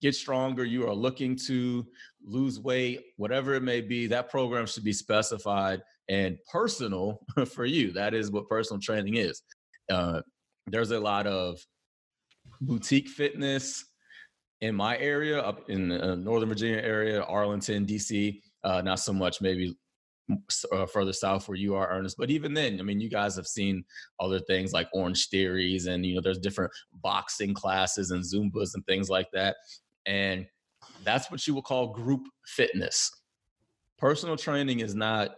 get 0.02 0.16
stronger, 0.16 0.66
you 0.66 0.88
are 0.88 0.94
looking 0.94 1.36
to 1.48 1.86
lose 2.24 2.60
weight, 2.60 3.02
whatever 3.18 3.54
it 3.56 3.64
may 3.64 3.82
be, 3.82 4.08
that 4.08 4.30
program 4.30 4.66
should 4.66 4.84
be 4.84 4.94
specified 4.94 5.82
and 6.10 6.38
personal 6.52 7.20
for 7.54 7.66
you. 7.66 7.92
That 7.92 8.14
is 8.14 8.32
what 8.32 8.50
personal 8.50 8.82
training 8.82 9.16
is. 9.16 9.42
Uh, 9.92 10.22
there's 10.68 10.92
a 10.92 11.00
lot 11.00 11.28
of 11.28 11.60
boutique 12.62 13.10
fitness 13.10 13.86
in 14.64 14.76
my 14.76 14.98
area 14.98 15.40
up 15.40 15.70
in 15.70 15.90
the 15.90 16.16
northern 16.16 16.50
virginia 16.50 16.82
area 16.82 17.22
arlington 17.24 17.86
dc 17.86 18.42
uh, 18.64 18.82
not 18.82 19.00
so 19.00 19.14
much 19.14 19.42
maybe 19.42 19.76
uh, 20.72 20.86
further 20.86 21.14
south 21.14 21.48
where 21.48 21.58
you 21.58 21.76
are 21.76 21.90
ernest 21.90 22.18
but 22.18 22.30
even 22.30 22.54
then 22.54 22.80
i 22.80 22.84
mean 22.84 23.00
you 23.00 23.10
guys 23.10 23.36
have 23.36 23.48
seen 23.48 23.84
other 24.20 24.40
things 24.40 24.72
like 24.72 24.88
Orangetheories 24.96 25.88
and 25.88 26.06
you 26.06 26.16
know 26.16 26.22
there's 26.22 26.40
different 26.40 26.72
boxing 27.02 27.54
classes 27.54 28.12
and 28.12 28.24
zumbas 28.24 28.74
and 28.74 28.86
things 28.86 29.10
like 29.10 29.28
that 29.34 29.58
and 30.06 30.46
that's 31.04 31.32
what 31.32 31.46
you 31.48 31.56
would 31.56 31.64
call 31.64 31.88
group 31.88 32.28
fitness. 32.46 33.12
Personal 33.98 34.38
training 34.38 34.80
is 34.80 34.96
not 34.96 35.36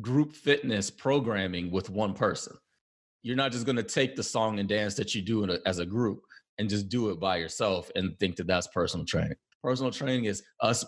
group 0.00 0.34
fitness 0.34 0.90
programming 0.90 1.70
with 1.70 1.90
one 1.90 2.14
person. 2.14 2.56
You're 3.22 3.36
not 3.36 3.52
just 3.52 3.66
going 3.66 3.76
to 3.76 3.82
take 3.82 4.16
the 4.16 4.22
song 4.22 4.58
and 4.58 4.68
dance 4.68 4.94
that 4.96 5.14
you 5.14 5.22
do 5.22 5.44
a, 5.50 5.58
as 5.66 5.78
a 5.78 5.86
group 5.86 6.22
and 6.58 6.68
just 6.68 6.88
do 6.88 7.10
it 7.10 7.20
by 7.20 7.36
yourself 7.36 7.90
and 7.96 8.18
think 8.18 8.36
that 8.36 8.46
that's 8.46 8.66
personal 8.68 9.06
training. 9.06 9.36
Personal 9.62 9.90
training 9.90 10.24
is 10.24 10.42
us 10.60 10.84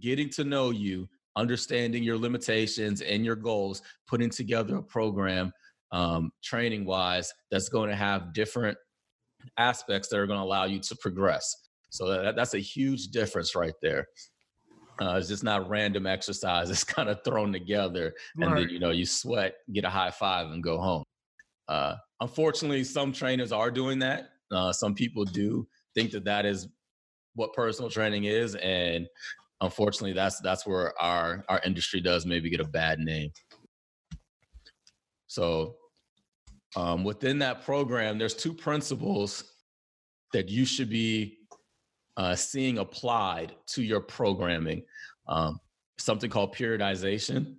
getting 0.00 0.28
to 0.30 0.44
know 0.44 0.70
you, 0.70 1.08
understanding 1.36 2.02
your 2.02 2.18
limitations 2.18 3.00
and 3.00 3.24
your 3.24 3.36
goals, 3.36 3.82
putting 4.06 4.30
together 4.30 4.76
a 4.76 4.82
program 4.82 5.52
um, 5.92 6.30
training 6.42 6.84
wise 6.84 7.32
that's 7.50 7.68
going 7.68 7.90
to 7.90 7.96
have 7.96 8.32
different 8.32 8.76
aspects 9.58 10.08
that 10.08 10.18
are 10.18 10.26
going 10.26 10.38
to 10.38 10.44
allow 10.44 10.64
you 10.64 10.80
to 10.80 10.96
progress. 10.96 11.54
So 11.90 12.08
that, 12.08 12.36
that's 12.36 12.54
a 12.54 12.58
huge 12.58 13.08
difference 13.08 13.54
right 13.54 13.74
there. 13.82 14.06
Uh, 15.00 15.16
it's 15.18 15.28
just 15.28 15.44
not 15.44 15.68
random 15.68 16.06
exercise. 16.06 16.70
It's 16.70 16.84
kind 16.84 17.08
of 17.08 17.22
thrown 17.24 17.52
together 17.52 18.14
and 18.36 18.56
then 18.56 18.68
you 18.68 18.78
know 18.78 18.90
you 18.90 19.06
sweat, 19.06 19.54
get 19.72 19.84
a 19.84 19.90
high 19.90 20.10
five, 20.10 20.50
and 20.50 20.62
go 20.62 20.78
home. 20.78 21.04
Uh, 21.68 21.94
unfortunately, 22.20 22.84
some 22.84 23.12
trainers 23.12 23.52
are 23.52 23.70
doing 23.70 24.00
that. 24.00 24.30
Uh, 24.50 24.72
some 24.72 24.94
people 24.94 25.24
do 25.24 25.66
think 25.94 26.10
that 26.12 26.24
that 26.24 26.46
is 26.46 26.68
what 27.34 27.52
personal 27.52 27.90
training 27.90 28.24
is, 28.24 28.54
and 28.56 29.08
unfortunately, 29.60 30.12
that's 30.12 30.40
that's 30.40 30.66
where 30.66 31.00
our 31.00 31.44
our 31.48 31.60
industry 31.64 32.00
does 32.00 32.26
maybe 32.26 32.50
get 32.50 32.60
a 32.60 32.64
bad 32.68 32.98
name. 32.98 33.30
So, 35.26 35.76
um, 36.76 37.04
within 37.04 37.38
that 37.40 37.64
program, 37.64 38.18
there's 38.18 38.34
two 38.34 38.54
principles 38.54 39.44
that 40.32 40.48
you 40.48 40.64
should 40.64 40.90
be 40.90 41.38
uh, 42.16 42.36
seeing 42.36 42.78
applied 42.78 43.54
to 43.68 43.82
your 43.82 44.00
programming. 44.00 44.84
Um, 45.26 45.58
something 45.98 46.30
called 46.30 46.54
periodization, 46.54 47.56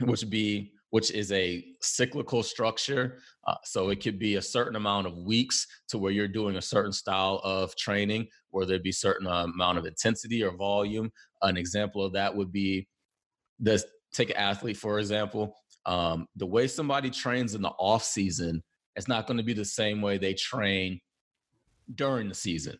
which 0.00 0.20
would 0.20 0.30
be 0.30 0.73
which 0.94 1.10
is 1.10 1.32
a 1.32 1.64
cyclical 1.80 2.40
structure. 2.40 3.18
Uh, 3.48 3.56
so 3.64 3.88
it 3.88 4.00
could 4.00 4.16
be 4.16 4.36
a 4.36 4.40
certain 4.40 4.76
amount 4.76 5.08
of 5.08 5.18
weeks 5.18 5.66
to 5.88 5.98
where 5.98 6.12
you're 6.12 6.28
doing 6.28 6.54
a 6.54 6.62
certain 6.62 6.92
style 6.92 7.40
of 7.42 7.74
training, 7.74 8.28
where 8.50 8.64
there'd 8.64 8.84
be 8.84 8.92
certain 8.92 9.26
uh, 9.26 9.42
amount 9.42 9.76
of 9.76 9.86
intensity 9.86 10.40
or 10.40 10.56
volume. 10.56 11.10
An 11.42 11.56
example 11.56 12.04
of 12.04 12.12
that 12.12 12.32
would 12.36 12.52
be 12.52 12.86
this. 13.58 13.84
Take 14.12 14.30
an 14.30 14.36
athlete 14.36 14.76
for 14.76 15.00
example. 15.00 15.56
Um, 15.84 16.28
the 16.36 16.46
way 16.46 16.68
somebody 16.68 17.10
trains 17.10 17.56
in 17.56 17.62
the 17.62 17.70
off 17.70 18.04
season, 18.04 18.62
it's 18.94 19.08
not 19.08 19.26
going 19.26 19.38
to 19.38 19.42
be 19.42 19.52
the 19.52 19.64
same 19.64 20.00
way 20.00 20.16
they 20.16 20.34
train 20.34 21.00
during 21.96 22.28
the 22.28 22.36
season. 22.36 22.78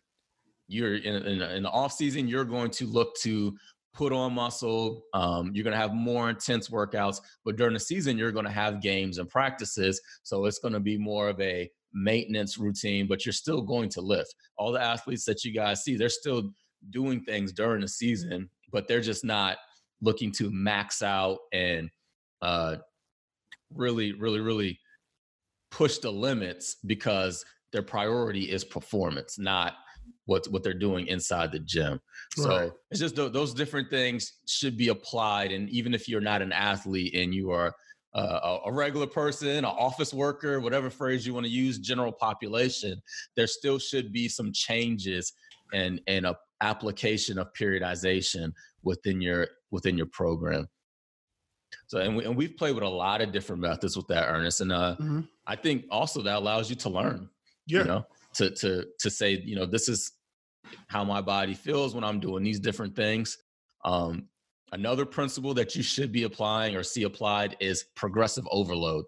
You're 0.69 0.95
in, 0.95 1.15
in, 1.15 1.41
in 1.41 1.63
the 1.63 1.69
off 1.69 1.91
season, 1.91 2.29
you're 2.29 2.45
going 2.45 2.71
to 2.71 2.85
look 2.85 3.13
to 3.23 3.57
put 3.95 4.11
on 4.13 4.33
muscle. 4.33 5.05
Um, 5.13 5.51
you're 5.53 5.63
going 5.63 5.73
to 5.75 5.79
have 5.79 5.93
more 5.93 6.29
intense 6.29 6.69
workouts, 6.69 7.21
but 7.43 7.55
during 7.55 7.73
the 7.73 7.79
season, 7.79 8.17
you're 8.17 8.31
going 8.31 8.45
to 8.45 8.51
have 8.51 8.81
games 8.81 9.17
and 9.17 9.29
practices. 9.29 10.01
So 10.23 10.45
it's 10.45 10.59
going 10.59 10.73
to 10.73 10.79
be 10.79 10.97
more 10.97 11.29
of 11.29 11.39
a 11.39 11.69
maintenance 11.93 12.57
routine, 12.57 13.07
but 13.07 13.25
you're 13.25 13.33
still 13.33 13.61
going 13.61 13.89
to 13.89 14.01
lift. 14.01 14.35
All 14.57 14.71
the 14.71 14.81
athletes 14.81 15.23
that 15.25 15.43
you 15.45 15.53
guys 15.53 15.83
see, 15.83 15.95
they're 15.95 16.09
still 16.09 16.51
doing 16.89 17.23
things 17.23 17.53
during 17.53 17.81
the 17.81 17.87
season, 17.87 18.49
but 18.71 18.87
they're 18.87 19.01
just 19.01 19.23
not 19.23 19.57
looking 20.01 20.31
to 20.33 20.51
max 20.51 21.01
out 21.01 21.39
and 21.53 21.89
uh, 22.41 22.75
really, 23.73 24.11
really, 24.11 24.41
really 24.41 24.77
push 25.71 25.97
the 25.99 26.11
limits 26.11 26.77
because 26.85 27.45
their 27.71 27.81
priority 27.81 28.51
is 28.51 28.63
performance, 28.63 29.39
not 29.39 29.73
what 30.25 30.45
what 30.47 30.63
they're 30.63 30.73
doing 30.73 31.07
inside 31.07 31.51
the 31.51 31.59
gym. 31.59 31.99
So 32.35 32.49
Right. 32.49 32.71
it's 32.91 32.99
just 32.99 33.15
tho- 33.15 33.29
those 33.29 33.53
different 33.53 33.89
things 33.89 34.33
should 34.47 34.77
be 34.77 34.89
applied. 34.89 35.51
And 35.51 35.69
even 35.69 35.93
if 35.93 36.07
you're 36.07 36.21
not 36.21 36.41
an 36.41 36.51
athlete 36.51 37.15
and 37.15 37.33
you 37.33 37.51
are 37.51 37.75
uh, 38.13 38.59
a 38.65 38.71
regular 38.71 39.07
person, 39.07 39.49
an 39.49 39.65
office 39.65 40.13
worker, 40.13 40.61
whatever 40.61 40.89
phrase 40.89 41.27
you 41.27 41.33
want 41.33 41.45
to 41.45 41.51
use, 41.51 41.79
general 41.79 42.13
population, 42.13 43.01
there 43.35 43.47
still 43.47 43.77
should 43.77 44.13
be 44.13 44.27
some 44.27 44.51
changes 44.53 45.33
and 45.73 46.01
and 46.07 46.25
a 46.25 46.35
application 46.61 47.37
of 47.37 47.51
periodization 47.53 48.53
within 48.83 49.21
your 49.21 49.47
within 49.71 49.97
your 49.97 50.07
program. 50.07 50.67
So 51.87 51.99
and, 51.99 52.15
we, 52.15 52.25
and 52.25 52.35
we've 52.35 52.55
played 52.55 52.73
with 52.73 52.83
a 52.83 52.89
lot 52.89 53.21
of 53.21 53.31
different 53.31 53.61
methods 53.61 53.97
with 53.97 54.07
that, 54.07 54.27
Ernest, 54.27 54.61
and 54.61 54.71
uh, 54.71 54.95
mm-hmm. 54.99 55.21
I 55.45 55.55
think 55.55 55.85
also 55.91 56.21
that 56.21 56.37
allows 56.37 56.69
you 56.69 56.75
to 56.77 56.89
learn. 56.89 57.29
Yeah. 57.67 57.79
You 57.79 57.85
know, 57.85 58.05
to 58.35 58.51
to 58.51 58.85
to 58.99 59.09
say, 59.09 59.41
you 59.43 59.55
know, 59.55 59.65
this 59.65 59.89
is 59.89 60.11
how 60.87 61.03
my 61.03 61.21
body 61.21 61.53
feels 61.53 61.93
when 61.93 62.03
I'm 62.03 62.19
doing 62.19 62.43
these 62.43 62.59
different 62.59 62.95
things. 62.95 63.37
Um, 63.83 64.29
Another 64.71 65.05
principle 65.05 65.53
that 65.53 65.75
you 65.75 65.83
should 65.83 66.11
be 66.11 66.23
applying 66.23 66.75
or 66.75 66.83
see 66.83 67.03
applied 67.03 67.55
is 67.59 67.85
progressive 67.95 68.45
overload. 68.51 69.05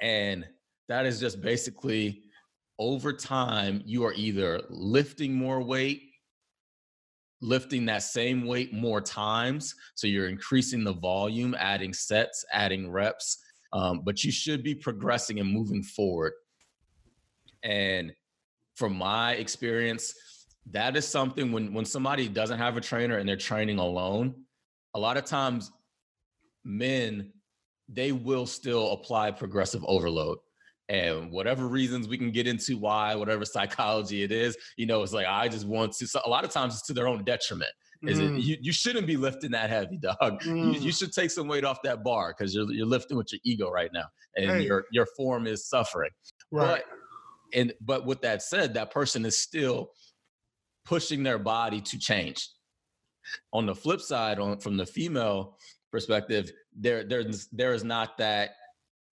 And 0.00 0.46
that 0.88 1.06
is 1.06 1.18
just 1.18 1.40
basically 1.40 2.22
over 2.78 3.12
time, 3.12 3.82
you 3.84 4.04
are 4.04 4.12
either 4.14 4.60
lifting 4.68 5.34
more 5.34 5.60
weight, 5.60 6.02
lifting 7.40 7.86
that 7.86 8.02
same 8.02 8.46
weight 8.46 8.72
more 8.72 9.00
times. 9.00 9.74
So 9.94 10.06
you're 10.06 10.28
increasing 10.28 10.84
the 10.84 10.94
volume, 10.94 11.56
adding 11.58 11.92
sets, 11.92 12.44
adding 12.52 12.90
reps, 12.90 13.38
um, 13.72 14.02
but 14.04 14.24
you 14.24 14.30
should 14.30 14.62
be 14.62 14.74
progressing 14.74 15.40
and 15.40 15.50
moving 15.50 15.82
forward. 15.82 16.32
And 17.62 18.12
from 18.76 18.96
my 18.96 19.32
experience, 19.32 20.14
that 20.70 20.96
is 20.96 21.06
something 21.06 21.52
when 21.52 21.72
when 21.72 21.84
somebody 21.84 22.28
doesn't 22.28 22.58
have 22.58 22.76
a 22.76 22.80
trainer 22.80 23.18
and 23.18 23.28
they're 23.28 23.36
training 23.36 23.78
alone, 23.78 24.34
a 24.94 24.98
lot 24.98 25.16
of 25.16 25.24
times 25.24 25.70
men 26.64 27.32
they 27.88 28.12
will 28.12 28.46
still 28.46 28.92
apply 28.92 29.30
progressive 29.30 29.84
overload 29.86 30.38
and 30.88 31.30
whatever 31.30 31.66
reasons 31.66 32.08
we 32.08 32.18
can 32.18 32.30
get 32.30 32.46
into 32.46 32.76
why 32.76 33.14
whatever 33.14 33.44
psychology 33.44 34.22
it 34.22 34.32
is 34.32 34.56
you 34.76 34.86
know 34.86 35.02
it's 35.02 35.12
like 35.12 35.26
i 35.26 35.48
just 35.48 35.66
want 35.66 35.92
to 35.92 36.06
so 36.06 36.20
a 36.24 36.28
lot 36.28 36.44
of 36.44 36.50
times 36.50 36.74
it's 36.74 36.86
to 36.86 36.92
their 36.92 37.08
own 37.08 37.24
detriment 37.24 37.70
is 38.02 38.18
mm. 38.18 38.38
it 38.38 38.42
you, 38.42 38.56
you 38.60 38.72
shouldn't 38.72 39.06
be 39.06 39.16
lifting 39.16 39.50
that 39.50 39.70
heavy 39.70 39.98
dog 39.98 40.40
mm. 40.42 40.74
you, 40.74 40.80
you, 40.80 40.92
should 40.92 41.12
take 41.12 41.30
some 41.30 41.48
weight 41.48 41.64
off 41.64 41.78
that 41.82 42.02
bar 42.02 42.34
because 42.36 42.54
you're, 42.54 42.70
you're 42.72 42.86
lifting 42.86 43.16
with 43.16 43.28
your 43.32 43.40
ego 43.44 43.70
right 43.70 43.90
now 43.92 44.04
and 44.36 44.50
hey. 44.50 44.62
your 44.62 44.84
your 44.92 45.06
form 45.16 45.46
is 45.46 45.68
suffering 45.68 46.10
right 46.50 46.82
but, 46.88 46.99
and 47.54 47.72
but 47.80 48.06
with 48.06 48.20
that 48.22 48.42
said 48.42 48.74
that 48.74 48.90
person 48.90 49.24
is 49.24 49.38
still 49.38 49.90
pushing 50.84 51.22
their 51.22 51.38
body 51.38 51.80
to 51.80 51.98
change 51.98 52.48
on 53.52 53.66
the 53.66 53.74
flip 53.74 54.00
side, 54.00 54.38
on 54.38 54.58
from 54.58 54.76
the 54.76 54.86
female 54.86 55.56
perspective, 55.90 56.52
there 56.76 57.04
there's 57.04 57.48
there 57.48 57.74
is 57.74 57.84
not 57.84 58.18
that 58.18 58.50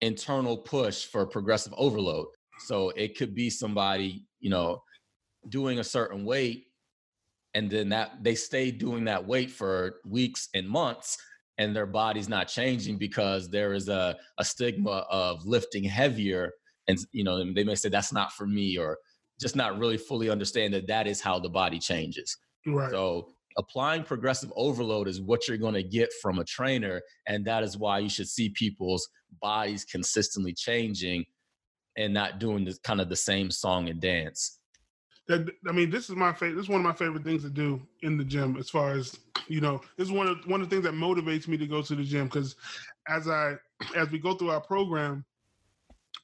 internal 0.02 0.58
push 0.58 1.06
for 1.06 1.26
progressive 1.26 1.74
overload. 1.78 2.28
So 2.60 2.90
it 2.92 3.18
could 3.18 3.36
be 3.36 3.50
somebody, 3.50 4.26
you 4.40 4.50
know, 4.50 4.82
doing 5.50 5.80
a 5.80 5.84
certain 5.84 6.26
weight 6.26 6.66
and 7.54 7.70
then 7.70 7.90
that 7.90 8.24
they 8.24 8.36
stay 8.36 8.72
doing 8.72 9.06
that 9.06 9.26
weight 9.26 9.52
for 9.52 9.98
weeks 10.06 10.50
and 10.54 10.68
months 10.68 11.18
and 11.58 11.76
their 11.76 11.86
body's 11.86 12.30
not 12.30 12.48
changing 12.48 12.98
because 12.98 13.50
there 13.50 13.74
is 13.74 13.90
a, 13.90 14.16
a 14.38 14.46
stigma 14.46 15.06
of 15.10 15.46
lifting 15.46 15.84
heavier 15.84 16.52
and 16.88 16.98
you 17.12 17.24
know 17.24 17.44
they 17.54 17.64
may 17.64 17.76
say 17.76 17.90
that's 17.90 18.14
not 18.14 18.32
for 18.34 18.48
me 18.48 18.78
or 18.78 18.98
just 19.40 19.56
not 19.56 19.78
really 19.78 19.98
fully 19.98 20.30
understand 20.30 20.74
that 20.74 20.88
that 20.88 21.08
is 21.08 21.22
how 21.22 21.40
the 21.40 21.50
body 21.50 21.80
changes. 21.80 22.38
Right. 22.66 22.90
So 22.90 23.30
applying 23.58 24.04
progressive 24.04 24.52
overload 24.56 25.08
is 25.08 25.22
what 25.22 25.48
you're 25.48 25.58
going 25.58 25.74
to 25.74 25.84
get 25.84 26.10
from 26.22 26.40
a 26.40 26.44
trainer 26.44 27.02
and 27.28 27.46
that 27.46 27.64
is 27.64 27.78
why 27.78 28.00
you 28.00 28.10
should 28.10 28.28
see 28.28 28.50
people's 28.50 29.08
bodies 29.42 29.84
consistently 29.84 30.54
changing 30.54 31.26
and 31.98 32.14
not 32.14 32.40
doing 32.40 32.64
this 32.64 32.78
kind 32.80 33.02
of 33.02 33.10
the 33.10 33.16
same 33.16 33.50
song 33.50 33.90
and 33.90 34.00
dance. 34.00 34.60
That 35.28 35.50
i 35.68 35.74
mean 35.74 35.90
this 35.90 36.10
is 36.10 36.16
my 36.16 36.32
favorite 36.32 36.56
this 36.56 36.64
is 36.64 36.70
one 36.70 36.80
of 36.80 36.86
my 36.86 36.94
favorite 36.94 37.26
things 37.26 37.44
to 37.44 37.50
do 37.50 37.82
in 38.02 38.18
the 38.18 38.24
gym 38.24 38.56
as 38.56 38.70
far 38.70 38.94
as 38.94 39.14
you 39.50 39.60
know 39.60 39.82
this 39.98 40.08
is 40.08 40.12
one 40.14 40.28
of 40.28 40.38
one 40.46 40.62
of 40.62 40.70
the 40.70 40.74
things 40.74 40.86
that 40.86 40.94
motivates 40.94 41.50
me 41.50 41.58
to 41.58 41.68
go 41.68 41.82
to 41.82 41.96
the 41.96 42.04
gym 42.04 42.28
because 42.28 42.56
as 43.10 43.28
i 43.28 43.56
as 43.98 44.10
we 44.10 44.20
go 44.20 44.36
through 44.36 44.52
our 44.52 44.62
program 44.62 45.26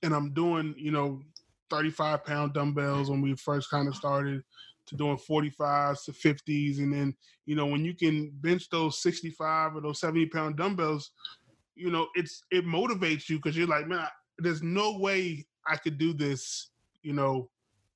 and 0.03 0.13
i'm 0.13 0.33
doing 0.33 0.75
you 0.77 0.91
know 0.91 1.21
35 1.69 2.23
pound 2.23 2.53
dumbbells 2.53 3.09
when 3.09 3.21
we 3.21 3.35
first 3.35 3.69
kind 3.69 3.87
of 3.87 3.95
started 3.95 4.43
to 4.85 4.95
doing 4.95 5.17
45s 5.17 6.05
to 6.05 6.11
50s. 6.11 6.77
And 6.79 6.93
then, 6.93 7.15
you 7.45 7.55
know, 7.55 7.65
when 7.65 7.83
you 7.83 7.93
can 7.93 8.31
bench 8.41 8.69
those 8.69 9.01
65 9.01 9.75
or 9.75 9.81
those 9.81 9.99
70 9.99 10.27
pound 10.27 10.57
dumbbells, 10.57 11.11
you 11.75 11.89
know, 11.89 12.07
it's 12.15 12.43
it 12.51 12.65
motivates 12.65 13.29
you 13.29 13.37
because 13.37 13.57
you're 13.57 13.67
like, 13.67 13.87
man, 13.87 14.07
there's 14.37 14.61
no 14.61 14.97
way 14.97 15.45
I 15.65 15.77
could 15.77 15.97
do 15.97 16.13
this, 16.13 16.69
you 17.01 17.13
know, 17.13 17.49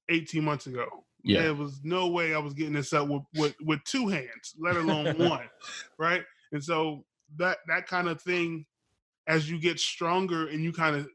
18 0.10 0.44
months 0.44 0.68
ago. 0.68 0.88
Yeah. 1.24 1.44
There 1.44 1.54
was 1.54 1.82
no 1.84 2.08
way 2.08 2.34
I 2.34 2.40
was 2.40 2.54
getting 2.54 2.74
this 2.74 2.94
up 2.94 3.08
with, 3.08 3.24
with, 3.36 3.56
with 3.64 3.84
two 3.84 4.08
hands, 4.08 4.56
let 4.58 4.78
alone 4.78 5.18
one. 5.18 5.50
Right. 5.98 6.24
And 6.52 6.64
so 6.64 7.06
that 7.36 7.58
that 7.68 7.86
kind 7.86 8.08
of 8.08 8.22
thing, 8.22 8.66
as 9.28 9.50
you 9.50 9.60
get 9.60 9.80
stronger 9.80 10.48
and 10.48 10.64
you 10.64 10.72
kind 10.72 10.96
of 10.96 11.08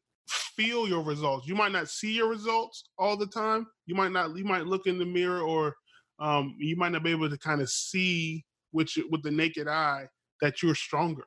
feel 0.56 0.88
your 0.88 1.02
results. 1.02 1.46
You 1.46 1.54
might 1.54 1.72
not 1.72 1.88
see 1.88 2.12
your 2.12 2.28
results 2.28 2.84
all 2.98 3.16
the 3.16 3.26
time. 3.26 3.66
You 3.86 3.94
might 3.94 4.12
not. 4.12 4.36
You 4.36 4.44
might 4.44 4.66
look 4.66 4.86
in 4.86 4.98
the 4.98 5.04
mirror, 5.04 5.40
or 5.40 5.74
um, 6.18 6.54
you 6.58 6.76
might 6.76 6.92
not 6.92 7.02
be 7.02 7.10
able 7.10 7.30
to 7.30 7.38
kind 7.38 7.60
of 7.60 7.70
see 7.70 8.44
with 8.72 8.90
with 9.10 9.22
the 9.22 9.30
naked 9.30 9.68
eye 9.68 10.06
that 10.40 10.62
you're 10.62 10.74
stronger. 10.74 11.24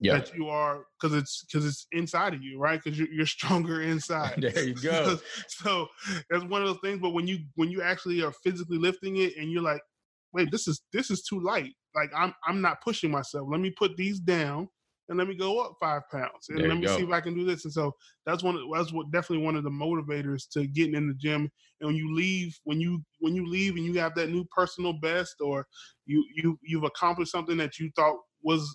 Yeah. 0.00 0.14
That 0.14 0.34
you 0.34 0.48
are 0.48 0.86
because 1.00 1.16
it's 1.16 1.44
because 1.44 1.64
it's 1.64 1.86
inside 1.92 2.34
of 2.34 2.42
you, 2.42 2.58
right? 2.58 2.80
Because 2.82 2.98
you're, 2.98 3.08
you're 3.08 3.26
stronger 3.38 3.82
inside. 3.82 4.44
there 4.54 4.64
you 4.64 4.74
go. 4.74 5.16
so, 5.16 5.20
so 5.48 5.88
that's 6.28 6.44
one 6.44 6.60
of 6.60 6.68
those 6.68 6.80
things. 6.82 6.98
But 7.00 7.10
when 7.10 7.26
you 7.26 7.38
when 7.54 7.70
you 7.70 7.82
actually 7.82 8.22
are 8.22 8.32
physically 8.44 8.78
lifting 8.78 9.18
it, 9.18 9.36
and 9.36 9.52
you're 9.52 9.62
like, 9.62 9.82
wait, 10.32 10.50
this 10.50 10.66
is 10.66 10.82
this 10.92 11.10
is 11.10 11.22
too 11.22 11.40
light. 11.40 11.72
Like 11.94 12.10
I'm 12.16 12.34
I'm 12.46 12.60
not 12.60 12.82
pushing 12.82 13.10
myself. 13.10 13.46
Let 13.50 13.60
me 13.60 13.70
put 13.70 13.96
these 13.96 14.18
down 14.18 14.68
and 15.08 15.18
let 15.18 15.28
me 15.28 15.34
go 15.34 15.60
up 15.60 15.76
five 15.80 16.02
pounds 16.10 16.48
and 16.48 16.58
there 16.58 16.68
let 16.68 16.78
me 16.78 16.86
go. 16.86 16.96
see 16.96 17.02
if 17.02 17.10
I 17.10 17.20
can 17.20 17.34
do 17.34 17.44
this. 17.44 17.64
And 17.64 17.72
so 17.72 17.94
that's 18.24 18.42
one. 18.42 18.56
Of, 18.56 18.62
that's 18.74 18.92
what 18.92 19.10
definitely 19.10 19.44
one 19.44 19.56
of 19.56 19.64
the 19.64 19.70
motivators 19.70 20.48
to 20.52 20.66
getting 20.66 20.94
in 20.94 21.08
the 21.08 21.14
gym. 21.14 21.50
And 21.80 21.88
when 21.88 21.96
you 21.96 22.14
leave, 22.14 22.58
when 22.64 22.80
you 22.80 23.02
when 23.20 23.34
you 23.34 23.46
leave 23.46 23.76
and 23.76 23.84
you 23.84 23.98
have 23.98 24.14
that 24.14 24.30
new 24.30 24.44
personal 24.54 24.94
best, 24.94 25.36
or 25.40 25.66
you 26.06 26.24
you 26.34 26.58
you've 26.62 26.84
accomplished 26.84 27.32
something 27.32 27.56
that 27.56 27.78
you 27.78 27.90
thought 27.96 28.16
was 28.42 28.74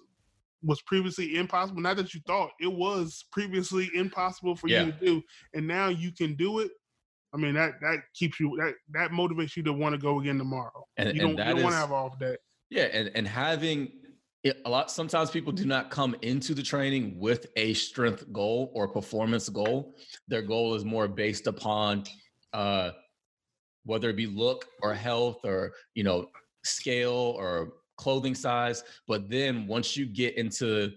was 0.63 0.81
previously 0.83 1.37
impossible. 1.37 1.81
Not 1.81 1.97
that 1.97 2.13
you 2.13 2.21
thought 2.27 2.51
it 2.59 2.71
was 2.71 3.25
previously 3.31 3.89
impossible 3.93 4.55
for 4.55 4.67
yeah. 4.67 4.85
you 4.85 4.91
to 4.91 4.99
do, 4.99 5.21
and 5.53 5.67
now 5.67 5.87
you 5.87 6.11
can 6.11 6.35
do 6.35 6.59
it. 6.59 6.71
I 7.33 7.37
mean 7.37 7.53
that 7.55 7.73
that 7.81 7.99
keeps 8.15 8.39
you 8.39 8.55
that 8.59 8.73
that 8.93 9.11
motivates 9.11 9.55
you 9.55 9.63
to 9.63 9.73
want 9.73 9.93
to 9.93 9.99
go 9.99 10.19
again 10.19 10.37
tomorrow. 10.37 10.85
And 10.97 11.13
you 11.13 11.21
don't, 11.21 11.31
you 11.31 11.37
don't 11.37 11.63
want 11.63 11.73
to 11.73 11.79
have 11.79 11.91
off 11.91 12.19
that. 12.19 12.39
Yeah, 12.69 12.83
and 12.83 13.11
and 13.15 13.27
having 13.27 13.91
it, 14.47 14.61
a 14.65 14.69
lot 14.69 14.91
sometimes 14.91 15.31
people 15.31 15.51
do 15.51 15.65
not 15.65 15.89
come 15.89 16.15
into 16.21 16.53
the 16.53 16.63
training 16.63 17.17
with 17.19 17.47
a 17.55 17.73
strength 17.73 18.31
goal 18.31 18.71
or 18.73 18.87
performance 18.87 19.49
goal. 19.49 19.95
Their 20.27 20.41
goal 20.41 20.75
is 20.75 20.83
more 20.83 21.07
based 21.07 21.47
upon 21.47 22.03
uh, 22.53 22.91
whether 23.85 24.09
it 24.09 24.15
be 24.15 24.27
look 24.27 24.65
or 24.81 24.93
health 24.93 25.39
or 25.43 25.73
you 25.93 26.03
know 26.03 26.29
scale 26.63 27.35
or 27.37 27.73
clothing 27.97 28.35
size. 28.35 28.83
But 29.07 29.29
then 29.29 29.67
once 29.67 29.95
you 29.95 30.05
get 30.05 30.35
into 30.37 30.91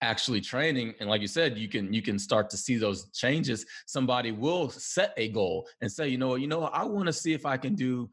actually 0.00 0.40
training 0.40 0.94
and 1.00 1.10
like 1.10 1.20
you 1.20 1.26
said 1.26 1.58
you 1.58 1.68
can 1.68 1.92
you 1.92 2.00
can 2.00 2.20
start 2.20 2.48
to 2.48 2.56
see 2.56 2.76
those 2.76 3.10
changes 3.10 3.66
somebody 3.84 4.30
will 4.30 4.70
set 4.70 5.12
a 5.16 5.28
goal 5.28 5.66
and 5.80 5.90
say 5.90 6.06
you 6.06 6.16
know 6.16 6.36
you 6.36 6.46
know 6.46 6.62
i 6.66 6.84
want 6.84 7.06
to 7.06 7.12
see 7.12 7.32
if 7.32 7.44
i 7.44 7.56
can 7.56 7.74
do 7.74 8.08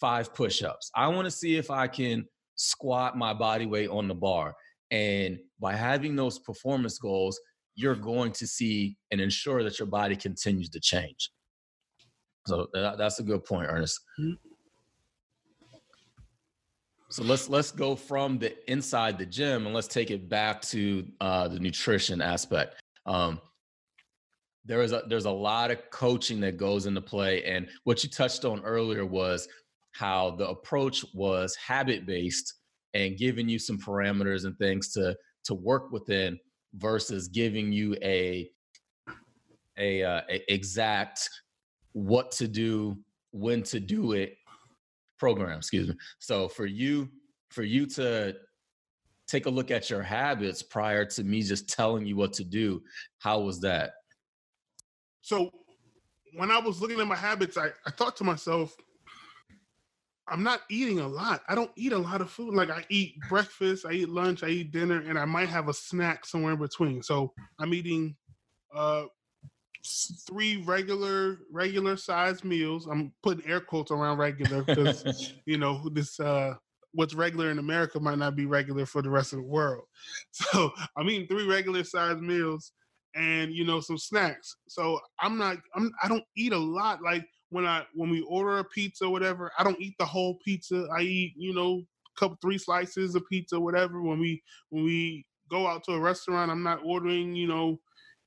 five 0.00 0.32
push-ups. 0.34 0.90
I 0.94 1.08
want 1.08 1.26
to 1.26 1.30
see 1.30 1.56
if 1.56 1.70
i 1.70 1.86
can 1.86 2.26
squat 2.58 3.16
my 3.16 3.32
body 3.32 3.64
weight 3.64 3.88
on 3.88 4.08
the 4.08 4.14
bar. 4.14 4.54
And 4.90 5.38
by 5.60 5.74
having 5.74 6.16
those 6.16 6.38
performance 6.38 6.98
goals, 6.98 7.40
you're 7.74 7.94
going 7.94 8.32
to 8.32 8.46
see 8.46 8.96
and 9.10 9.20
ensure 9.20 9.62
that 9.62 9.78
your 9.78 9.86
body 9.86 10.16
continues 10.16 10.68
to 10.70 10.80
change. 10.80 11.30
So 12.46 12.66
that, 12.74 12.98
that's 12.98 13.20
a 13.20 13.22
good 13.22 13.44
point, 13.44 13.68
Ernest. 13.70 14.00
Mm-hmm. 14.18 14.32
So 17.10 17.22
let's 17.22 17.48
let's 17.48 17.70
go 17.70 17.96
from 17.96 18.38
the 18.38 18.54
inside 18.70 19.18
the 19.18 19.24
gym 19.24 19.64
and 19.64 19.74
let's 19.74 19.88
take 19.88 20.10
it 20.10 20.28
back 20.28 20.60
to 20.62 21.06
uh, 21.22 21.48
the 21.48 21.58
nutrition 21.58 22.20
aspect. 22.20 22.82
Um, 23.06 23.40
there 24.66 24.82
is 24.82 24.92
a 24.92 25.04
there's 25.08 25.24
a 25.24 25.30
lot 25.30 25.70
of 25.70 25.78
coaching 25.90 26.40
that 26.40 26.58
goes 26.58 26.84
into 26.84 27.00
play, 27.00 27.44
and 27.44 27.66
what 27.84 28.04
you 28.04 28.10
touched 28.10 28.44
on 28.44 28.62
earlier 28.62 29.06
was 29.06 29.48
how 29.98 30.30
the 30.32 30.48
approach 30.48 31.04
was 31.14 31.54
habit 31.56 32.06
based 32.06 32.54
and 32.94 33.16
giving 33.16 33.48
you 33.48 33.58
some 33.58 33.78
parameters 33.78 34.44
and 34.44 34.56
things 34.58 34.92
to 34.92 35.16
to 35.44 35.54
work 35.54 35.90
within 35.90 36.38
versus 36.74 37.28
giving 37.28 37.72
you 37.72 37.96
a 38.02 38.50
a, 39.78 40.02
uh, 40.02 40.22
a 40.28 40.52
exact 40.52 41.28
what 41.92 42.30
to 42.30 42.48
do 42.48 42.96
when 43.30 43.62
to 43.62 43.80
do 43.80 44.12
it 44.12 44.36
program 45.18 45.58
excuse 45.58 45.88
me 45.88 45.94
so 46.18 46.48
for 46.48 46.66
you 46.66 47.08
for 47.50 47.62
you 47.62 47.86
to 47.86 48.34
take 49.28 49.46
a 49.46 49.50
look 49.50 49.70
at 49.70 49.90
your 49.90 50.02
habits 50.02 50.62
prior 50.62 51.04
to 51.04 51.22
me 51.22 51.42
just 51.42 51.68
telling 51.68 52.06
you 52.06 52.16
what 52.16 52.32
to 52.32 52.44
do. 52.44 52.82
How 53.18 53.40
was 53.40 53.60
that? 53.60 53.92
So 55.20 55.50
when 56.34 56.50
I 56.50 56.58
was 56.58 56.80
looking 56.80 56.98
at 56.98 57.06
my 57.06 57.14
habits, 57.14 57.56
I, 57.56 57.68
I 57.86 57.90
thought 57.90 58.16
to 58.16 58.24
myself, 58.24 58.74
I'm 60.30 60.42
not 60.42 60.60
eating 60.70 61.00
a 61.00 61.08
lot. 61.08 61.42
I 61.48 61.54
don't 61.54 61.70
eat 61.76 61.92
a 61.92 61.98
lot 61.98 62.20
of 62.20 62.30
food. 62.30 62.54
Like 62.54 62.70
I 62.70 62.84
eat 62.88 63.14
breakfast, 63.28 63.86
I 63.86 63.92
eat 63.92 64.08
lunch, 64.08 64.42
I 64.42 64.48
eat 64.48 64.72
dinner, 64.72 65.02
and 65.06 65.18
I 65.18 65.24
might 65.24 65.48
have 65.48 65.68
a 65.68 65.74
snack 65.74 66.26
somewhere 66.26 66.52
in 66.52 66.58
between. 66.58 67.02
So 67.02 67.32
I'm 67.58 67.74
eating 67.74 68.16
uh 68.74 69.04
three 70.26 70.62
regular 70.64 71.38
regular 71.50 71.96
size 71.96 72.44
meals. 72.44 72.86
I'm 72.86 73.12
putting 73.22 73.48
air 73.48 73.60
quotes 73.60 73.90
around 73.90 74.18
regular 74.18 74.62
because 74.62 75.32
you 75.46 75.58
know 75.58 75.88
this 75.92 76.18
uh 76.20 76.54
what's 76.92 77.14
regular 77.14 77.50
in 77.50 77.58
America 77.58 78.00
might 78.00 78.18
not 78.18 78.34
be 78.36 78.46
regular 78.46 78.86
for 78.86 79.02
the 79.02 79.10
rest 79.10 79.32
of 79.32 79.38
the 79.38 79.44
world. 79.44 79.84
So 80.32 80.70
I'm 80.96 81.08
eating 81.08 81.26
three 81.26 81.46
regular 81.46 81.84
size 81.84 82.20
meals 82.20 82.72
and 83.14 83.52
you 83.52 83.64
know 83.64 83.80
some 83.80 83.98
snacks. 83.98 84.56
So 84.68 85.00
I'm 85.20 85.38
not 85.38 85.56
I'm 85.74 85.90
I 86.02 86.08
don't 86.08 86.24
eat 86.36 86.52
a 86.52 86.58
lot. 86.58 87.02
Like 87.02 87.24
when 87.50 87.66
I 87.66 87.84
when 87.94 88.10
we 88.10 88.20
order 88.22 88.58
a 88.58 88.64
pizza 88.64 89.04
or 89.04 89.10
whatever, 89.10 89.50
I 89.58 89.64
don't 89.64 89.80
eat 89.80 89.94
the 89.98 90.04
whole 90.04 90.38
pizza. 90.44 90.86
I 90.94 91.02
eat, 91.02 91.34
you 91.36 91.54
know, 91.54 91.82
a 92.16 92.20
couple 92.20 92.38
three 92.40 92.58
slices 92.58 93.14
of 93.14 93.26
pizza, 93.30 93.56
or 93.56 93.60
whatever. 93.60 94.02
When 94.02 94.18
we 94.18 94.42
when 94.70 94.84
we 94.84 95.24
go 95.50 95.66
out 95.66 95.84
to 95.84 95.92
a 95.92 96.00
restaurant, 96.00 96.50
I'm 96.50 96.62
not 96.62 96.80
ordering, 96.84 97.34
you 97.34 97.48
know, 97.48 97.80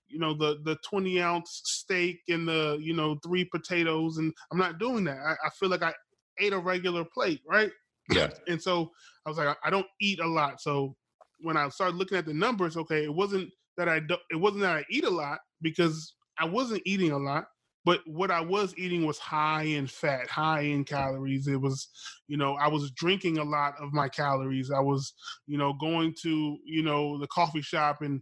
you 0.08 0.20
know, 0.20 0.34
the 0.34 0.60
the 0.64 0.78
20 0.84 1.22
ounce 1.22 1.62
steak 1.66 2.22
and 2.30 2.48
the, 2.48 2.78
you 2.82 2.94
know, 2.94 3.18
three 3.24 3.46
potatoes 3.46 4.18
and 4.18 4.34
I'm 4.52 4.58
not 4.58 4.80
doing 4.80 5.04
that. 5.06 5.18
I, 5.18 5.34
I 5.46 5.50
feel 5.60 5.70
like 5.70 5.84
I 5.84 5.94
ate 6.40 6.54
a 6.54 6.60
regular 6.60 7.06
plate, 7.06 7.42
right? 7.48 7.72
Yeah. 8.12 8.30
and 8.48 8.62
so 8.62 8.92
I 9.26 9.30
was 9.30 9.38
like, 9.38 9.56
I 9.64 9.70
don't 9.70 9.88
eat 10.02 10.20
a 10.20 10.28
lot. 10.28 10.62
So 10.62 10.96
when 11.42 11.58
I 11.58 11.70
started 11.70 11.96
looking 11.96 12.18
at 12.18 12.26
the 12.26 12.34
numbers, 12.34 12.78
okay, 12.78 13.04
it 13.04 13.14
wasn't 13.14 13.50
that 13.78 13.88
I 13.88 14.00
do, 14.00 14.18
it 14.30 14.36
wasn't 14.36 14.62
that 14.62 14.78
I 14.78 14.86
eat 14.90 15.06
a 15.06 15.10
lot 15.10 15.40
because 15.62 16.14
I 16.38 16.46
wasn't 16.46 16.82
eating 16.86 17.12
a 17.12 17.18
lot, 17.18 17.46
but 17.84 18.02
what 18.06 18.32
I 18.32 18.42
was 18.42 18.74
eating 18.78 19.06
was 19.06 19.18
high 19.18 19.64
in 19.64 19.88
fat, 19.88 20.30
high 20.30 20.62
in 20.62 20.84
calories. 20.84 21.48
It 21.48 21.60
was, 21.60 21.90
you 22.28 22.38
know, 22.38 22.54
I 22.54 22.68
was 22.68 22.92
drinking 22.92 23.40
a 23.40 23.44
lot 23.44 23.74
of 23.82 23.92
my 23.92 24.08
calories. 24.08 24.72
I 24.72 24.80
was, 24.80 25.14
you 25.48 25.58
know, 25.58 25.74
going 25.74 26.14
to, 26.22 26.58
you 26.64 26.84
know, 26.84 27.18
the 27.20 27.28
coffee 27.28 27.62
shop 27.62 28.02
and 28.02 28.22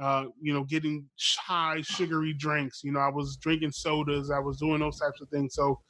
uh, 0.00 0.24
you 0.40 0.52
know, 0.52 0.64
getting 0.64 1.08
high 1.38 1.80
sugary 1.82 2.32
drinks. 2.32 2.82
You 2.82 2.92
know, 2.92 3.00
I 3.00 3.10
was 3.10 3.36
drinking 3.36 3.72
sodas. 3.72 4.30
I 4.30 4.40
was 4.40 4.58
doing 4.58 4.80
those 4.80 4.98
types 4.98 5.20
of 5.20 5.28
things. 5.28 5.54
So 5.54 5.80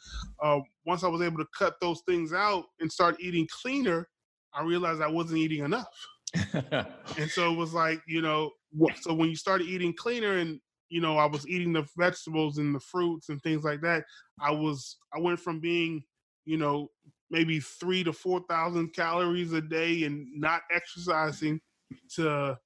uh, 0.43 0.61
once 0.85 1.05
I 1.05 1.09
was 1.09 1.23
able 1.23 1.39
to 1.39 1.47
cut 1.57 1.77
those 1.81 2.03
things 2.07 2.33
out 2.33 2.65
and 2.81 2.93
start 2.93 3.17
eating 3.21 3.49
cleaner, 3.62 4.09
I 4.53 4.62
realized 4.62 5.01
I 5.01 5.09
wasn't 5.09 5.39
eating 5.39 5.65
enough. 5.65 5.89
and 6.53 7.31
so 7.31 7.53
it 7.53 7.57
was 7.57 7.73
like, 7.73 8.01
you 8.07 8.21
know, 8.21 8.51
so 9.01 9.15
when 9.15 9.31
you 9.31 9.37
started 9.37 9.69
eating 9.69 9.95
cleaner 9.97 10.39
and 10.39 10.61
you 10.89 11.01
know, 11.01 11.16
I 11.16 11.26
was 11.26 11.47
eating 11.49 11.72
the 11.72 11.87
vegetables 11.97 12.59
and 12.59 12.74
the 12.74 12.80
fruits 12.80 13.28
and 13.28 13.43
things 13.43 13.64
like 13.64 13.80
that. 13.82 14.05
I 14.41 14.51
was 14.51 14.99
I 15.14 15.20
went 15.20 15.41
from 15.41 15.61
being, 15.61 16.03
you 16.45 16.57
know, 16.57 16.91
maybe 17.30 17.61
three 17.61 18.05
to 18.05 18.12
four 18.12 18.41
thousand 18.49 18.93
calories 18.95 19.53
a 19.53 19.61
day 19.61 20.05
and 20.05 20.26
not 20.35 20.62
exercising 20.70 21.61
to 22.16 22.59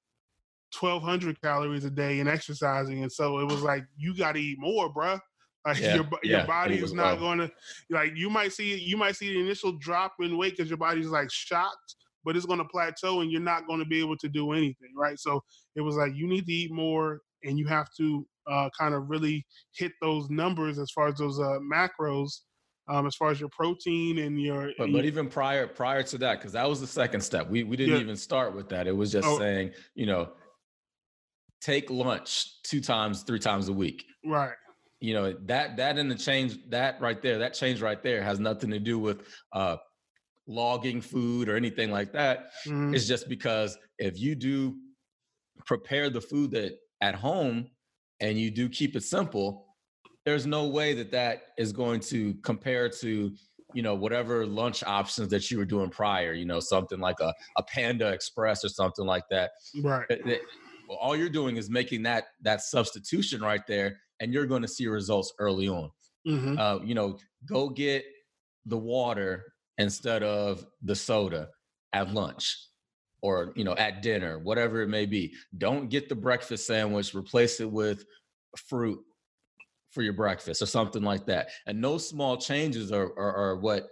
1200 0.77 1.41
calories 1.41 1.85
a 1.85 1.89
day 1.89 2.19
and 2.19 2.29
exercising 2.29 3.01
and 3.01 3.11
so 3.11 3.39
it 3.39 3.45
was 3.45 3.63
like 3.63 3.83
you 3.97 4.15
got 4.15 4.33
to 4.33 4.39
eat 4.39 4.59
more 4.59 4.93
bruh 4.93 5.19
like 5.65 5.79
yeah, 5.79 5.95
your, 5.95 6.07
your 6.23 6.45
body 6.45 6.77
is 6.77 6.93
not 6.93 7.19
going 7.19 7.37
to 7.37 7.51
like 7.89 8.13
you 8.15 8.29
might 8.29 8.53
see 8.53 8.77
you 8.77 8.95
might 8.95 9.15
see 9.15 9.33
the 9.33 9.39
initial 9.39 9.73
drop 9.73 10.13
in 10.19 10.37
weight 10.37 10.55
because 10.55 10.69
your 10.69 10.77
body's 10.77 11.07
like 11.07 11.29
shocked 11.31 11.95
but 12.23 12.37
it's 12.37 12.45
going 12.45 12.59
to 12.59 12.65
plateau 12.65 13.21
and 13.21 13.31
you're 13.31 13.41
not 13.41 13.67
going 13.67 13.79
to 13.79 13.85
be 13.85 13.99
able 13.99 14.15
to 14.15 14.29
do 14.29 14.53
anything 14.53 14.89
right 14.95 15.19
so 15.19 15.43
it 15.75 15.81
was 15.81 15.95
like 15.95 16.13
you 16.15 16.27
need 16.27 16.45
to 16.45 16.53
eat 16.53 16.71
more 16.71 17.19
and 17.43 17.57
you 17.57 17.67
have 17.67 17.87
to 17.97 18.25
uh, 18.49 18.69
kind 18.77 18.93
of 18.93 19.09
really 19.09 19.45
hit 19.75 19.91
those 20.01 20.29
numbers 20.29 20.79
as 20.79 20.91
far 20.91 21.07
as 21.07 21.15
those 21.15 21.39
uh, 21.39 21.59
macros 21.71 22.41
um, 22.89 23.05
as 23.05 23.15
far 23.15 23.29
as 23.29 23.39
your 23.39 23.49
protein 23.49 24.17
and 24.19 24.41
your 24.41 24.71
but, 24.77 24.91
but 24.91 25.05
even 25.05 25.27
prior 25.27 25.67
prior 25.67 26.01
to 26.03 26.17
that 26.17 26.39
because 26.39 26.53
that 26.53 26.67
was 26.67 26.81
the 26.81 26.87
second 26.87 27.21
step 27.21 27.47
we 27.49 27.63
we 27.63 27.77
didn't 27.77 27.95
yeah. 27.95 28.01
even 28.01 28.15
start 28.15 28.55
with 28.55 28.67
that 28.69 28.87
it 28.87 28.95
was 28.95 29.11
just 29.11 29.27
oh. 29.27 29.37
saying 29.37 29.71
you 29.93 30.05
know 30.05 30.29
take 31.61 31.89
lunch 31.89 32.61
two 32.63 32.81
times 32.81 33.21
three 33.23 33.39
times 33.39 33.69
a 33.69 33.73
week 33.73 34.05
right 34.25 34.55
you 34.99 35.13
know 35.13 35.33
that 35.45 35.77
that 35.77 35.97
and 35.97 36.09
the 36.09 36.15
change 36.15 36.57
that 36.69 36.99
right 36.99 37.21
there 37.21 37.37
that 37.37 37.53
change 37.53 37.81
right 37.81 38.01
there 38.01 38.23
has 38.23 38.39
nothing 38.39 38.71
to 38.71 38.79
do 38.79 38.97
with 38.97 39.23
uh 39.53 39.77
logging 40.47 40.99
food 40.99 41.47
or 41.47 41.55
anything 41.55 41.91
like 41.91 42.11
that 42.11 42.47
mm-hmm. 42.65 42.93
it's 42.93 43.05
just 43.05 43.29
because 43.29 43.77
if 43.99 44.19
you 44.19 44.33
do 44.33 44.75
prepare 45.65 46.09
the 46.09 46.19
food 46.19 46.49
that 46.49 46.79
at 47.01 47.15
home 47.15 47.69
and 48.19 48.37
you 48.37 48.51
do 48.51 48.69
keep 48.69 48.95
it 48.95 49.03
simple, 49.03 49.65
there's 50.25 50.45
no 50.45 50.67
way 50.67 50.93
that 50.93 51.11
that 51.11 51.41
is 51.57 51.71
going 51.71 51.99
to 52.01 52.33
compare 52.43 52.89
to 52.89 53.31
you 53.73 53.83
know 53.83 53.93
whatever 53.93 54.45
lunch 54.45 54.83
options 54.83 55.29
that 55.29 55.51
you 55.51 55.57
were 55.59 55.65
doing 55.65 55.91
prior 55.91 56.33
you 56.33 56.43
know 56.43 56.59
something 56.59 56.99
like 56.99 57.19
a, 57.19 57.31
a 57.57 57.63
panda 57.63 58.07
express 58.07 58.63
or 58.65 58.69
something 58.69 59.05
like 59.05 59.23
that. 59.29 59.51
Right. 59.81 60.05
Well, 60.87 60.97
all 60.97 61.15
you're 61.15 61.29
doing 61.29 61.57
is 61.57 61.69
making 61.69 62.03
that 62.03 62.25
that 62.41 62.61
substitution 62.61 63.41
right 63.41 63.61
there 63.67 63.99
and 64.19 64.33
you're 64.33 64.47
going 64.47 64.63
to 64.63 64.67
see 64.67 64.87
results 64.87 65.33
early 65.39 65.67
on. 65.67 65.91
Mm-hmm. 66.27 66.59
uh, 66.59 66.79
you 66.83 66.95
know 66.95 67.17
go 67.45 67.69
get 67.69 68.03
the 68.65 68.77
water 68.77 69.45
instead 69.77 70.21
of 70.21 70.65
the 70.83 70.93
soda 70.93 71.47
at 71.93 72.13
lunch 72.13 72.68
or 73.21 73.51
you 73.55 73.63
know 73.63 73.75
at 73.75 74.01
dinner 74.01 74.39
whatever 74.39 74.81
it 74.81 74.87
may 74.87 75.05
be 75.05 75.33
don't 75.57 75.89
get 75.89 76.07
the 76.07 76.15
breakfast 76.15 76.65
sandwich 76.65 77.13
replace 77.13 77.59
it 77.59 77.69
with 77.69 78.05
fruit 78.57 78.99
for 79.91 80.01
your 80.01 80.13
breakfast 80.13 80.61
or 80.61 80.65
something 80.65 81.03
like 81.03 81.25
that. 81.25 81.49
And 81.65 81.83
those 81.83 82.07
small 82.07 82.37
changes 82.37 82.91
are, 82.91 83.11
are, 83.17 83.35
are 83.35 83.55
what 83.57 83.87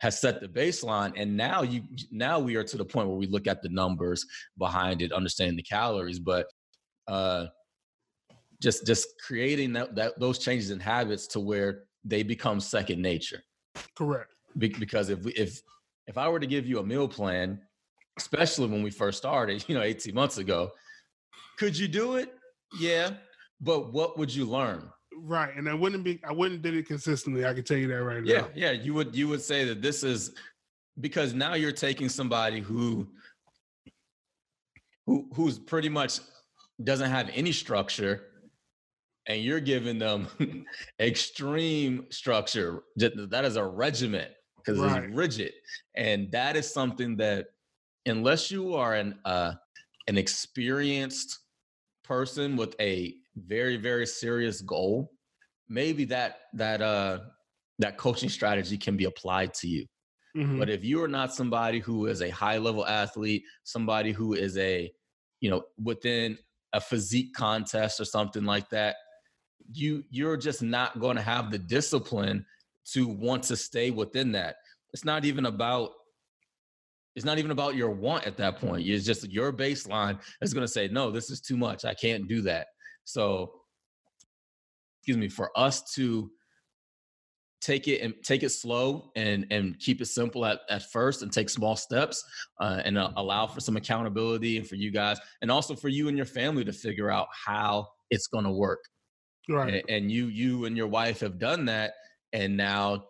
has 0.00 0.20
set 0.20 0.40
the 0.40 0.48
baseline 0.48 1.12
and 1.16 1.36
now 1.36 1.62
you 1.62 1.82
now 2.12 2.38
we 2.38 2.54
are 2.54 2.62
to 2.62 2.76
the 2.76 2.84
point 2.84 3.08
where 3.08 3.16
we 3.16 3.26
look 3.26 3.48
at 3.48 3.62
the 3.62 3.68
numbers 3.68 4.24
behind 4.56 5.02
it 5.02 5.12
understanding 5.12 5.56
the 5.56 5.62
calories 5.62 6.20
but 6.20 6.46
uh 7.08 7.46
just 8.62 8.86
just 8.86 9.08
creating 9.26 9.72
that, 9.72 9.96
that 9.96 10.20
those 10.20 10.38
changes 10.38 10.70
in 10.70 10.78
habits 10.78 11.26
to 11.26 11.40
where 11.40 11.82
they 12.04 12.22
become 12.22 12.60
second 12.60 13.02
nature. 13.02 13.42
Correct. 13.96 14.30
Be- 14.56 14.68
because 14.68 15.08
if 15.08 15.24
we 15.24 15.32
if 15.32 15.60
if 16.06 16.16
i 16.16 16.28
were 16.28 16.38
to 16.38 16.46
give 16.46 16.64
you 16.64 16.78
a 16.78 16.84
meal 16.84 17.08
plan 17.08 17.60
especially 18.18 18.68
when 18.68 18.82
we 18.82 18.90
first 18.90 19.18
started, 19.18 19.64
you 19.68 19.74
know, 19.74 19.82
18 19.82 20.14
months 20.14 20.38
ago. 20.38 20.70
Could 21.58 21.76
you 21.76 21.88
do 21.88 22.16
it? 22.16 22.34
Yeah. 22.78 23.10
But 23.60 23.92
what 23.92 24.18
would 24.18 24.34
you 24.34 24.44
learn? 24.44 24.90
Right. 25.16 25.54
And 25.56 25.68
I 25.68 25.74
wouldn't 25.74 26.04
be 26.04 26.20
I 26.28 26.32
wouldn't 26.32 26.62
did 26.62 26.74
it 26.74 26.86
consistently. 26.86 27.46
I 27.46 27.54
can 27.54 27.64
tell 27.64 27.76
you 27.76 27.88
that 27.88 28.02
right 28.02 28.24
yeah, 28.24 28.40
now. 28.42 28.48
Yeah. 28.54 28.72
Yeah. 28.72 28.82
You 28.82 28.94
would 28.94 29.16
you 29.16 29.28
would 29.28 29.42
say 29.42 29.64
that 29.64 29.82
this 29.82 30.04
is 30.04 30.34
because 31.00 31.34
now 31.34 31.54
you're 31.54 31.72
taking 31.72 32.08
somebody 32.08 32.60
who 32.60 33.08
who 35.06 35.28
who's 35.34 35.58
pretty 35.58 35.88
much 35.88 36.20
doesn't 36.84 37.10
have 37.10 37.30
any 37.34 37.50
structure 37.50 38.26
and 39.26 39.42
you're 39.42 39.60
giving 39.60 39.98
them 39.98 40.28
extreme 41.00 42.06
structure 42.10 42.84
that 42.96 43.44
is 43.44 43.56
a 43.56 43.64
regiment 43.64 44.30
because 44.56 44.78
right. 44.78 45.04
it's 45.04 45.16
rigid 45.16 45.52
and 45.96 46.30
that 46.30 46.56
is 46.56 46.72
something 46.72 47.16
that 47.16 47.46
unless 48.08 48.50
you 48.50 48.74
are 48.74 48.94
an 48.94 49.18
uh, 49.24 49.52
an 50.06 50.18
experienced 50.18 51.38
person 52.04 52.56
with 52.56 52.74
a 52.80 53.14
very 53.36 53.76
very 53.76 54.06
serious 54.06 54.60
goal, 54.60 55.12
maybe 55.68 56.04
that 56.06 56.40
that 56.54 56.80
uh 56.82 57.20
that 57.78 57.96
coaching 57.96 58.28
strategy 58.28 58.76
can 58.76 58.96
be 58.96 59.04
applied 59.04 59.54
to 59.54 59.68
you. 59.68 59.86
Mm-hmm. 60.36 60.58
But 60.58 60.68
if 60.68 60.84
you 60.84 61.02
are 61.02 61.08
not 61.08 61.34
somebody 61.34 61.78
who 61.78 62.06
is 62.06 62.22
a 62.22 62.30
high 62.30 62.58
level 62.58 62.86
athlete, 62.86 63.44
somebody 63.64 64.12
who 64.12 64.34
is 64.34 64.56
a 64.58 64.90
you 65.40 65.50
know 65.50 65.62
within 65.82 66.38
a 66.72 66.80
physique 66.80 67.34
contest 67.34 68.00
or 68.00 68.04
something 68.04 68.44
like 68.44 68.68
that, 68.70 68.96
you 69.72 70.04
you're 70.10 70.36
just 70.36 70.62
not 70.62 71.00
going 71.00 71.16
to 71.16 71.22
have 71.22 71.50
the 71.50 71.58
discipline 71.58 72.44
to 72.92 73.06
want 73.06 73.42
to 73.44 73.56
stay 73.56 73.90
within 73.90 74.32
that. 74.32 74.56
It's 74.92 75.04
not 75.04 75.24
even 75.24 75.46
about 75.46 75.90
it's 77.16 77.24
not 77.24 77.38
even 77.38 77.50
about 77.50 77.74
your 77.74 77.90
want 77.90 78.26
at 78.26 78.36
that 78.36 78.58
point. 78.58 78.86
It's 78.86 79.04
just 79.04 79.28
your 79.30 79.52
baseline 79.52 80.18
is 80.40 80.54
going 80.54 80.66
to 80.66 80.72
say, 80.72 80.88
no, 80.88 81.10
this 81.10 81.30
is 81.30 81.40
too 81.40 81.56
much. 81.56 81.84
I 81.84 81.94
can't 81.94 82.28
do 82.28 82.42
that. 82.42 82.68
So, 83.04 83.52
excuse 85.00 85.16
me, 85.16 85.28
for 85.28 85.50
us 85.56 85.92
to 85.94 86.30
take 87.60 87.88
it 87.88 88.02
and 88.02 88.14
take 88.22 88.42
it 88.42 88.50
slow 88.50 89.10
and 89.16 89.46
and 89.50 89.78
keep 89.78 90.00
it 90.00 90.06
simple 90.06 90.44
at, 90.44 90.60
at 90.70 90.82
first 90.90 91.22
and 91.22 91.32
take 91.32 91.50
small 91.50 91.74
steps 91.74 92.22
uh, 92.60 92.80
and 92.84 92.96
uh, 92.96 93.10
allow 93.16 93.46
for 93.46 93.60
some 93.60 93.76
accountability 93.76 94.58
and 94.58 94.66
for 94.66 94.76
you 94.76 94.90
guys 94.90 95.18
and 95.42 95.50
also 95.50 95.74
for 95.74 95.88
you 95.88 96.08
and 96.08 96.16
your 96.16 96.26
family 96.26 96.64
to 96.64 96.72
figure 96.72 97.10
out 97.10 97.26
how 97.46 97.86
it's 98.10 98.28
going 98.28 98.44
to 98.44 98.50
work 98.50 98.80
right 99.48 99.74
and, 99.74 99.82
and 99.88 100.12
you 100.12 100.26
you 100.26 100.66
and 100.66 100.76
your 100.76 100.86
wife 100.86 101.20
have 101.20 101.38
done 101.38 101.64
that 101.64 101.94
and 102.32 102.56
now 102.56 103.04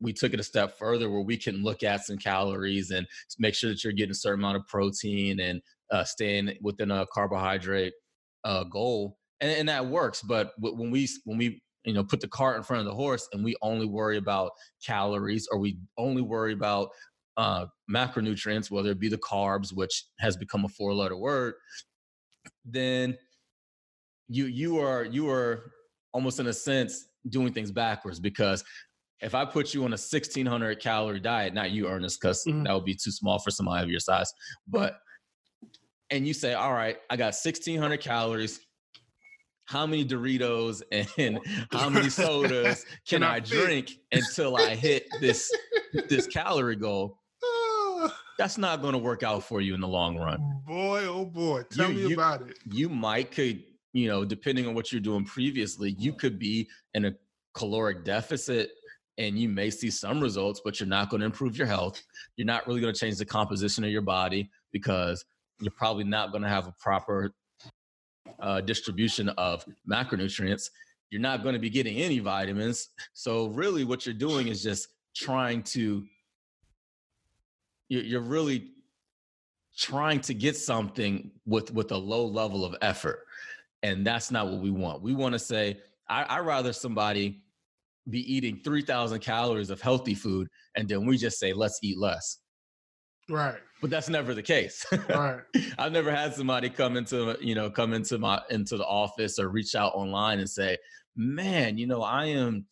we 0.00 0.12
took 0.12 0.34
it 0.34 0.40
a 0.40 0.44
step 0.44 0.78
further 0.78 1.10
where 1.10 1.22
we 1.22 1.36
can 1.36 1.62
look 1.62 1.82
at 1.82 2.04
some 2.04 2.18
calories 2.18 2.90
and 2.90 3.06
make 3.38 3.54
sure 3.54 3.70
that 3.70 3.82
you're 3.82 3.92
getting 3.92 4.10
a 4.10 4.14
certain 4.14 4.40
amount 4.40 4.56
of 4.56 4.66
protein 4.66 5.40
and 5.40 5.60
uh, 5.90 6.04
staying 6.04 6.56
within 6.60 6.90
a 6.90 7.06
carbohydrate 7.12 7.92
uh, 8.44 8.64
goal, 8.64 9.16
and, 9.40 9.50
and 9.50 9.68
that 9.68 9.86
works. 9.86 10.22
But 10.22 10.52
when 10.58 10.90
we 10.90 11.08
when 11.24 11.38
we 11.38 11.62
you 11.84 11.92
know 11.92 12.04
put 12.04 12.20
the 12.20 12.28
cart 12.28 12.56
in 12.56 12.62
front 12.62 12.80
of 12.80 12.86
the 12.86 12.94
horse 12.94 13.28
and 13.32 13.44
we 13.44 13.56
only 13.62 13.86
worry 13.86 14.16
about 14.16 14.52
calories 14.84 15.46
or 15.50 15.58
we 15.58 15.78
only 15.98 16.22
worry 16.22 16.52
about 16.52 16.88
uh, 17.36 17.66
macronutrients, 17.90 18.70
whether 18.70 18.90
it 18.90 19.00
be 19.00 19.08
the 19.08 19.18
carbs, 19.18 19.72
which 19.72 20.06
has 20.20 20.36
become 20.36 20.64
a 20.64 20.68
four 20.68 20.94
letter 20.94 21.16
word, 21.16 21.54
then 22.64 23.16
you 24.28 24.46
you 24.46 24.78
are 24.78 25.04
you 25.04 25.28
are 25.28 25.72
almost 26.12 26.40
in 26.40 26.46
a 26.46 26.52
sense 26.52 27.06
doing 27.28 27.52
things 27.52 27.70
backwards 27.70 28.20
because 28.20 28.62
if 29.24 29.34
I 29.34 29.46
put 29.46 29.72
you 29.72 29.80
on 29.80 29.90
a 29.90 29.96
1600 29.96 30.80
calorie 30.80 31.18
diet, 31.18 31.54
not 31.54 31.70
you, 31.70 31.88
Ernest, 31.88 32.20
because 32.20 32.44
mm-hmm. 32.44 32.64
that 32.64 32.74
would 32.74 32.84
be 32.84 32.94
too 32.94 33.10
small 33.10 33.38
for 33.38 33.50
somebody 33.50 33.82
of 33.82 33.90
your 33.90 33.98
size, 33.98 34.30
but 34.68 34.98
and 36.10 36.26
you 36.28 36.34
say, 36.34 36.52
all 36.52 36.74
right, 36.74 36.98
I 37.08 37.16
got 37.16 37.32
1600 37.32 37.98
calories. 38.00 38.60
How 39.64 39.86
many 39.86 40.04
Doritos 40.04 40.82
and 41.16 41.40
how 41.72 41.88
many 41.88 42.10
sodas 42.10 42.84
can, 43.08 43.20
can 43.20 43.22
I, 43.22 43.36
I 43.36 43.40
drink 43.40 43.92
until 44.12 44.56
I 44.56 44.74
hit 44.74 45.06
this 45.20 45.50
this 46.08 46.26
calorie 46.26 46.76
goal? 46.76 47.18
That's 48.38 48.58
not 48.58 48.82
going 48.82 48.92
to 48.92 48.98
work 48.98 49.22
out 49.22 49.42
for 49.42 49.62
you 49.62 49.74
in 49.74 49.80
the 49.80 49.88
long 49.88 50.18
run. 50.18 50.60
Boy, 50.66 51.06
oh 51.06 51.24
boy, 51.24 51.62
tell 51.72 51.90
you, 51.90 51.96
me 51.96 52.08
you, 52.08 52.14
about 52.14 52.42
it. 52.42 52.58
You 52.70 52.90
might 52.90 53.30
could, 53.30 53.62
you 53.94 54.08
know, 54.08 54.26
depending 54.26 54.66
on 54.66 54.74
what 54.74 54.92
you're 54.92 55.00
doing 55.00 55.24
previously, 55.24 55.96
you 55.98 56.12
could 56.12 56.38
be 56.38 56.68
in 56.92 57.06
a 57.06 57.14
caloric 57.54 58.04
deficit 58.04 58.70
and 59.18 59.38
you 59.38 59.48
may 59.48 59.70
see 59.70 59.90
some 59.90 60.20
results, 60.20 60.60
but 60.64 60.80
you're 60.80 60.88
not 60.88 61.08
going 61.08 61.20
to 61.20 61.26
improve 61.26 61.56
your 61.56 61.66
health. 61.66 62.02
You're 62.36 62.46
not 62.46 62.66
really 62.66 62.80
going 62.80 62.92
to 62.92 62.98
change 62.98 63.16
the 63.16 63.24
composition 63.24 63.84
of 63.84 63.90
your 63.90 64.02
body 64.02 64.50
because 64.72 65.24
you're 65.60 65.72
probably 65.72 66.04
not 66.04 66.30
going 66.32 66.42
to 66.42 66.48
have 66.48 66.66
a 66.66 66.74
proper 66.80 67.32
uh, 68.40 68.60
distribution 68.60 69.28
of 69.30 69.64
macronutrients. 69.88 70.70
You're 71.10 71.20
not 71.20 71.42
going 71.42 71.52
to 71.54 71.60
be 71.60 71.70
getting 71.70 71.98
any 71.98 72.18
vitamins. 72.18 72.88
So, 73.12 73.46
really, 73.48 73.84
what 73.84 74.04
you're 74.04 74.14
doing 74.14 74.48
is 74.48 74.62
just 74.62 74.88
trying 75.14 75.62
to, 75.62 76.04
you're 77.88 78.20
really 78.20 78.72
trying 79.76 80.20
to 80.20 80.34
get 80.34 80.56
something 80.56 81.30
with 81.46 81.72
with 81.72 81.90
a 81.92 81.96
low 81.96 82.24
level 82.24 82.64
of 82.64 82.76
effort 82.80 83.26
and 83.82 84.06
that's 84.06 84.30
not 84.30 84.48
what 84.48 84.60
we 84.60 84.70
want 84.70 85.02
we 85.02 85.14
want 85.14 85.32
to 85.32 85.38
say 85.38 85.78
I, 86.08 86.22
I 86.24 86.38
rather 86.40 86.72
somebody 86.72 87.42
be 88.10 88.20
eating 88.32 88.60
3000 88.62 89.20
calories 89.20 89.70
of 89.70 89.80
healthy 89.80 90.14
food 90.14 90.48
and 90.76 90.88
then 90.88 91.06
we 91.06 91.16
just 91.16 91.38
say 91.38 91.52
let's 91.52 91.78
eat 91.82 91.98
less. 91.98 92.38
Right. 93.28 93.60
But 93.80 93.90
that's 93.90 94.08
never 94.08 94.34
the 94.34 94.42
case. 94.42 94.84
Right. 95.08 95.40
I've 95.78 95.92
never 95.92 96.10
had 96.10 96.34
somebody 96.34 96.68
come 96.68 96.96
into 96.96 97.36
you 97.40 97.54
know 97.54 97.70
come 97.70 97.92
into 97.92 98.18
my 98.18 98.40
into 98.50 98.76
the 98.76 98.86
office 98.86 99.38
or 99.38 99.48
reach 99.48 99.74
out 99.74 99.94
online 99.94 100.40
and 100.40 100.48
say 100.48 100.76
man 101.16 101.78
you 101.78 101.86
know 101.86 102.02
i 102.02 102.24
am 102.26 102.66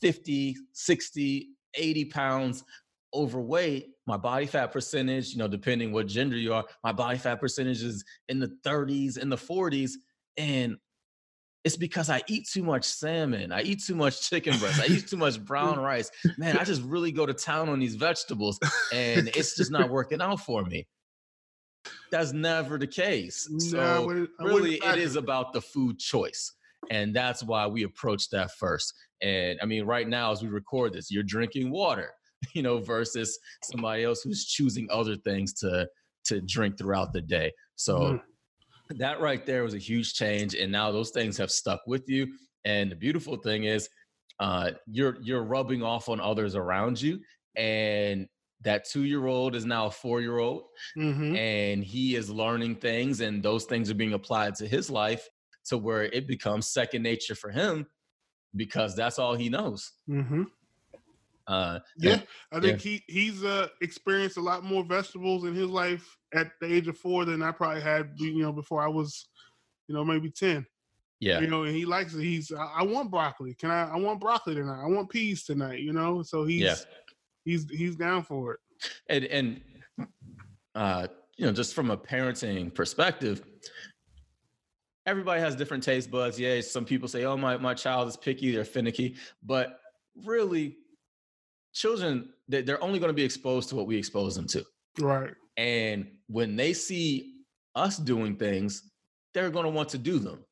50 0.00 0.56
60 0.72 1.48
80 1.74 2.04
pounds 2.06 2.64
overweight. 3.14 3.90
My 4.06 4.16
body 4.16 4.46
fat 4.46 4.72
percentage 4.72 5.32
you 5.32 5.38
know 5.38 5.48
depending 5.48 5.92
what 5.92 6.06
gender 6.06 6.36
you 6.36 6.52
are 6.52 6.64
my 6.82 6.92
body 6.92 7.18
fat 7.18 7.40
percentage 7.40 7.82
is 7.82 8.04
in 8.28 8.38
the 8.38 8.56
30s 8.64 9.18
in 9.18 9.28
the 9.28 9.36
40s 9.36 9.92
and 10.36 10.76
it's 11.64 11.76
because 11.76 12.08
I 12.08 12.22
eat 12.28 12.48
too 12.48 12.62
much 12.62 12.84
salmon. 12.84 13.52
I 13.52 13.62
eat 13.62 13.82
too 13.82 13.94
much 13.94 14.28
chicken 14.28 14.56
breast. 14.58 14.80
I 14.80 14.86
eat 14.86 15.08
too 15.08 15.16
much 15.16 15.44
brown 15.44 15.78
rice. 15.80 16.10
Man, 16.36 16.56
I 16.56 16.64
just 16.64 16.82
really 16.82 17.12
go 17.12 17.26
to 17.26 17.34
town 17.34 17.68
on 17.68 17.78
these 17.78 17.96
vegetables 17.96 18.58
and 18.92 19.28
it's 19.28 19.56
just 19.56 19.70
not 19.70 19.90
working 19.90 20.20
out 20.20 20.40
for 20.40 20.64
me. 20.64 20.86
That's 22.10 22.32
never 22.32 22.78
the 22.78 22.86
case. 22.86 23.48
So 23.58 24.28
I 24.40 24.44
really 24.44 24.76
it 24.76 24.98
is 24.98 25.16
about 25.16 25.52
the 25.52 25.60
food 25.60 25.98
choice. 25.98 26.52
And 26.90 27.14
that's 27.14 27.42
why 27.42 27.66
we 27.66 27.82
approach 27.82 28.30
that 28.30 28.52
first. 28.52 28.94
And 29.20 29.58
I 29.60 29.66
mean, 29.66 29.84
right 29.84 30.08
now, 30.08 30.30
as 30.30 30.42
we 30.42 30.48
record 30.48 30.92
this, 30.92 31.10
you're 31.10 31.24
drinking 31.24 31.70
water, 31.70 32.12
you 32.54 32.62
know, 32.62 32.78
versus 32.78 33.38
somebody 33.64 34.04
else 34.04 34.22
who's 34.22 34.46
choosing 34.46 34.88
other 34.90 35.16
things 35.16 35.52
to 35.54 35.88
to 36.26 36.40
drink 36.42 36.78
throughout 36.78 37.12
the 37.12 37.20
day. 37.20 37.52
So 37.74 37.98
mm 37.98 38.20
that 38.90 39.20
right 39.20 39.44
there 39.44 39.62
was 39.62 39.74
a 39.74 39.78
huge 39.78 40.14
change 40.14 40.54
and 40.54 40.72
now 40.72 40.90
those 40.90 41.10
things 41.10 41.36
have 41.36 41.50
stuck 41.50 41.80
with 41.86 42.08
you 42.08 42.26
and 42.64 42.90
the 42.90 42.96
beautiful 42.96 43.36
thing 43.36 43.64
is 43.64 43.88
uh, 44.40 44.70
you're 44.86 45.16
you're 45.20 45.42
rubbing 45.42 45.82
off 45.82 46.08
on 46.08 46.20
others 46.20 46.54
around 46.54 47.00
you 47.00 47.20
and 47.56 48.26
that 48.62 48.88
two 48.88 49.04
year 49.04 49.26
old 49.26 49.54
is 49.54 49.64
now 49.64 49.86
a 49.86 49.90
four 49.90 50.20
year 50.20 50.38
old 50.38 50.64
mm-hmm. 50.96 51.34
and 51.36 51.84
he 51.84 52.16
is 52.16 52.30
learning 52.30 52.74
things 52.74 53.20
and 53.20 53.42
those 53.42 53.64
things 53.64 53.90
are 53.90 53.94
being 53.94 54.14
applied 54.14 54.54
to 54.54 54.66
his 54.66 54.90
life 54.90 55.28
to 55.64 55.76
where 55.76 56.04
it 56.04 56.26
becomes 56.26 56.68
second 56.68 57.02
nature 57.02 57.34
for 57.34 57.50
him 57.50 57.86
because 58.56 58.96
that's 58.96 59.18
all 59.18 59.34
he 59.34 59.48
knows 59.48 59.92
mm-hmm. 60.08 60.44
Uh, 61.48 61.78
yeah, 61.96 62.20
I 62.52 62.60
think 62.60 62.84
yeah. 62.84 62.90
he 62.90 63.04
he's 63.08 63.42
uh, 63.42 63.68
experienced 63.80 64.36
a 64.36 64.40
lot 64.40 64.64
more 64.64 64.84
vegetables 64.84 65.44
in 65.44 65.54
his 65.54 65.70
life 65.70 66.06
at 66.34 66.52
the 66.60 66.72
age 66.72 66.88
of 66.88 66.98
four 66.98 67.24
than 67.24 67.42
I 67.42 67.52
probably 67.52 67.80
had, 67.80 68.10
you 68.16 68.42
know, 68.42 68.52
before 68.52 68.82
I 68.82 68.88
was, 68.88 69.28
you 69.86 69.94
know, 69.94 70.04
maybe 70.04 70.30
ten. 70.30 70.66
Yeah, 71.20 71.40
you 71.40 71.46
know, 71.46 71.64
and 71.64 71.74
he 71.74 71.86
likes 71.86 72.14
it. 72.14 72.22
He's 72.22 72.52
I, 72.52 72.80
I 72.80 72.82
want 72.82 73.10
broccoli. 73.10 73.54
Can 73.54 73.70
I? 73.70 73.90
I 73.90 73.96
want 73.96 74.20
broccoli 74.20 74.54
tonight. 74.54 74.82
I 74.82 74.86
want 74.88 75.08
peas 75.08 75.44
tonight. 75.44 75.80
You 75.80 75.94
know, 75.94 76.22
so 76.22 76.44
he's 76.44 76.60
yeah. 76.60 76.74
he's 77.44 77.68
he's 77.70 77.96
down 77.96 78.22
for 78.24 78.54
it. 78.54 78.60
And 79.08 79.24
and 79.24 79.60
uh, 80.74 81.08
you 81.38 81.46
know, 81.46 81.52
just 81.52 81.74
from 81.74 81.90
a 81.90 81.96
parenting 81.96 82.72
perspective, 82.72 83.42
everybody 85.06 85.40
has 85.40 85.56
different 85.56 85.82
taste 85.82 86.10
buds. 86.10 86.38
Yeah, 86.38 86.60
some 86.60 86.84
people 86.84 87.08
say, 87.08 87.24
"Oh, 87.24 87.38
my 87.38 87.56
my 87.56 87.72
child 87.72 88.06
is 88.06 88.18
picky, 88.18 88.52
they're 88.52 88.64
finicky," 88.64 89.16
but 89.42 89.80
really 90.24 90.76
children 91.78 92.28
they're 92.48 92.82
only 92.82 92.98
going 92.98 93.10
to 93.10 93.14
be 93.14 93.22
exposed 93.24 93.68
to 93.68 93.76
what 93.76 93.86
we 93.86 93.96
expose 93.96 94.34
them 94.34 94.46
to. 94.48 94.64
Right. 94.98 95.34
And 95.56 96.06
when 96.26 96.56
they 96.56 96.72
see 96.72 97.34
us 97.74 97.96
doing 97.96 98.36
things 98.36 98.90
they're 99.34 99.50
going 99.50 99.64
to 99.64 99.70
want 99.70 99.88
to 99.90 99.98
do 99.98 100.18
them. 100.18 100.44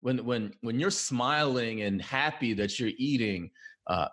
When 0.00 0.24
when 0.24 0.52
when 0.62 0.80
you're 0.80 0.90
smiling 0.90 1.82
and 1.82 2.02
happy 2.02 2.54
that 2.54 2.80
you're 2.80 2.90
eating 2.98 3.50
uh, 3.86 4.08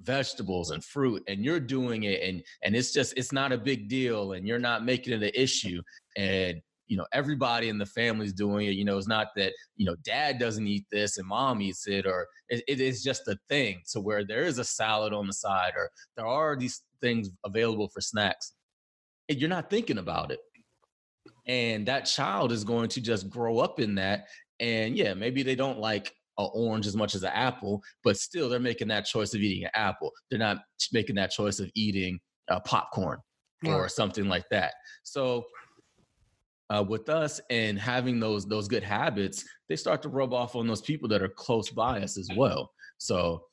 vegetables 0.00 0.70
and 0.70 0.82
fruit 0.82 1.22
and 1.28 1.44
you're 1.44 1.60
doing 1.60 2.04
it 2.04 2.22
and 2.22 2.42
and 2.62 2.74
it's 2.74 2.92
just 2.92 3.12
it's 3.18 3.32
not 3.32 3.52
a 3.52 3.58
big 3.58 3.88
deal 3.88 4.32
and 4.32 4.46
you're 4.48 4.58
not 4.58 4.84
making 4.84 5.12
it 5.12 5.22
an 5.22 5.30
issue 5.34 5.82
and 6.16 6.62
you 6.90 6.96
know 6.96 7.06
everybody 7.12 7.68
in 7.68 7.78
the 7.78 7.86
family's 7.86 8.32
doing 8.32 8.66
it 8.66 8.72
you 8.72 8.84
know 8.84 8.98
it's 8.98 9.06
not 9.06 9.28
that 9.36 9.52
you 9.76 9.86
know 9.86 9.94
dad 10.02 10.38
doesn't 10.38 10.66
eat 10.66 10.84
this 10.90 11.18
and 11.18 11.26
mom 11.26 11.62
eats 11.62 11.86
it 11.86 12.04
or 12.04 12.26
it, 12.48 12.62
it 12.66 12.80
is 12.80 13.02
just 13.02 13.28
a 13.28 13.38
thing 13.48 13.80
to 13.90 14.00
where 14.00 14.24
there 14.24 14.42
is 14.42 14.58
a 14.58 14.64
salad 14.64 15.12
on 15.12 15.26
the 15.26 15.32
side 15.32 15.72
or 15.76 15.88
there 16.16 16.26
are 16.26 16.56
these 16.56 16.82
things 17.00 17.30
available 17.44 17.88
for 17.88 18.00
snacks 18.00 18.54
and 19.30 19.38
you're 19.38 19.48
not 19.48 19.70
thinking 19.70 19.98
about 19.98 20.32
it. 20.32 20.40
And 21.46 21.86
that 21.86 22.02
child 22.02 22.50
is 22.52 22.64
going 22.64 22.88
to 22.90 23.00
just 23.00 23.30
grow 23.30 23.58
up 23.60 23.80
in 23.80 23.94
that 23.94 24.26
and 24.58 24.96
yeah 24.96 25.14
maybe 25.14 25.42
they 25.42 25.54
don't 25.54 25.78
like 25.78 26.12
an 26.38 26.48
orange 26.52 26.86
as 26.86 26.96
much 26.96 27.14
as 27.14 27.22
an 27.22 27.32
apple 27.32 27.82
but 28.04 28.18
still 28.18 28.48
they're 28.48 28.60
making 28.60 28.88
that 28.88 29.06
choice 29.06 29.32
of 29.32 29.40
eating 29.40 29.64
an 29.64 29.70
apple. 29.74 30.10
They're 30.28 30.38
not 30.38 30.58
making 30.92 31.14
that 31.16 31.30
choice 31.30 31.60
of 31.60 31.70
eating 31.74 32.18
uh, 32.50 32.60
popcorn 32.60 33.20
or 33.66 33.88
something 33.88 34.26
like 34.26 34.44
that. 34.50 34.74
So 35.02 35.44
uh, 36.70 36.84
with 36.86 37.08
us 37.08 37.40
and 37.50 37.78
having 37.78 38.20
those 38.20 38.46
those 38.46 38.68
good 38.68 38.82
habits, 38.82 39.44
they 39.68 39.76
start 39.76 40.02
to 40.02 40.08
rub 40.08 40.32
off 40.32 40.54
on 40.54 40.66
those 40.66 40.80
people 40.80 41.08
that 41.08 41.22
are 41.22 41.28
close 41.28 41.68
by 41.70 42.00
us 42.00 42.16
as 42.16 42.28
well. 42.36 42.70
So 42.98 43.44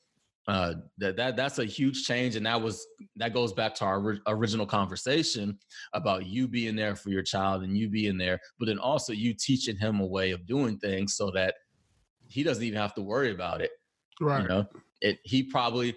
uh, 0.46 0.74
that 0.98 1.16
that 1.16 1.36
that's 1.36 1.58
a 1.58 1.64
huge 1.64 2.04
change, 2.04 2.36
and 2.36 2.46
that 2.46 2.62
was 2.62 2.86
that 3.16 3.34
goes 3.34 3.52
back 3.52 3.74
to 3.76 3.84
our 3.84 4.18
original 4.28 4.66
conversation 4.66 5.58
about 5.92 6.26
you 6.26 6.46
being 6.46 6.76
there 6.76 6.94
for 6.94 7.10
your 7.10 7.22
child 7.22 7.64
and 7.64 7.76
you 7.76 7.88
being 7.88 8.16
there, 8.16 8.40
but 8.58 8.66
then 8.66 8.78
also 8.78 9.12
you 9.12 9.34
teaching 9.34 9.76
him 9.76 10.00
a 10.00 10.06
way 10.06 10.30
of 10.30 10.46
doing 10.46 10.78
things 10.78 11.16
so 11.16 11.30
that 11.32 11.54
he 12.28 12.42
doesn't 12.42 12.64
even 12.64 12.78
have 12.78 12.94
to 12.94 13.02
worry 13.02 13.32
about 13.32 13.60
it. 13.60 13.72
Right. 14.20 14.42
You 14.42 14.48
know, 14.48 14.66
it 15.00 15.18
he 15.24 15.42
probably 15.42 15.94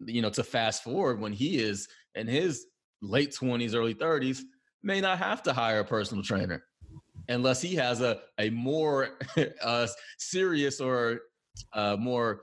you 0.00 0.22
know 0.22 0.30
to 0.30 0.42
fast 0.42 0.82
forward 0.82 1.20
when 1.20 1.32
he 1.32 1.58
is 1.58 1.86
in 2.14 2.26
his 2.26 2.66
late 3.02 3.34
twenties, 3.34 3.74
early 3.74 3.94
thirties 3.94 4.44
may 4.82 5.00
not 5.00 5.18
have 5.18 5.42
to 5.44 5.52
hire 5.52 5.80
a 5.80 5.84
personal 5.84 6.22
trainer 6.22 6.64
unless 7.28 7.60
he 7.60 7.74
has 7.76 8.00
a, 8.00 8.20
a 8.38 8.50
more 8.50 9.18
uh, 9.62 9.86
serious 10.18 10.80
or 10.80 11.20
uh, 11.72 11.96
more 11.98 12.42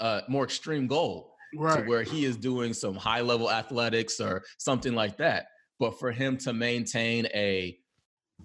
uh, 0.00 0.20
more 0.28 0.44
extreme 0.44 0.86
goal 0.86 1.34
right. 1.56 1.82
to 1.82 1.88
where 1.88 2.02
he 2.02 2.24
is 2.24 2.36
doing 2.36 2.72
some 2.72 2.94
high 2.94 3.20
level 3.20 3.50
athletics 3.50 4.20
or 4.20 4.44
something 4.58 4.94
like 4.94 5.16
that. 5.16 5.46
But 5.80 5.98
for 5.98 6.12
him 6.12 6.36
to 6.38 6.52
maintain 6.52 7.26
a 7.34 7.76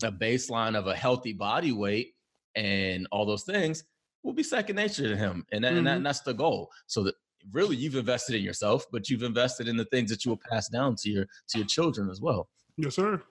a 0.03 0.11
baseline 0.11 0.75
of 0.75 0.87
a 0.87 0.95
healthy 0.95 1.33
body 1.33 1.71
weight 1.71 2.13
and 2.55 3.07
all 3.11 3.25
those 3.25 3.43
things 3.43 3.83
will 4.23 4.33
be 4.33 4.43
second 4.43 4.75
nature 4.75 5.07
to 5.07 5.15
him, 5.15 5.45
and, 5.51 5.63
that, 5.63 5.69
mm-hmm. 5.69 5.77
and, 5.79 5.87
that, 5.87 5.97
and 5.97 6.05
that's 6.05 6.21
the 6.21 6.33
goal. 6.33 6.71
So 6.87 7.03
that 7.03 7.15
really 7.51 7.75
you've 7.75 7.95
invested 7.95 8.35
in 8.35 8.43
yourself, 8.43 8.85
but 8.91 9.09
you've 9.09 9.23
invested 9.23 9.67
in 9.67 9.77
the 9.77 9.85
things 9.85 10.09
that 10.09 10.25
you 10.25 10.31
will 10.31 10.41
pass 10.49 10.69
down 10.69 10.95
to 10.97 11.09
your 11.09 11.25
to 11.49 11.57
your 11.59 11.67
children 11.67 12.09
as 12.09 12.21
well. 12.21 12.47
Yes, 12.77 12.95
sir. 12.95 13.21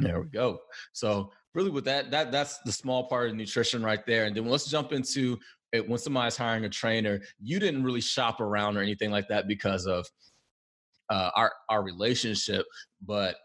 There 0.00 0.20
we 0.20 0.28
go. 0.28 0.60
So 0.92 1.32
really 1.54 1.70
with 1.70 1.84
that, 1.84 2.10
that 2.10 2.30
that's 2.32 2.58
the 2.64 2.72
small 2.72 3.08
part 3.08 3.30
of 3.30 3.36
nutrition 3.36 3.82
right 3.82 4.04
there. 4.06 4.24
And 4.24 4.36
then 4.36 4.46
let's 4.46 4.70
jump 4.70 4.92
into 4.92 5.38
it 5.72 5.88
when 5.88 5.98
somebody's 5.98 6.36
hiring 6.36 6.64
a 6.64 6.68
trainer, 6.68 7.20
you 7.40 7.58
didn't 7.60 7.84
really 7.84 8.00
shop 8.00 8.40
around 8.40 8.76
or 8.76 8.82
anything 8.82 9.10
like 9.10 9.28
that 9.28 9.46
because 9.46 9.86
of 9.86 10.06
uh, 11.10 11.30
our 11.34 11.52
our 11.68 11.82
relationship, 11.82 12.66
but 13.04 13.36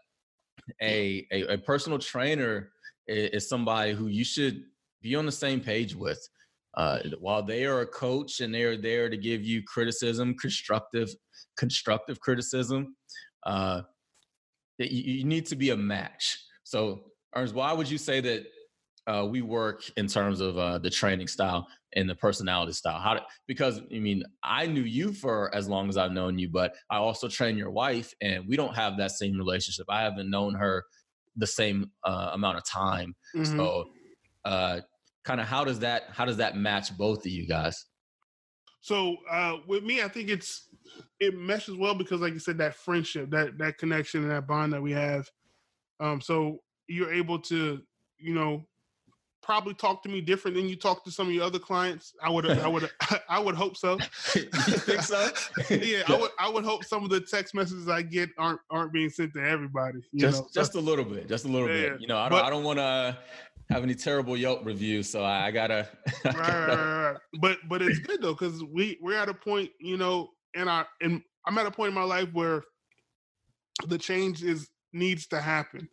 a, 0.80 1.26
a, 1.32 1.54
a 1.54 1.58
personal 1.58 1.98
trainer 1.98 2.70
is, 3.06 3.30
is, 3.30 3.48
somebody 3.48 3.92
who 3.92 4.08
you 4.08 4.24
should 4.24 4.64
be 5.02 5.14
on 5.14 5.26
the 5.26 5.32
same 5.32 5.60
page 5.60 5.94
with. 5.94 6.28
Uh, 6.76 6.98
while 7.20 7.42
they 7.42 7.64
are 7.64 7.80
a 7.80 7.86
coach 7.86 8.40
and 8.40 8.54
they're 8.54 8.76
there 8.76 9.08
to 9.08 9.16
give 9.16 9.42
you 9.42 9.62
criticism, 9.62 10.34
constructive 10.38 11.08
constructive 11.56 12.20
criticism, 12.20 12.94
uh, 13.46 13.80
you, 14.78 15.14
you 15.18 15.24
need 15.24 15.46
to 15.46 15.56
be 15.56 15.70
a 15.70 15.76
match. 15.76 16.38
So, 16.64 17.04
Ernest, 17.34 17.54
why 17.54 17.72
would 17.72 17.90
you 17.90 17.98
say 17.98 18.20
that 18.20 18.46
uh, 19.06 19.24
we 19.24 19.40
work 19.40 19.84
in 19.96 20.06
terms 20.06 20.40
of 20.40 20.58
uh, 20.58 20.78
the 20.78 20.90
training 20.90 21.28
style 21.28 21.66
and 21.94 22.10
the 22.10 22.14
personality 22.14 22.72
style? 22.72 23.00
How? 23.00 23.20
because 23.46 23.80
I 23.94 23.98
mean, 23.98 24.22
I 24.42 24.66
knew 24.66 24.82
you 24.82 25.12
for 25.12 25.54
as 25.54 25.68
long 25.68 25.88
as 25.88 25.96
I've 25.96 26.12
known 26.12 26.38
you, 26.38 26.50
but 26.50 26.74
I 26.90 26.96
also 26.96 27.28
train 27.28 27.56
your 27.56 27.70
wife, 27.70 28.12
and 28.20 28.44
we 28.46 28.56
don't 28.56 28.74
have 28.74 28.98
that 28.98 29.12
same 29.12 29.36
relationship. 29.38 29.86
I 29.88 30.02
haven't 30.02 30.30
known 30.30 30.54
her 30.54 30.84
the 31.36 31.46
same 31.46 31.90
uh, 32.04 32.30
amount 32.32 32.58
of 32.58 32.64
time. 32.64 33.14
Mm-hmm. 33.34 33.56
So, 33.56 33.84
uh, 34.44 34.80
kind 35.26 35.40
of, 35.40 35.46
how 35.46 35.64
does 35.64 35.80
that 35.80 36.04
how 36.12 36.24
does 36.24 36.38
that 36.38 36.56
match 36.56 36.96
both 36.96 37.18
of 37.18 37.32
you 37.32 37.46
guys? 37.46 37.84
So 38.80 39.16
uh, 39.28 39.56
with 39.66 39.82
me, 39.82 40.00
I 40.02 40.08
think 40.08 40.30
it's 40.30 40.68
it 41.18 41.36
meshes 41.36 41.76
well 41.76 41.94
because, 41.94 42.20
like 42.20 42.32
you 42.32 42.38
said, 42.38 42.58
that 42.58 42.76
friendship, 42.76 43.30
that 43.30 43.58
that 43.58 43.78
connection, 43.78 44.22
and 44.22 44.30
that 44.30 44.46
bond 44.46 44.72
that 44.72 44.80
we 44.80 44.92
have. 44.92 45.28
Um, 45.98 46.20
so 46.20 46.60
you're 46.86 47.12
able 47.12 47.40
to, 47.40 47.80
you 48.18 48.34
know, 48.34 48.62
probably 49.42 49.74
talk 49.74 50.02
to 50.04 50.08
me 50.08 50.20
different 50.20 50.56
than 50.56 50.68
you 50.68 50.76
talk 50.76 51.04
to 51.04 51.10
some 51.10 51.26
of 51.26 51.32
your 51.32 51.42
other 51.42 51.58
clients. 51.58 52.12
I 52.22 52.30
would, 52.30 52.48
I 52.48 52.68
would, 52.68 52.88
I 53.28 53.40
would 53.40 53.54
hope 53.56 53.76
so. 53.76 53.98
you 54.34 54.42
think 54.42 55.02
so? 55.02 55.30
yeah, 55.70 56.02
I 56.06 56.16
would, 56.16 56.30
I 56.38 56.48
would 56.48 56.64
hope 56.64 56.84
some 56.84 57.02
of 57.02 57.10
the 57.10 57.20
text 57.20 57.54
messages 57.54 57.88
I 57.88 58.02
get 58.02 58.30
aren't 58.38 58.60
aren't 58.70 58.92
being 58.92 59.10
sent 59.10 59.32
to 59.34 59.42
everybody. 59.42 60.00
just, 60.14 60.42
know? 60.42 60.48
just 60.54 60.76
a 60.76 60.80
little 60.80 61.04
bit, 61.04 61.28
just 61.28 61.44
a 61.44 61.48
little 61.48 61.68
yeah, 61.68 61.90
bit. 61.90 62.00
You 62.00 62.06
know, 62.06 62.18
I 62.18 62.28
don't, 62.28 62.38
but, 62.38 62.44
I 62.44 62.50
don't 62.50 62.64
want 62.64 62.78
to 62.78 63.18
have 63.70 63.82
any 63.82 63.94
terrible 63.94 64.36
Yelp 64.36 64.64
reviews, 64.64 65.08
so 65.10 65.22
I, 65.22 65.46
I 65.46 65.50
gotta. 65.50 65.88
I 66.24 66.32
gotta 66.32 66.38
right, 66.38 66.68
right, 66.68 67.12
right, 67.12 67.16
But, 67.40 67.58
but 67.68 67.82
it's 67.82 67.98
good 68.00 68.22
though 68.22 68.34
because 68.34 68.62
we 68.64 68.98
we're 69.00 69.18
at 69.18 69.28
a 69.28 69.34
point, 69.34 69.70
you 69.80 69.96
know, 69.96 70.30
and 70.54 70.70
I 70.70 70.84
and 71.00 71.22
I'm 71.46 71.58
at 71.58 71.66
a 71.66 71.70
point 71.70 71.88
in 71.88 71.94
my 71.94 72.04
life 72.04 72.28
where 72.32 72.62
the 73.86 73.98
change 73.98 74.42
is 74.42 74.68
needs 74.92 75.26
to 75.28 75.40
happen. 75.40 75.88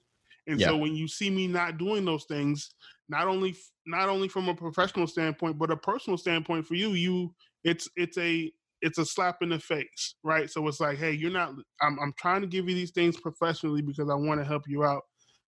And 0.48 0.60
yeah. 0.60 0.68
so 0.68 0.78
when 0.78 0.96
you 0.96 1.08
see 1.08 1.30
me 1.30 1.48
not 1.48 1.78
doing 1.78 2.06
those 2.06 2.26
things, 2.26 2.72
not 3.10 3.28
only 3.28 3.56
not 3.86 4.10
only 4.10 4.28
from 4.28 4.50
a 4.50 4.56
professional 4.56 5.08
standpoint, 5.08 5.58
but 5.58 5.72
a 5.72 5.78
personal 5.78 6.18
standpoint 6.18 6.66
for 6.66 6.76
you, 6.76 6.92
you 6.92 7.34
it's 7.64 7.90
it's 7.96 8.18
a 8.18 8.52
it's 8.82 8.98
a 8.98 9.06
slap 9.06 9.38
in 9.42 9.50
the 9.50 9.60
face, 9.60 10.16
right? 10.24 10.50
So 10.50 10.68
it's 10.68 10.82
like, 10.82 10.98
hey, 10.98 11.12
you're 11.12 11.32
not. 11.32 11.54
I'm 11.82 11.98
I'm 12.00 12.14
trying 12.18 12.42
to 12.42 12.48
give 12.48 12.68
you 12.68 12.76
these 12.76 12.92
things 12.92 13.18
professionally 13.18 13.82
because 13.82 14.10
I 14.10 14.16
want 14.16 14.42
to 14.42 14.46
help 14.46 14.64
you 14.68 14.84
out, 14.84 15.04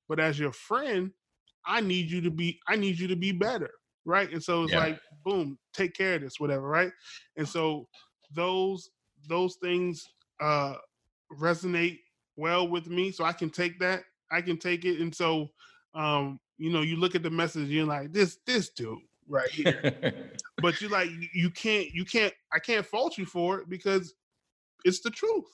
but 0.08 0.20
as 0.20 0.40
your 0.40 0.54
friend, 0.54 1.12
I 1.68 1.82
need 1.82 2.10
you 2.10 2.22
to 2.22 2.32
be 2.32 2.60
I 2.68 2.76
need 2.76 3.00
you 3.00 3.08
to 3.08 3.16
be 3.16 3.32
better, 3.32 3.72
right? 4.06 4.32
And 4.32 4.44
so 4.44 4.64
it's 4.64 4.74
yeah. 4.74 4.80
like, 4.80 5.00
boom, 5.24 5.58
take 5.74 5.94
care 5.94 6.16
of 6.16 6.22
this, 6.22 6.40
whatever, 6.40 6.68
right? 6.68 6.92
And 7.38 7.48
so 7.48 7.88
those 8.34 8.90
those 9.28 9.56
things 9.56 10.06
uh 10.42 10.76
resonate 11.40 12.00
well 12.36 12.68
with 12.68 12.88
me, 12.88 13.12
so 13.12 13.24
I 13.24 13.34
can 13.34 13.50
take 13.50 13.80
that 13.80 14.04
I 14.32 14.42
can 14.42 14.58
take 14.58 14.86
it. 14.86 15.00
And 15.00 15.14
so, 15.14 15.50
um, 15.94 16.40
you 16.58 16.72
know, 16.72 16.82
you 16.82 16.96
look 16.96 17.16
at 17.16 17.24
the 17.24 17.30
message, 17.30 17.70
you're 17.70 17.86
like, 17.86 18.12
this, 18.12 18.38
this 18.46 18.70
dude 18.70 19.00
right 19.28 19.50
here. 19.52 20.32
but 20.62 20.82
you 20.82 20.90
like, 20.90 21.10
you 21.34 21.50
can't, 21.50 21.90
you 21.92 22.06
can't, 22.06 22.34
I 22.54 22.60
can't 22.60 22.86
fault 22.86 23.18
you 23.18 23.26
for 23.26 23.60
it 23.60 23.70
because 23.70 24.14
it's 24.84 25.02
the 25.02 25.10
truth, 25.10 25.46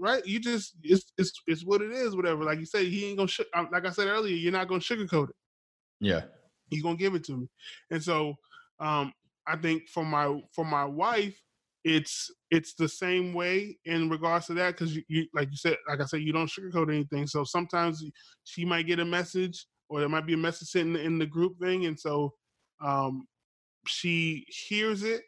right? 0.00 0.24
You 0.26 0.38
just, 0.38 0.74
it's, 0.82 1.12
it's, 1.18 1.32
it's 1.46 1.64
what 1.64 1.82
it 1.82 1.92
is, 1.92 2.16
whatever. 2.16 2.44
Like 2.44 2.58
you 2.58 2.66
say, 2.66 2.88
he 2.88 3.06
ain't 3.06 3.18
gonna, 3.18 3.28
sh- 3.28 3.40
um, 3.54 3.68
like 3.72 3.86
I 3.86 3.90
said 3.90 4.08
earlier, 4.08 4.34
you're 4.34 4.52
not 4.52 4.68
gonna 4.68 4.80
sugarcoat 4.80 5.30
it. 5.30 5.36
Yeah. 6.00 6.22
He's 6.68 6.82
gonna 6.82 6.96
give 6.96 7.14
it 7.14 7.24
to 7.24 7.36
me. 7.36 7.48
And 7.90 8.02
so, 8.02 8.34
um, 8.80 9.12
I 9.46 9.56
think 9.56 9.88
for 9.88 10.04
my, 10.04 10.40
for 10.54 10.64
my 10.64 10.84
wife, 10.84 11.40
it's 11.86 12.32
it's 12.50 12.74
the 12.74 12.88
same 12.88 13.32
way 13.32 13.78
in 13.84 14.10
regards 14.10 14.46
to 14.46 14.54
that 14.54 14.72
because 14.72 14.96
you, 14.96 15.04
you, 15.08 15.24
like 15.32 15.48
you 15.52 15.56
said 15.56 15.76
like 15.88 16.00
i 16.00 16.04
said 16.04 16.20
you 16.20 16.32
don't 16.32 16.50
sugarcoat 16.50 16.92
anything. 16.92 17.28
So 17.28 17.44
sometimes 17.44 18.04
she 18.42 18.64
might 18.64 18.88
get 18.88 18.98
a 18.98 19.04
message 19.04 19.66
or 19.88 20.00
there 20.00 20.08
might 20.08 20.26
be 20.26 20.34
a 20.34 20.36
message 20.36 20.74
in 20.74 20.94
the, 20.94 21.00
in 21.00 21.16
the 21.20 21.26
group 21.26 21.56
thing 21.60 21.86
and 21.86 21.98
so 21.98 22.34
um 22.84 23.28
she 23.86 24.44
hears 24.48 25.04
it 25.04 25.22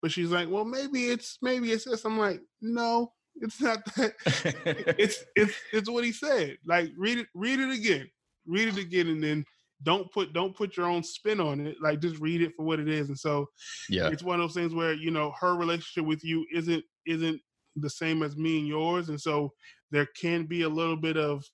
but 0.00 0.10
she's 0.10 0.30
like 0.30 0.48
well 0.48 0.64
maybe 0.64 1.08
it's 1.08 1.36
maybe 1.42 1.70
it's 1.70 1.84
this. 1.84 2.06
I'm 2.06 2.18
like 2.18 2.40
no 2.62 3.12
it's 3.36 3.60
not 3.60 3.84
that. 3.96 4.14
It's 4.98 5.22
it's 5.36 5.54
it's 5.70 5.90
what 5.90 6.04
he 6.04 6.12
said. 6.12 6.56
Like 6.66 6.92
read 6.96 7.18
it 7.18 7.26
read 7.34 7.60
it 7.60 7.70
again. 7.70 8.08
Read 8.46 8.68
it 8.68 8.78
again 8.78 9.08
and 9.08 9.22
then 9.22 9.44
don't 9.84 10.10
put 10.12 10.32
don't 10.32 10.56
put 10.56 10.76
your 10.76 10.86
own 10.86 11.02
spin 11.02 11.40
on 11.40 11.66
it 11.66 11.76
like 11.80 12.00
just 12.00 12.18
read 12.18 12.42
it 12.42 12.52
for 12.56 12.64
what 12.64 12.80
it 12.80 12.88
is 12.88 13.08
and 13.08 13.18
so 13.18 13.46
yeah. 13.88 14.08
it's 14.08 14.22
one 14.22 14.40
of 14.40 14.42
those 14.42 14.54
things 14.54 14.74
where 14.74 14.94
you 14.94 15.10
know 15.10 15.32
her 15.38 15.54
relationship 15.54 16.04
with 16.04 16.24
you 16.24 16.44
isn't 16.52 16.84
isn't 17.06 17.40
the 17.76 17.90
same 17.90 18.22
as 18.22 18.36
me 18.36 18.58
and 18.58 18.68
yours 18.68 19.08
and 19.08 19.20
so 19.20 19.52
there 19.90 20.06
can 20.20 20.44
be 20.44 20.62
a 20.62 20.68
little 20.68 20.96
bit 20.96 21.16
of 21.16 21.44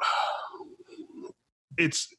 it's 1.78 2.12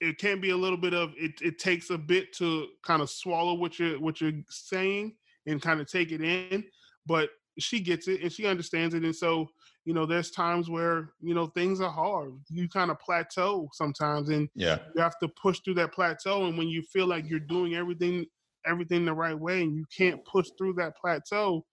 it 0.00 0.18
can 0.18 0.40
be 0.40 0.50
a 0.50 0.56
little 0.56 0.78
bit 0.78 0.94
of 0.94 1.12
it 1.16 1.32
it 1.42 1.58
takes 1.58 1.90
a 1.90 1.98
bit 1.98 2.32
to 2.32 2.68
kind 2.84 3.02
of 3.02 3.10
swallow 3.10 3.54
what 3.54 3.78
you're 3.78 3.98
what 4.00 4.20
you're 4.20 4.32
saying 4.48 5.14
and 5.46 5.62
kind 5.62 5.80
of 5.80 5.90
take 5.90 6.12
it 6.12 6.20
in 6.20 6.64
but 7.06 7.30
she 7.58 7.80
gets 7.80 8.06
it 8.06 8.22
and 8.22 8.32
she 8.32 8.46
understands 8.46 8.94
it 8.94 9.02
and 9.02 9.16
so 9.16 9.48
you 9.84 9.94
know 9.94 10.06
there's 10.06 10.30
times 10.30 10.68
where 10.68 11.10
you 11.20 11.34
know 11.34 11.46
things 11.46 11.80
are 11.80 11.90
hard. 11.90 12.34
You 12.48 12.68
kind 12.68 12.90
of 12.90 12.98
plateau 12.98 13.68
sometimes 13.72 14.28
and 14.28 14.48
yeah. 14.54 14.78
you 14.94 15.02
have 15.02 15.18
to 15.20 15.28
push 15.28 15.60
through 15.60 15.74
that 15.74 15.92
plateau 15.92 16.46
and 16.46 16.58
when 16.58 16.68
you 16.68 16.82
feel 16.82 17.06
like 17.06 17.28
you're 17.28 17.40
doing 17.40 17.74
everything 17.74 18.26
everything 18.66 19.04
the 19.04 19.14
right 19.14 19.38
way 19.38 19.62
and 19.62 19.74
you 19.74 19.86
can't 19.96 20.22
push 20.24 20.48
through 20.58 20.74
that 20.74 20.96
plateau 20.96 21.64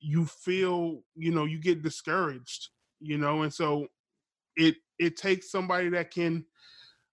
you 0.00 0.24
feel 0.26 1.00
you 1.16 1.32
know 1.32 1.44
you 1.44 1.60
get 1.60 1.82
discouraged 1.82 2.68
you 3.00 3.18
know 3.18 3.42
and 3.42 3.52
so 3.52 3.86
it 4.56 4.76
it 4.98 5.16
takes 5.16 5.50
somebody 5.50 5.88
that 5.88 6.12
can 6.12 6.44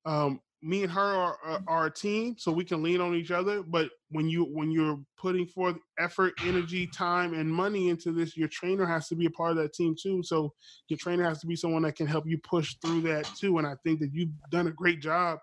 um 0.06 0.40
me 0.62 0.84
and 0.84 0.92
her 0.92 1.02
are, 1.02 1.38
are, 1.44 1.64
are, 1.68 1.86
a 1.88 1.94
team 1.94 2.36
so 2.38 2.52
we 2.52 2.66
can 2.66 2.82
lean 2.82 3.02
on 3.02 3.14
each 3.14 3.32
other 3.32 3.62
but 3.62 3.90
when 4.10 4.28
you 4.28 4.44
when 4.46 4.72
you're 4.72 5.00
putting 5.18 5.46
forth 5.46 5.76
effort 6.00 6.34
energy 6.44 6.88
time 6.88 7.34
and 7.34 7.50
money 7.50 7.90
into 7.90 8.12
this 8.12 8.36
your 8.36 8.48
trainer 8.48 8.86
has 8.86 9.08
to 9.08 9.16
be 9.16 9.26
a 9.26 9.30
part 9.30 9.52
of 9.52 9.58
that 9.58 9.74
team 9.74 9.96
too 10.02 10.24
so 10.24 10.52
your 10.88 10.98
trainer 10.98 11.24
has 11.24 11.40
to 11.40 11.48
be 11.48 11.56
someone 11.56 11.84
that 11.84 11.96
can 11.96 12.08
help 12.08 12.26
you 12.28 12.38
push 12.40 12.76
through 12.82 13.02
that 13.02 13.26
too 13.38 13.58
and 13.58 13.68
i 13.68 13.76
think 13.84 14.00
that 14.00 14.14
you've 14.14 14.30
done 14.50 14.68
a 14.68 14.72
great 14.72 15.02
job 15.02 15.40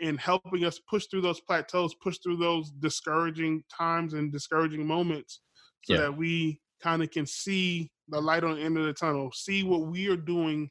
in 0.00 0.16
helping 0.16 0.64
us 0.64 0.78
push 0.88 1.06
through 1.06 1.22
those 1.22 1.40
plateaus 1.40 1.94
push 2.02 2.18
through 2.22 2.36
those 2.36 2.70
discouraging 2.70 3.62
times 3.76 4.14
and 4.14 4.32
discouraging 4.32 4.86
moments 4.86 5.40
so 5.84 5.94
yeah. 5.94 6.00
that 6.00 6.16
we 6.16 6.60
kind 6.82 7.02
of 7.02 7.10
can 7.10 7.26
see 7.26 7.90
the 8.08 8.20
light 8.20 8.44
on 8.44 8.56
the 8.56 8.62
end 8.62 8.76
of 8.76 8.84
the 8.84 8.92
tunnel 8.92 9.30
see 9.32 9.62
what 9.62 9.86
we 9.86 10.08
are 10.08 10.16
doing 10.16 10.68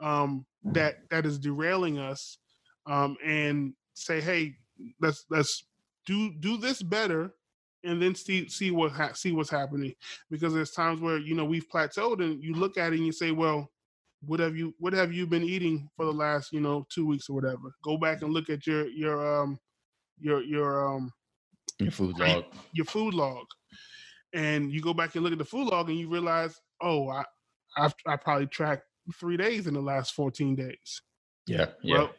um, 0.00 0.46
that 0.64 0.96
that 1.10 1.26
is 1.26 1.38
derailing 1.38 1.98
us 1.98 2.38
um, 2.86 3.16
and 3.24 3.74
say, 3.94 4.20
hey, 4.20 4.54
let's 5.00 5.24
let's 5.30 5.64
do 6.06 6.32
do 6.40 6.56
this 6.56 6.82
better, 6.82 7.34
and 7.84 8.00
then 8.00 8.14
see 8.14 8.48
see 8.48 8.70
what 8.70 8.92
ha- 8.92 9.12
see 9.12 9.32
what's 9.32 9.50
happening. 9.50 9.94
Because 10.30 10.54
there's 10.54 10.72
times 10.72 11.00
where 11.00 11.18
you 11.18 11.34
know 11.34 11.44
we've 11.44 11.68
plateaued, 11.68 12.22
and 12.22 12.42
you 12.42 12.54
look 12.54 12.78
at 12.78 12.92
it 12.92 12.96
and 12.96 13.06
you 13.06 13.12
say, 13.12 13.32
well, 13.32 13.70
what 14.24 14.40
have 14.40 14.56
you 14.56 14.74
what 14.78 14.92
have 14.92 15.12
you 15.12 15.26
been 15.26 15.44
eating 15.44 15.88
for 15.96 16.04
the 16.04 16.12
last 16.12 16.52
you 16.52 16.60
know 16.60 16.86
two 16.92 17.06
weeks 17.06 17.28
or 17.28 17.34
whatever? 17.34 17.74
Go 17.82 17.96
back 17.96 18.22
and 18.22 18.32
look 18.32 18.50
at 18.50 18.66
your 18.66 18.86
your 18.88 19.40
um 19.40 19.58
your 20.18 20.42
your 20.42 20.86
um 20.88 21.12
your 21.78 21.90
food 21.90 22.18
log 22.18 22.44
your 22.72 22.86
food 22.86 23.14
log, 23.14 23.46
and 24.32 24.70
you 24.70 24.80
go 24.80 24.94
back 24.94 25.14
and 25.14 25.24
look 25.24 25.32
at 25.32 25.38
the 25.38 25.44
food 25.44 25.68
log, 25.68 25.88
and 25.88 25.98
you 25.98 26.08
realize, 26.08 26.60
oh, 26.80 27.08
I 27.08 27.24
I've 27.76 27.94
I 28.06 28.16
probably 28.16 28.46
tracked 28.46 28.84
three 29.18 29.36
days 29.36 29.66
in 29.66 29.74
the 29.74 29.80
last 29.80 30.14
14 30.14 30.54
days. 30.54 31.02
Yeah. 31.46 31.66
Yeah. 31.82 31.98
Well, 31.98 32.10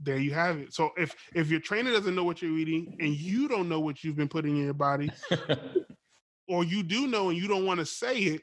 there 0.00 0.18
you 0.18 0.32
have 0.34 0.58
it. 0.58 0.74
So 0.74 0.90
if 0.96 1.14
if 1.34 1.50
your 1.50 1.60
trainer 1.60 1.90
doesn't 1.90 2.14
know 2.14 2.24
what 2.24 2.42
you're 2.42 2.56
eating 2.58 2.96
and 3.00 3.14
you 3.14 3.48
don't 3.48 3.68
know 3.68 3.80
what 3.80 4.04
you've 4.04 4.16
been 4.16 4.28
putting 4.28 4.56
in 4.56 4.64
your 4.64 4.74
body, 4.74 5.10
or 6.48 6.64
you 6.64 6.82
do 6.82 7.06
know 7.06 7.30
and 7.30 7.38
you 7.38 7.48
don't 7.48 7.66
want 7.66 7.80
to 7.80 7.86
say 7.86 8.18
it, 8.18 8.42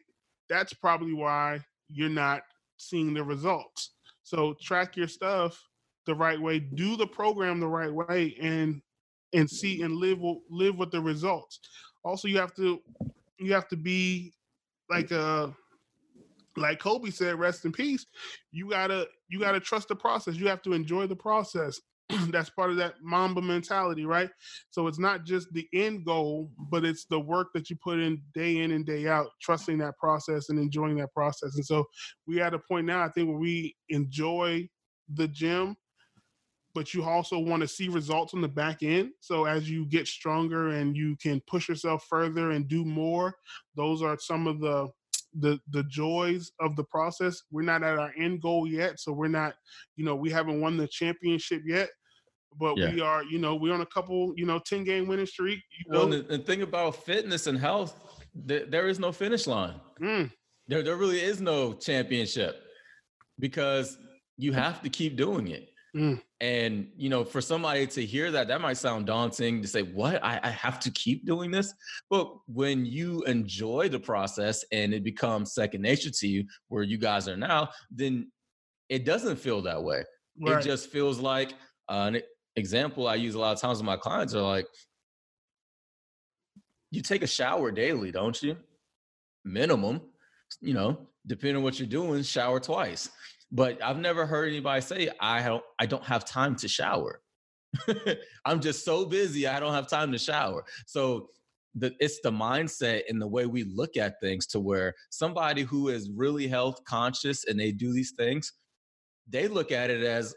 that's 0.50 0.74
probably 0.74 1.14
why 1.14 1.60
you're 1.90 2.10
not 2.10 2.42
seeing 2.78 3.14
the 3.14 3.24
results. 3.24 3.92
So 4.24 4.56
track 4.62 4.98
your 4.98 5.08
stuff 5.08 5.62
the 6.06 6.16
right 6.16 6.40
way, 6.40 6.60
do 6.60 6.98
the 6.98 7.08
program 7.08 7.60
the 7.60 7.68
right 7.68 7.94
way, 7.94 8.36
and 8.42 8.82
and 9.34 9.50
see 9.50 9.82
and 9.82 9.96
live 9.96 10.20
live 10.50 10.78
with 10.78 10.92
the 10.92 11.02
results. 11.02 11.60
also 12.04 12.28
you 12.28 12.38
have 12.38 12.54
to 12.56 12.80
you 13.40 13.54
have 13.54 13.68
to 13.68 13.76
be 13.76 14.34
like 14.90 15.12
uh 15.12 15.48
like 16.58 16.80
Kobe 16.80 17.10
said, 17.10 17.40
rest 17.40 17.66
in 17.66 17.72
peace. 17.72 18.06
You 18.52 18.70
gotta 18.70 19.08
you 19.28 19.40
gotta 19.40 19.60
trust 19.60 19.88
the 19.88 19.96
process. 19.96 20.36
You 20.36 20.48
have 20.48 20.62
to 20.64 20.74
enjoy 20.74 21.08
the 21.08 21.16
process. 21.16 21.80
That's 22.30 22.50
part 22.50 22.70
of 22.70 22.76
that 22.78 22.96
Mamba 23.02 23.42
mentality, 23.42 24.06
right? 24.06 24.30
So 24.70 24.88
it's 24.88 25.00
not 25.00 25.24
just 25.24 25.52
the 25.54 25.68
end 25.74 26.06
goal, 26.06 26.52
but 26.70 26.84
it's 26.84 27.06
the 27.06 27.20
work 27.20 27.48
that 27.54 27.70
you 27.70 27.76
put 27.78 28.00
in 28.00 28.22
day 28.34 28.60
in 28.60 28.72
and 28.72 28.86
day 28.86 29.08
out, 29.08 29.30
trusting 29.42 29.78
that 29.80 29.98
process 29.98 30.50
and 30.50 30.60
enjoying 30.60 30.98
that 30.98 31.14
process. 31.14 31.56
And 31.56 31.66
so 31.66 31.86
we 32.28 32.42
at 32.42 32.54
a 32.54 32.60
point 32.60 32.86
now, 32.86 33.04
I 33.04 33.10
think, 33.10 33.30
where 33.30 33.38
we 33.38 33.76
enjoy 33.90 34.68
the 35.14 35.28
gym, 35.28 35.76
but 36.76 36.94
you 36.94 37.04
also 37.04 37.40
want 37.40 37.62
to 37.62 37.68
see 37.68 37.88
results 37.88 38.34
on 38.34 38.42
the 38.42 38.48
back 38.48 38.84
end. 38.84 39.12
So 39.20 39.46
as 39.46 39.70
you 39.70 39.86
get 39.86 40.08
stronger 40.08 40.70
and 40.70 40.96
you 40.96 41.16
can 41.22 41.42
push 41.48 41.70
yourself 41.70 42.06
further 42.10 42.52
and 42.52 42.68
do 42.68 42.84
more, 42.84 43.36
those 43.76 44.02
are 44.02 44.18
some 44.20 44.48
of 44.48 44.60
the 44.60 44.90
the 45.40 45.60
the 45.72 45.84
joys 45.84 46.52
of 46.60 46.76
the 46.76 46.84
process. 46.84 47.42
We're 47.52 47.64
not 47.64 47.84
at 47.84 47.98
our 47.98 48.14
end 48.18 48.42
goal 48.42 48.68
yet, 48.68 49.00
so 49.00 49.12
we're 49.12 49.28
not, 49.28 49.56
you 49.96 50.06
know, 50.06 50.16
we 50.16 50.30
haven't 50.30 50.62
won 50.62 50.78
the 50.78 50.88
championship 50.88 51.62
yet, 51.66 51.90
but 52.60 52.78
Yeah. 52.78 52.92
we 52.92 53.02
are, 53.02 53.24
you 53.24 53.40
know, 53.40 53.56
we're 53.56 53.74
on 53.74 53.82
a 53.82 53.86
couple, 53.88 54.34
you 54.36 54.46
know, 54.46 54.60
ten 54.60 54.84
game 54.84 55.08
winning 55.08 55.26
streak. 55.26 55.60
You 55.80 55.86
Well, 55.92 56.08
know, 56.08 56.14
and 56.14 56.26
the, 56.30 56.38
the 56.38 56.44
thing 56.44 56.62
about 56.62 56.96
fitness 57.04 57.48
and 57.48 57.58
health, 57.58 58.24
th- 58.48 58.70
there 58.70 58.88
is 58.88 59.00
no 59.00 59.12
finish 59.12 59.48
line. 59.48 59.80
mm, 60.02 60.32
There, 60.68 60.84
there 60.84 60.96
really 60.96 61.20
is 61.22 61.42
no 61.42 61.74
championship 61.74 62.64
because 63.40 63.98
you 64.38 64.54
have 64.54 64.82
to 64.84 64.90
keep 64.90 65.16
doing 65.16 65.48
it. 65.48 65.70
Mm. 65.96 66.22
And 66.42 66.88
you 66.98 67.10
know, 67.10 67.24
for 67.24 67.40
somebody 67.40 67.86
to 67.86 68.04
hear 68.04 68.32
that, 68.32 68.48
that 68.48 68.62
might 68.62 68.78
sound 68.78 69.06
daunting 69.06 69.62
to 69.62 69.68
say, 69.68 69.84
"What? 69.84 70.24
I, 70.24 70.40
I 70.42 70.50
have 70.50 70.80
to 70.82 70.92
keep 70.92 71.26
doing 71.26 71.52
this?" 71.52 71.72
But 72.10 72.34
when 72.48 72.86
you 72.86 73.22
enjoy 73.24 73.90
the 73.90 74.00
process 74.00 74.66
and 74.72 74.94
it 74.94 75.04
becomes 75.04 75.54
second 75.54 75.82
nature 75.84 76.10
to 76.10 76.28
you, 76.28 76.46
where 76.70 76.84
you 76.84 76.98
guys 76.98 77.28
are 77.28 77.38
now, 77.38 77.70
then 77.92 78.32
it 78.90 79.06
doesn't 79.06 79.38
feel 79.38 79.62
that 79.64 79.84
way. 79.84 80.04
right. 80.42 80.60
It 80.60 80.64
just 80.64 80.90
feels 80.90 81.20
like 81.20 81.54
uh, 81.90 82.12
an 82.14 82.22
example 82.56 83.08
I 83.08 83.16
use 83.16 83.36
a 83.36 83.40
lot 83.40 83.54
of 83.54 83.62
times 83.62 83.78
with 83.78 83.86
my 83.86 83.98
clients 83.98 84.34
are 84.34 84.42
like, 84.42 84.68
you 86.92 87.02
take 87.02 87.24
a 87.24 87.28
shower 87.28 87.72
daily, 87.72 88.12
don't 88.12 88.42
you? 88.42 88.58
Minimum, 89.46 90.02
you 90.62 90.74
know, 90.74 91.08
depending 91.26 91.58
on 91.58 91.64
what 91.64 91.80
you're 91.80 91.88
doing, 91.88 92.24
shower 92.24 92.60
twice. 92.60 93.10
But 93.54 93.82
I've 93.84 94.00
never 94.00 94.26
heard 94.26 94.50
anybody 94.50 94.82
say 94.82 95.10
I 95.20 95.44
don't 95.44 95.64
I 95.80 95.86
don't 95.86 96.04
have 96.04 96.26
time 96.26 96.56
to 96.58 96.68
shower. 96.68 97.22
I'm 98.46 98.60
just 98.60 98.84
so 98.84 99.06
busy 99.06 99.48
I 99.48 99.60
don't 99.60 99.74
have 99.74 99.88
time 99.88 100.12
to 100.12 100.18
shower. 100.18 100.66
So 100.88 101.30
the, 101.76 101.94
it's 102.00 102.20
the 102.22 102.32
mindset 102.32 103.04
and 103.10 103.22
the 103.22 103.28
way 103.28 103.46
we 103.46 103.64
look 103.64 103.96
at 103.98 104.20
things 104.20 104.46
to 104.48 104.60
where 104.60 104.94
somebody 105.10 105.62
who 105.64 105.90
is 105.90 106.10
really 106.12 106.48
health 106.48 106.84
conscious 106.86 107.46
and 107.46 107.60
they 107.60 107.72
do 107.72 107.94
these 107.94 108.12
things, 108.12 108.54
they 109.28 109.48
look 109.48 109.72
at 109.72 109.90
it 109.90 110.04
as 110.04 110.36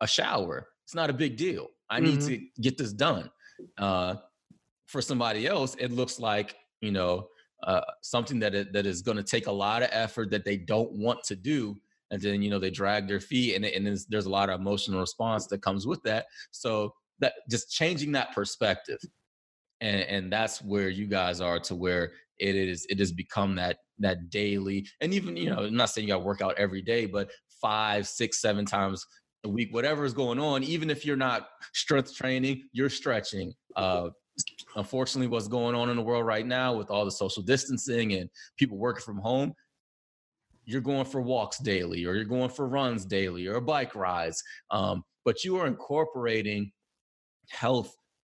a 0.00 0.06
shower. 0.06 0.68
It's 0.84 0.94
not 0.94 1.10
a 1.10 1.14
big 1.14 1.36
deal. 1.36 1.68
I 1.90 2.00
need 2.00 2.20
Mhm. 2.20 2.26
to 2.26 2.62
get 2.62 2.78
this 2.78 2.92
done. 2.92 3.30
Uh, 3.78 4.16
for 4.86 5.00
somebody 5.02 5.46
else, 5.46 5.76
it 5.78 5.90
looks 5.92 6.18
like 6.18 6.56
you 6.80 6.92
know 6.92 7.28
uh, 7.62 7.80
something 8.02 8.38
that 8.40 8.54
it, 8.54 8.72
that 8.74 8.84
is 8.86 9.00
going 9.02 9.16
to 9.16 9.22
take 9.22 9.46
a 9.46 9.52
lot 9.52 9.82
of 9.82 9.88
effort 9.92 10.30
that 10.30 10.44
they 10.44 10.56
don't 10.58 10.92
want 10.92 11.24
to 11.24 11.34
do, 11.36 11.80
and 12.10 12.20
then 12.20 12.42
you 12.42 12.50
know 12.50 12.58
they 12.58 12.70
drag 12.70 13.08
their 13.08 13.20
feet, 13.20 13.54
and, 13.54 13.64
and 13.64 13.86
there's, 14.08 14.26
a 14.26 14.30
lot 14.30 14.50
of 14.50 14.60
emotional 14.60 15.00
response 15.00 15.46
that 15.48 15.62
comes 15.62 15.86
with 15.86 16.02
that. 16.02 16.26
So 16.50 16.94
that 17.20 17.34
just 17.50 17.70
changing 17.70 18.12
that 18.12 18.34
perspective, 18.34 18.98
and 19.80 20.02
and 20.02 20.32
that's 20.32 20.62
where 20.62 20.88
you 20.88 21.06
guys 21.06 21.40
are 21.40 21.60
to 21.60 21.74
where 21.74 22.12
it 22.38 22.56
is 22.56 22.86
it 22.88 22.98
has 22.98 23.12
become 23.12 23.54
that 23.56 23.78
that 23.98 24.30
daily, 24.30 24.86
and 25.00 25.14
even 25.14 25.36
you 25.36 25.50
know 25.50 25.64
I'm 25.64 25.76
not 25.76 25.90
saying 25.90 26.06
you 26.06 26.14
got 26.14 26.20
to 26.20 26.24
work 26.24 26.40
out 26.40 26.58
every 26.58 26.82
day, 26.82 27.06
but 27.06 27.30
five, 27.60 28.06
six, 28.06 28.40
seven 28.40 28.66
times 28.66 29.06
a 29.44 29.48
week, 29.48 29.72
whatever 29.72 30.04
is 30.04 30.12
going 30.12 30.38
on, 30.38 30.62
even 30.62 30.90
if 30.90 31.06
you're 31.06 31.16
not 31.16 31.48
strength 31.72 32.14
training, 32.14 32.62
you're 32.72 32.90
stretching. 32.90 33.52
Uh, 33.76 34.08
unfortunately, 34.76 35.28
what's 35.28 35.48
going 35.48 35.74
on 35.74 35.90
in 35.90 35.96
the 35.96 36.02
world 36.02 36.26
right 36.26 36.46
now 36.46 36.74
with 36.74 36.90
all 36.90 37.04
the 37.04 37.10
social 37.10 37.42
distancing 37.42 38.14
and 38.14 38.28
people 38.58 38.76
working 38.76 39.02
from 39.02 39.18
home, 39.18 39.54
you're 40.64 40.80
going 40.80 41.04
for 41.04 41.20
walks 41.20 41.58
daily, 41.58 42.04
or 42.04 42.14
you're 42.14 42.24
going 42.24 42.50
for 42.50 42.68
runs 42.68 43.04
daily, 43.04 43.46
or 43.46 43.60
bike 43.60 43.94
rides. 43.94 44.42
Um, 44.70 45.04
but 45.24 45.44
you 45.44 45.56
are 45.58 45.66
incorporating 45.66 46.72
health 47.50 47.94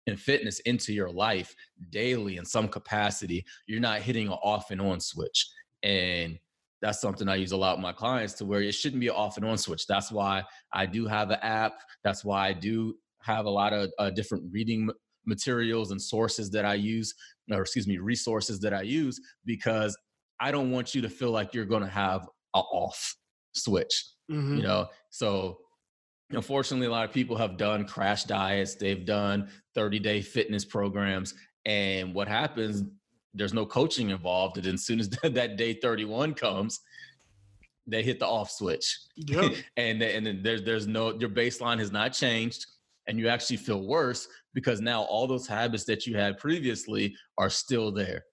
and 0.06 0.20
fitness 0.20 0.60
into 0.60 0.92
your 0.92 1.10
life 1.10 1.54
daily 1.90 2.36
in 2.36 2.44
some 2.44 2.68
capacity. 2.68 3.44
You're 3.66 3.80
not 3.80 4.02
hitting 4.02 4.28
an 4.28 4.34
off 4.34 4.70
and 4.70 4.80
on 4.80 5.00
switch. 5.00 5.48
And 5.82 6.38
that's 6.82 7.00
something 7.00 7.28
I 7.28 7.36
use 7.36 7.52
a 7.52 7.56
lot 7.56 7.76
with 7.76 7.82
my 7.82 7.92
clients 7.92 8.34
to 8.34 8.44
where 8.44 8.60
it 8.60 8.72
shouldn't 8.72 9.00
be 9.00 9.08
an 9.08 9.14
off 9.14 9.36
and 9.36 9.46
on 9.46 9.58
switch. 9.58 9.86
That's 9.86 10.12
why 10.12 10.44
I 10.72 10.86
do 10.86 11.06
have 11.06 11.30
an 11.30 11.38
app. 11.42 11.72
That's 12.04 12.24
why 12.24 12.48
I 12.48 12.52
do 12.52 12.96
have 13.22 13.46
a 13.46 13.50
lot 13.50 13.72
of 13.72 13.90
uh, 13.98 14.10
different 14.10 14.44
reading 14.52 14.88
materials 15.24 15.90
and 15.90 16.00
sources 16.00 16.50
that 16.50 16.64
I 16.64 16.74
use, 16.74 17.12
or 17.50 17.62
excuse 17.62 17.88
me, 17.88 17.98
resources 17.98 18.60
that 18.60 18.72
I 18.72 18.82
use, 18.82 19.20
because 19.44 19.96
I 20.40 20.50
don't 20.50 20.70
want 20.70 20.94
you 20.94 21.02
to 21.02 21.08
feel 21.08 21.30
like 21.30 21.54
you're 21.54 21.64
going 21.64 21.82
to 21.82 21.88
have 21.88 22.28
a 22.54 22.58
off 22.58 23.14
switch 23.52 24.04
mhm. 24.30 24.56
you 24.56 24.62
know 24.62 24.86
so 25.10 25.58
unfortunately 26.30 26.86
a 26.86 26.90
lot 26.90 27.04
of 27.06 27.12
people 27.12 27.36
have 27.36 27.56
done 27.56 27.84
crash 27.86 28.24
diets 28.24 28.74
they've 28.74 29.04
done 29.06 29.48
30 29.74 29.98
day 29.98 30.20
fitness 30.20 30.64
programs 30.64 31.34
and 31.64 32.14
what 32.14 32.28
happens 32.28 32.82
there's 33.34 33.54
no 33.54 33.64
coaching 33.66 34.10
involved 34.10 34.56
and 34.58 34.66
as 34.66 34.84
soon 34.84 35.00
as 35.00 35.08
that 35.22 35.56
day 35.56 35.74
31 35.74 36.34
comes 36.34 36.80
they 37.86 38.02
hit 38.02 38.18
the 38.18 38.26
off 38.26 38.50
switch 38.50 38.98
Yep. 39.16 39.52
and 39.76 40.00
then- 40.02 40.26
and 40.26 40.44
there's 40.44 40.62
there's 40.64 40.86
no 40.86 41.14
your 41.18 41.30
baseline 41.30 41.78
has 41.78 41.92
not 41.92 42.12
changed 42.12 42.66
and 43.06 43.18
you 43.18 43.28
actually 43.28 43.56
feel 43.56 43.86
worse 43.86 44.26
because 44.54 44.80
now 44.80 45.02
all 45.02 45.26
those 45.26 45.46
habits 45.46 45.84
that 45.84 46.06
you 46.06 46.16
had 46.16 46.38
previously 46.38 47.14
are 47.38 47.50
still 47.50 47.92
there 47.92 48.24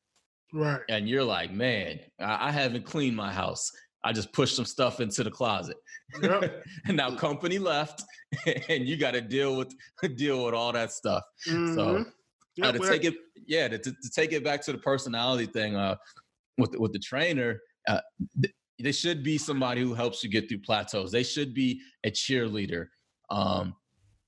right. 0.53 0.81
and 0.89 1.09
you're 1.09 1.23
like 1.23 1.51
man 1.51 1.99
i, 2.19 2.47
I 2.47 2.51
haven't 2.51 2.85
cleaned 2.85 3.15
my 3.15 3.31
house 3.33 3.69
i 4.03 4.11
just 4.13 4.31
pushed 4.33 4.55
some 4.55 4.65
stuff 4.65 4.99
into 4.99 5.23
the 5.23 5.31
closet 5.31 5.77
Yep. 6.21 6.63
and 6.85 6.95
now 6.97 7.15
company 7.15 7.57
left 7.57 8.03
and 8.69 8.87
you 8.87 8.97
got 8.97 9.11
to 9.11 9.21
deal 9.21 9.55
with 9.57 9.73
deal 10.15 10.45
with 10.45 10.53
all 10.53 10.71
that 10.73 10.91
stuff 10.91 11.23
Mhm. 11.47 12.01
uh, 12.01 12.03
Yep, 12.55 12.75
to 12.75 12.79
take 12.87 13.03
it 13.03 13.15
yeah 13.47 13.67
to, 13.67 13.77
to 13.79 14.09
take 14.15 14.31
it 14.31 14.43
back 14.43 14.61
to 14.65 14.71
the 14.71 14.77
personality 14.77 15.47
thing 15.47 15.75
uh 15.75 15.95
with 16.59 16.71
the, 16.71 16.79
with 16.79 16.93
the 16.93 16.99
trainer 16.99 17.59
uh 17.87 17.99
th- 18.41 18.53
they 18.79 18.91
should 18.91 19.23
be 19.23 19.37
somebody 19.39 19.81
who 19.81 19.93
helps 19.95 20.23
you 20.23 20.29
get 20.29 20.47
through 20.47 20.59
plateaus 20.59 21.11
they 21.11 21.23
should 21.23 21.53
be 21.53 21.81
a 22.05 22.11
cheerleader 22.11 22.85
um 23.31 23.73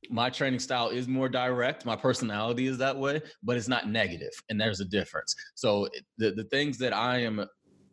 my 0.09 0.29
training 0.29 0.59
style 0.59 0.89
is 0.89 1.07
more 1.07 1.29
direct 1.29 1.85
my 1.85 1.95
personality 1.95 2.67
is 2.67 2.77
that 2.77 2.95
way 2.95 3.21
but 3.43 3.57
it's 3.57 3.67
not 3.67 3.89
negative 3.89 4.31
and 4.49 4.59
there's 4.59 4.79
a 4.79 4.85
difference. 4.85 5.35
So 5.55 5.87
the, 6.17 6.31
the 6.31 6.43
things 6.45 6.77
that 6.79 6.93
i 6.93 7.17
am 7.17 7.45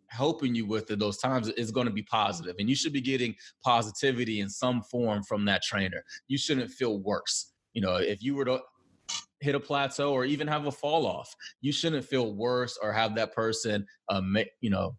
helping 0.09 0.55
you 0.55 0.67
with 0.67 0.91
at 0.91 0.99
those 0.99 1.17
times 1.17 1.49
is 1.49 1.71
going 1.71 1.87
to 1.87 1.93
be 1.93 2.03
positive 2.03 2.55
and 2.59 2.69
you 2.69 2.75
should 2.75 2.93
be 2.93 3.01
getting 3.01 3.35
positivity 3.65 4.41
in 4.41 4.49
some 4.49 4.83
form 4.83 5.23
from 5.23 5.45
that 5.47 5.63
trainer. 5.63 6.05
You 6.29 6.37
shouldn't 6.37 6.71
feel 6.71 6.99
worse. 6.99 7.53
You 7.73 7.83
know 7.83 7.97
if 7.97 8.23
you 8.23 8.35
were 8.35 8.45
to 8.45 8.61
hit 9.41 9.55
a 9.55 9.61
plateau 9.61 10.13
or 10.13 10.25
even 10.25 10.47
have 10.47 10.67
a 10.67 10.73
fall 10.73 11.05
off 11.05 11.35
you 11.63 11.73
shouldn't 11.73 12.05
feel 12.05 12.33
worse 12.33 12.79
or 12.81 12.93
have 12.93 13.17
that 13.17 13.35
person 13.35 13.85
uh, 14.09 14.21
ma- 14.21 14.43
you 14.61 14.71
know 14.71 14.95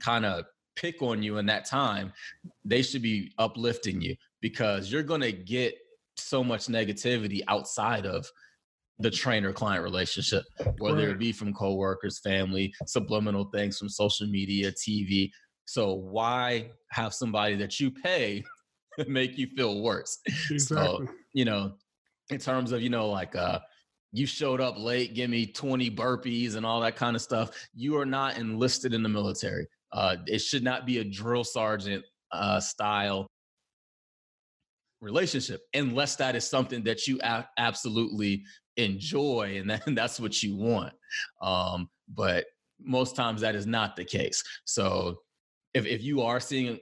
kind 0.00 0.24
of 0.24 0.46
pick 0.80 1.02
on 1.02 1.22
you 1.22 1.38
in 1.38 1.46
that 1.46 1.66
time. 1.66 2.12
They 2.64 2.82
should 2.82 3.02
be 3.02 3.32
uplifting 3.38 4.00
you 4.00 4.16
because 4.40 4.90
you're 4.90 5.02
going 5.02 5.20
to 5.20 5.32
get 5.32 5.74
so 6.20 6.44
much 6.44 6.66
negativity 6.66 7.40
outside 7.48 8.06
of 8.06 8.26
the 8.98 9.10
trainer 9.10 9.52
client 9.52 9.82
relationship 9.82 10.44
whether 10.78 11.08
it 11.08 11.18
be 11.18 11.32
from 11.32 11.54
coworkers 11.54 12.18
family 12.20 12.72
subliminal 12.86 13.46
things 13.46 13.78
from 13.78 13.88
social 13.88 14.26
media 14.26 14.70
tv 14.72 15.30
so 15.70 15.94
why 15.94 16.68
have 16.90 17.14
somebody 17.14 17.54
that 17.54 17.78
you 17.78 17.92
pay 17.92 18.42
make 19.06 19.38
you 19.38 19.46
feel 19.56 19.82
worse 19.82 20.18
exactly. 20.50 21.06
you 21.32 21.44
know, 21.44 21.72
in 22.30 22.38
terms 22.38 22.72
of, 22.72 22.82
you 22.82 22.90
know, 22.90 23.08
like 23.08 23.36
uh 23.36 23.60
you 24.12 24.26
showed 24.26 24.60
up 24.60 24.76
late, 24.76 25.14
give 25.14 25.30
me 25.30 25.46
20 25.46 25.88
burpees 25.92 26.56
and 26.56 26.66
all 26.66 26.80
that 26.80 26.96
kind 26.96 27.14
of 27.14 27.22
stuff. 27.22 27.50
You 27.72 27.96
are 27.96 28.06
not 28.06 28.36
enlisted 28.36 28.92
in 28.92 29.04
the 29.04 29.08
military. 29.08 29.68
Uh 29.92 30.16
it 30.26 30.40
should 30.40 30.64
not 30.64 30.86
be 30.86 30.98
a 30.98 31.04
drill 31.04 31.44
sergeant 31.44 32.04
uh 32.32 32.58
style 32.58 33.28
relationship 35.00 35.62
unless 35.74 36.16
that 36.16 36.36
is 36.36 36.48
something 36.48 36.82
that 36.84 37.06
you 37.06 37.18
a- 37.22 37.48
absolutely 37.58 38.44
enjoy 38.76 39.56
and, 39.58 39.70
that, 39.70 39.82
that's 39.94 40.20
what 40.20 40.42
you 40.42 40.56
want. 40.56 40.92
Um 41.42 41.88
but 42.12 42.46
most 42.82 43.14
times 43.14 43.40
that 43.40 43.54
is 43.54 43.66
not 43.66 43.96
the 43.96 44.04
case. 44.04 44.42
So 44.64 45.20
if 45.74 45.86
if 45.86 46.02
you 46.02 46.22
are 46.22 46.40
seeing 46.40 46.78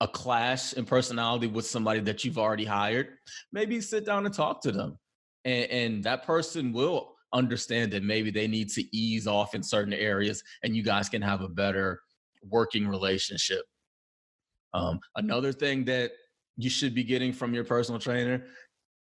a 0.00 0.08
clash 0.08 0.72
in 0.72 0.84
personality 0.84 1.46
with 1.46 1.66
somebody 1.66 2.00
that 2.00 2.24
you've 2.24 2.38
already 2.38 2.64
hired, 2.64 3.08
maybe 3.52 3.80
sit 3.80 4.06
down 4.06 4.24
and 4.24 4.34
talk 4.34 4.62
to 4.62 4.72
them. 4.72 4.98
And, 5.44 5.70
and 5.70 6.04
that 6.04 6.24
person 6.24 6.72
will 6.72 7.16
understand 7.32 7.92
that 7.92 8.02
maybe 8.02 8.30
they 8.30 8.48
need 8.48 8.70
to 8.70 8.96
ease 8.96 9.26
off 9.26 9.54
in 9.54 9.62
certain 9.62 9.92
areas 9.92 10.42
and 10.62 10.74
you 10.74 10.82
guys 10.82 11.08
can 11.08 11.22
have 11.22 11.42
a 11.42 11.48
better 11.48 12.00
working 12.42 12.88
relationship. 12.88 13.62
Um, 14.72 15.00
another 15.16 15.52
thing 15.52 15.84
that 15.86 16.12
you 16.62 16.70
should 16.70 16.94
be 16.94 17.04
getting 17.04 17.32
from 17.32 17.54
your 17.54 17.64
personal 17.64 18.00
trainer. 18.00 18.46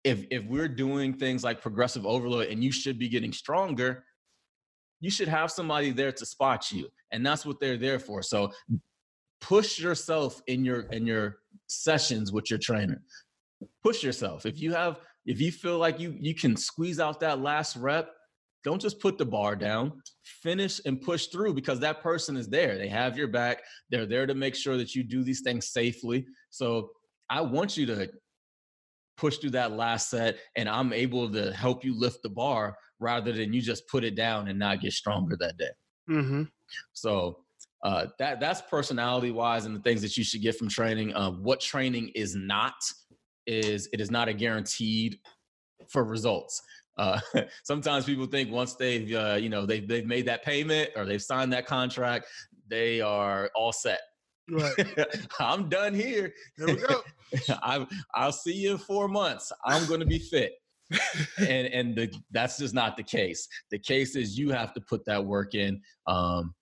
If 0.04 0.26
if 0.32 0.44
we're 0.46 0.68
doing 0.68 1.14
things 1.14 1.44
like 1.44 1.62
progressive 1.62 2.06
overload 2.06 2.48
and 2.48 2.64
you 2.64 2.72
should 2.72 3.00
be 3.00 3.10
getting 3.10 3.34
stronger 3.34 4.04
you 5.06 5.12
should 5.12 5.28
have 5.28 5.52
somebody 5.52 5.92
there 5.92 6.12
to 6.12 6.26
spot 6.26 6.72
you 6.72 6.88
and 7.12 7.26
that's 7.26 7.46
what 7.46 7.60
they're 7.60 7.78
there 7.78 8.00
for. 8.00 8.22
So 8.22 8.52
push 9.42 9.80
yourself 9.80 10.42
in 10.48 10.66
your 10.66 10.82
in 10.92 11.06
your 11.06 11.38
sessions 11.68 12.32
with 12.32 12.50
your 12.50 12.60
trainer. 12.60 13.02
Push 13.84 14.04
yourself. 14.04 14.46
If 14.46 14.60
you 14.60 14.74
have 14.74 15.00
if 15.26 15.40
you 15.40 15.52
feel 15.52 15.78
like 15.78 16.00
you 16.00 16.16
you 16.20 16.34
can 16.34 16.56
squeeze 16.56 17.00
out 17.00 17.20
that 17.20 17.40
last 17.40 17.76
rep 17.76 18.10
don't 18.64 18.82
just 18.82 19.00
put 19.00 19.20
the 19.20 19.26
bar 19.26 19.56
down. 19.56 20.02
Finish 20.24 20.82
and 20.88 21.00
push 21.00 21.28
through 21.28 21.54
because 21.54 21.80
that 21.82 22.02
person 22.02 22.36
is 22.36 22.48
there. 22.48 22.80
They 22.80 22.88
have 22.88 23.16
your 23.16 23.28
back. 23.28 23.62
They're 23.92 24.08
there 24.08 24.26
to 24.26 24.34
make 24.34 24.56
sure 24.56 24.76
that 24.76 24.96
you 24.96 25.04
do 25.04 25.24
these 25.24 25.42
things 25.42 25.70
safely. 25.70 26.26
So 26.50 26.90
i 27.30 27.42
want 27.42 27.78
you 27.78 27.86
to 27.86 28.10
push 29.18 29.38
through 29.38 29.50
that 29.50 29.72
last 29.72 30.10
set 30.10 30.38
and 30.56 30.68
i'm 30.68 30.92
able 30.92 31.32
to 31.32 31.54
help 31.54 31.86
you 31.86 31.98
lift 31.98 32.22
the 32.24 32.30
bar 32.30 32.76
rather 33.00 33.32
than 33.32 33.54
you 33.54 33.62
just 33.62 33.88
put 33.88 34.04
it 34.04 34.16
down 34.16 34.48
and 34.48 34.60
not 34.60 34.82
get 34.82 34.94
stronger 34.94 35.38
that 35.40 35.58
day 35.58 35.70
Mm-hmm. 36.10 36.44
so 36.94 37.40
uh, 37.84 38.08
that 38.18 38.40
that's 38.40 38.62
personality 38.62 39.30
wise 39.32 39.66
and 39.66 39.76
the 39.76 39.80
things 39.80 40.02
that 40.02 40.18
you 40.18 40.24
should 40.24 40.42
get 40.42 40.56
from 40.56 40.68
training. 40.68 41.14
Uh, 41.14 41.30
what 41.32 41.60
training 41.60 42.12
is 42.16 42.36
not 42.36 42.74
is 43.46 43.88
it 43.94 44.02
is 44.02 44.10
not 44.10 44.28
a 44.28 44.34
guaranteed 44.34 45.20
for 45.88 46.04
results. 46.04 46.62
Uh, 46.98 47.20
sometimes 47.64 48.06
people 48.06 48.26
think 48.26 48.52
once 48.52 48.74
they've 48.74 49.14
uh, 49.14 49.36
you 49.40 49.50
know 49.50 49.68
they've 49.68 49.88
they've 49.88 50.08
made 50.08 50.26
that 50.26 50.44
payment 50.44 50.90
or 50.96 51.06
they've 51.06 51.22
signed 51.22 51.54
that 51.54 51.68
contract, 51.68 52.26
they 52.68 53.02
are 53.02 53.52
all 53.56 53.72
set. 53.72 54.00
Right. 54.50 54.74
I'm 55.40 55.70
done 55.70 55.94
here. 55.94 56.34
There 56.58 56.68
we 56.68 56.82
go. 56.82 57.02
I, 57.50 57.86
I'll 58.14 58.32
see 58.32 58.54
you 58.54 58.74
in 58.74 58.78
four 58.78 59.08
months. 59.08 59.52
I'm 59.66 59.86
going 59.88 60.00
to 60.00 60.06
be 60.06 60.20
fit. 60.20 60.54
and 61.40 61.68
and 61.68 61.96
the, 61.96 62.14
that's 62.32 62.60
just 62.60 62.74
not 62.74 62.96
the 62.96 63.04
case. 63.04 63.48
The 63.72 63.80
case 63.80 64.16
is 64.16 64.38
you 64.38 64.52
have 64.52 64.74
to 64.74 64.82
put 64.82 65.04
that 65.06 65.24
work 65.24 65.56
in, 65.56 65.82
um, 66.06 66.54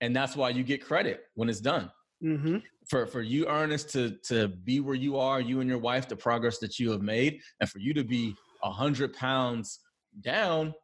and 0.00 0.14
that's 0.14 0.36
why 0.36 0.50
you 0.50 0.62
get 0.62 0.84
credit 0.84 1.22
when 1.34 1.48
it's 1.48 1.60
done. 1.60 1.90
Mm-hmm. 2.22 2.58
For 2.88 3.06
for 3.06 3.22
you, 3.22 3.48
Ernest, 3.48 3.90
to 3.90 4.16
to 4.28 4.48
be 4.48 4.78
where 4.78 4.94
you 4.94 5.18
are, 5.18 5.40
you 5.40 5.60
and 5.60 5.68
your 5.68 5.80
wife, 5.80 6.08
the 6.08 6.14
progress 6.14 6.58
that 6.58 6.78
you 6.78 6.92
have 6.92 7.02
made, 7.02 7.40
and 7.60 7.68
for 7.68 7.80
you 7.80 7.92
to 7.94 8.04
be 8.04 8.36
a 8.62 8.70
hundred 8.70 9.14
pounds 9.14 9.80
down. 10.20 10.74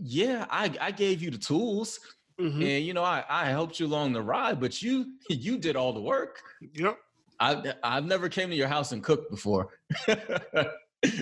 Yeah, 0.00 0.46
I 0.50 0.74
I 0.80 0.90
gave 0.90 1.22
you 1.22 1.30
the 1.30 1.38
tools, 1.38 2.00
Mm-hmm. 2.40 2.62
and 2.62 2.84
you 2.84 2.92
know 2.92 3.02
I 3.02 3.24
I 3.28 3.46
helped 3.46 3.80
you 3.80 3.86
along 3.86 4.12
the 4.12 4.20
ride, 4.22 4.60
but 4.60 4.82
you 4.82 5.14
you 5.30 5.56
did 5.58 5.74
all 5.76 5.92
the 5.92 6.02
work. 6.02 6.40
Yep. 6.74 6.98
I 7.40 7.74
I've 7.82 8.04
never 8.04 8.28
came 8.28 8.50
to 8.50 8.56
your 8.56 8.68
house 8.68 8.92
and 8.92 9.02
cooked 9.02 9.30
before. 9.30 9.68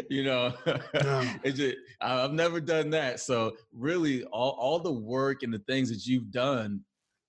you 0.08 0.24
know, 0.24 0.52
No. 0.66 1.30
it's 1.44 1.58
just, 1.58 1.76
I've 2.00 2.32
never 2.32 2.60
done 2.60 2.90
that. 2.90 3.20
So 3.20 3.56
really, 3.72 4.24
all 4.24 4.50
all 4.58 4.78
the 4.78 4.92
work 4.92 5.42
and 5.42 5.52
the 5.52 5.58
things 5.60 5.88
that 5.90 6.06
you've 6.06 6.30
done 6.30 6.80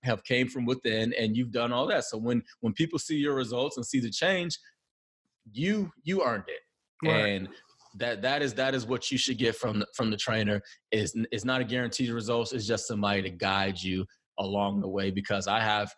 have 0.04 0.22
came 0.24 0.48
from 0.48 0.64
within, 0.66 1.12
and 1.14 1.36
you've 1.36 1.50
done 1.50 1.72
all 1.72 1.86
that. 1.88 2.04
So 2.04 2.16
when 2.18 2.42
when 2.60 2.72
people 2.72 2.98
see 2.98 3.16
your 3.16 3.34
results 3.34 3.76
and 3.76 3.84
see 3.84 4.00
the 4.00 4.10
change, 4.10 4.58
you 5.52 5.90
you 6.04 6.22
earned 6.24 6.44
it, 6.48 7.08
Right. 7.08 7.26
and 7.28 7.48
that 7.96 8.22
that 8.22 8.42
is 8.42 8.54
that 8.54 8.74
is 8.74 8.86
what 8.86 9.10
you 9.10 9.18
should 9.18 9.38
get 9.38 9.56
from 9.56 9.80
the, 9.80 9.86
from 9.94 10.10
the 10.10 10.16
trainer. 10.16 10.60
is 10.92 11.14
It's 11.30 11.44
not 11.44 11.60
a 11.60 11.64
guaranteed 11.64 12.10
results. 12.10 12.52
It's 12.52 12.66
just 12.66 12.86
somebody 12.86 13.22
to 13.22 13.30
guide 13.30 13.80
you 13.80 14.04
along 14.38 14.80
the 14.80 14.88
way. 14.88 15.10
Because 15.10 15.46
I 15.46 15.60
have 15.60 15.92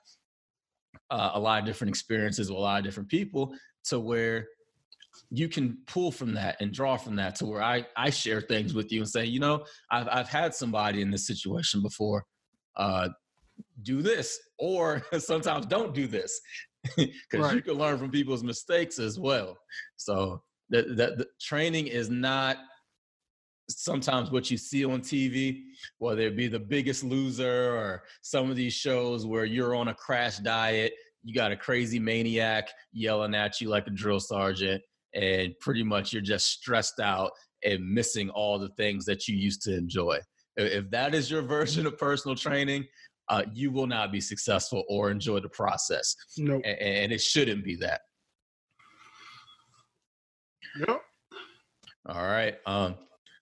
uh, 1.11 1.32
a 1.34 1.40
lot 1.40 1.61
of 1.61 1.66
different 1.66 1.90
experiences 1.90 2.51
with 2.51 2.59
a 2.59 2.61
lot 2.61 2.78
of 2.78 2.84
different 2.84 3.09
people 3.09 3.55
to 3.84 3.99
where 3.99 4.46
you 5.30 5.49
can 5.49 5.78
pull 5.86 6.12
from 6.12 6.34
that 6.34 6.57
and 6.61 6.72
draw 6.72 6.96
from 6.96 7.16
that 7.16 7.34
to 7.36 7.46
where 7.46 7.62
I, 7.62 7.84
I 7.96 8.11
share 8.11 8.40
things 8.40 8.74
with 8.74 8.92
you 8.92 9.01
and 9.01 9.09
say, 9.09 9.24
you 9.24 9.40
know, 9.40 9.64
I've, 9.90 10.09
I've 10.09 10.28
had 10.28 10.55
somebody 10.55 11.03
in 11.03 11.11
this 11.11 11.26
situation 11.26 11.82
before. 11.82 12.24
Uh, 12.76 13.09
do 13.82 14.03
this, 14.03 14.38
or 14.59 15.03
sometimes 15.18 15.66
don't 15.66 15.94
do 15.94 16.07
this, 16.07 16.40
because 16.96 17.53
you 17.53 17.62
can 17.62 17.74
learn 17.74 17.99
from 17.99 18.11
people's 18.11 18.44
mistakes 18.44 18.99
as 18.99 19.18
well. 19.18 19.57
So 19.96 20.42
that 20.71 20.89
the, 20.89 21.14
the 21.16 21.27
training 21.41 21.87
is 21.87 22.11
not 22.11 22.59
sometimes 23.71 24.31
what 24.31 24.51
you 24.51 24.57
see 24.57 24.85
on 24.85 25.01
TV, 25.01 25.62
whether 25.99 26.23
it 26.23 26.37
be 26.37 26.49
the 26.49 26.59
biggest 26.59 27.05
loser 27.05 27.77
or 27.77 28.03
some 28.23 28.51
of 28.51 28.57
these 28.57 28.73
shows 28.73 29.27
where 29.27 29.45
you're 29.45 29.75
on 29.75 29.89
a 29.89 29.95
crash 29.95 30.39
diet, 30.39 30.93
you 31.23 31.35
got 31.35 31.53
a 31.53 31.57
crazy 31.57 31.99
maniac 31.99 32.69
yelling 32.93 33.35
at 33.35 33.61
you 33.61 33.69
like 33.69 33.87
a 33.87 33.91
drill 33.91 34.21
sergeant, 34.21 34.83
and 35.14 35.53
pretty 35.61 35.83
much 35.83 36.12
you're 36.12 36.23
just 36.23 36.47
stressed 36.47 37.01
out 37.01 37.31
and 37.64 37.85
missing 37.87 38.31
all 38.31 38.59
the 38.59 38.69
things 38.71 39.05
that 39.05 39.29
you 39.29 39.37
used 39.37 39.62
to 39.62 39.77
enjoy. 39.77 40.19
If 40.57 40.91
that 40.91 41.14
is 41.14 41.31
your 41.31 41.43
version 41.57 41.87
of 41.87 41.99
personal 41.99 42.37
training, 42.37 42.85
uh, 43.29 43.43
you 43.53 43.71
will 43.71 43.87
not 43.87 44.11
be 44.11 44.21
successful 44.21 44.85
or 44.89 45.11
enjoy 45.11 45.41
the 45.41 45.49
process. 45.51 46.14
Nope. 46.39 46.62
A- 46.64 46.83
And 46.83 47.12
it 47.12 47.21
shouldn't 47.21 47.64
be 47.64 47.77
that. 47.77 48.01
Yep. 50.87 51.03
All 52.09 52.26
right. 52.26 52.57
Um, 52.66 52.97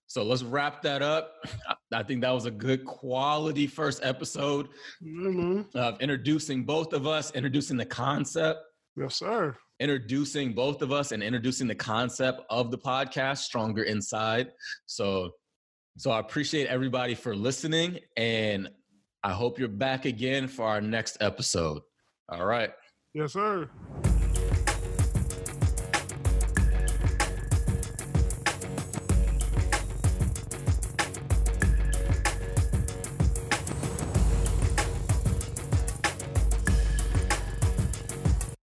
so 0.07 0.23
let's 0.23 0.43
wrap 0.43 0.81
that 0.83 1.01
up. 1.01 1.33
I- 1.93 2.03
think 2.03 2.21
that 2.21 2.31
was 2.31 2.45
a 2.45 2.51
good 2.51 2.85
quality 2.85 3.65
first 3.67 4.03
episode 4.03 4.67
Mm-hmm. 5.03 5.77
of 5.77 5.99
introducing 6.01 6.63
both 6.65 6.93
of 6.93 7.07
us, 7.07 7.31
introducing 7.31 7.77
the 7.77 7.85
concept, 7.85 8.59
Yes, 8.97 9.15
sir. 9.15 9.55
introducing 9.79 10.53
both 10.53 10.81
of 10.81 10.91
us, 10.91 11.11
and 11.13 11.23
introducing 11.23 11.65
the 11.67 11.75
concept 11.75 12.41
of 12.49 12.71
the 12.71 12.77
podcast, 12.77 13.37
Stronger 13.39 13.83
Inside. 13.83 14.51
So, 14.85 15.31
so 15.97 16.11
I 16.11 16.19
appreciate 16.19 16.67
everybody 16.67 17.15
for 17.15 17.35
listening, 17.35 17.99
and 18.17 18.69
I 19.23 19.31
hope 19.33 19.59
you're 19.59 19.67
back 19.69 20.05
again 20.05 20.47
for 20.47 20.65
our 20.67 20.81
next 20.81 21.17
episode. 21.21 21.81
All 22.29 22.45
right. 22.45 22.71
Yes, 23.13 23.33
sir. 23.33 23.69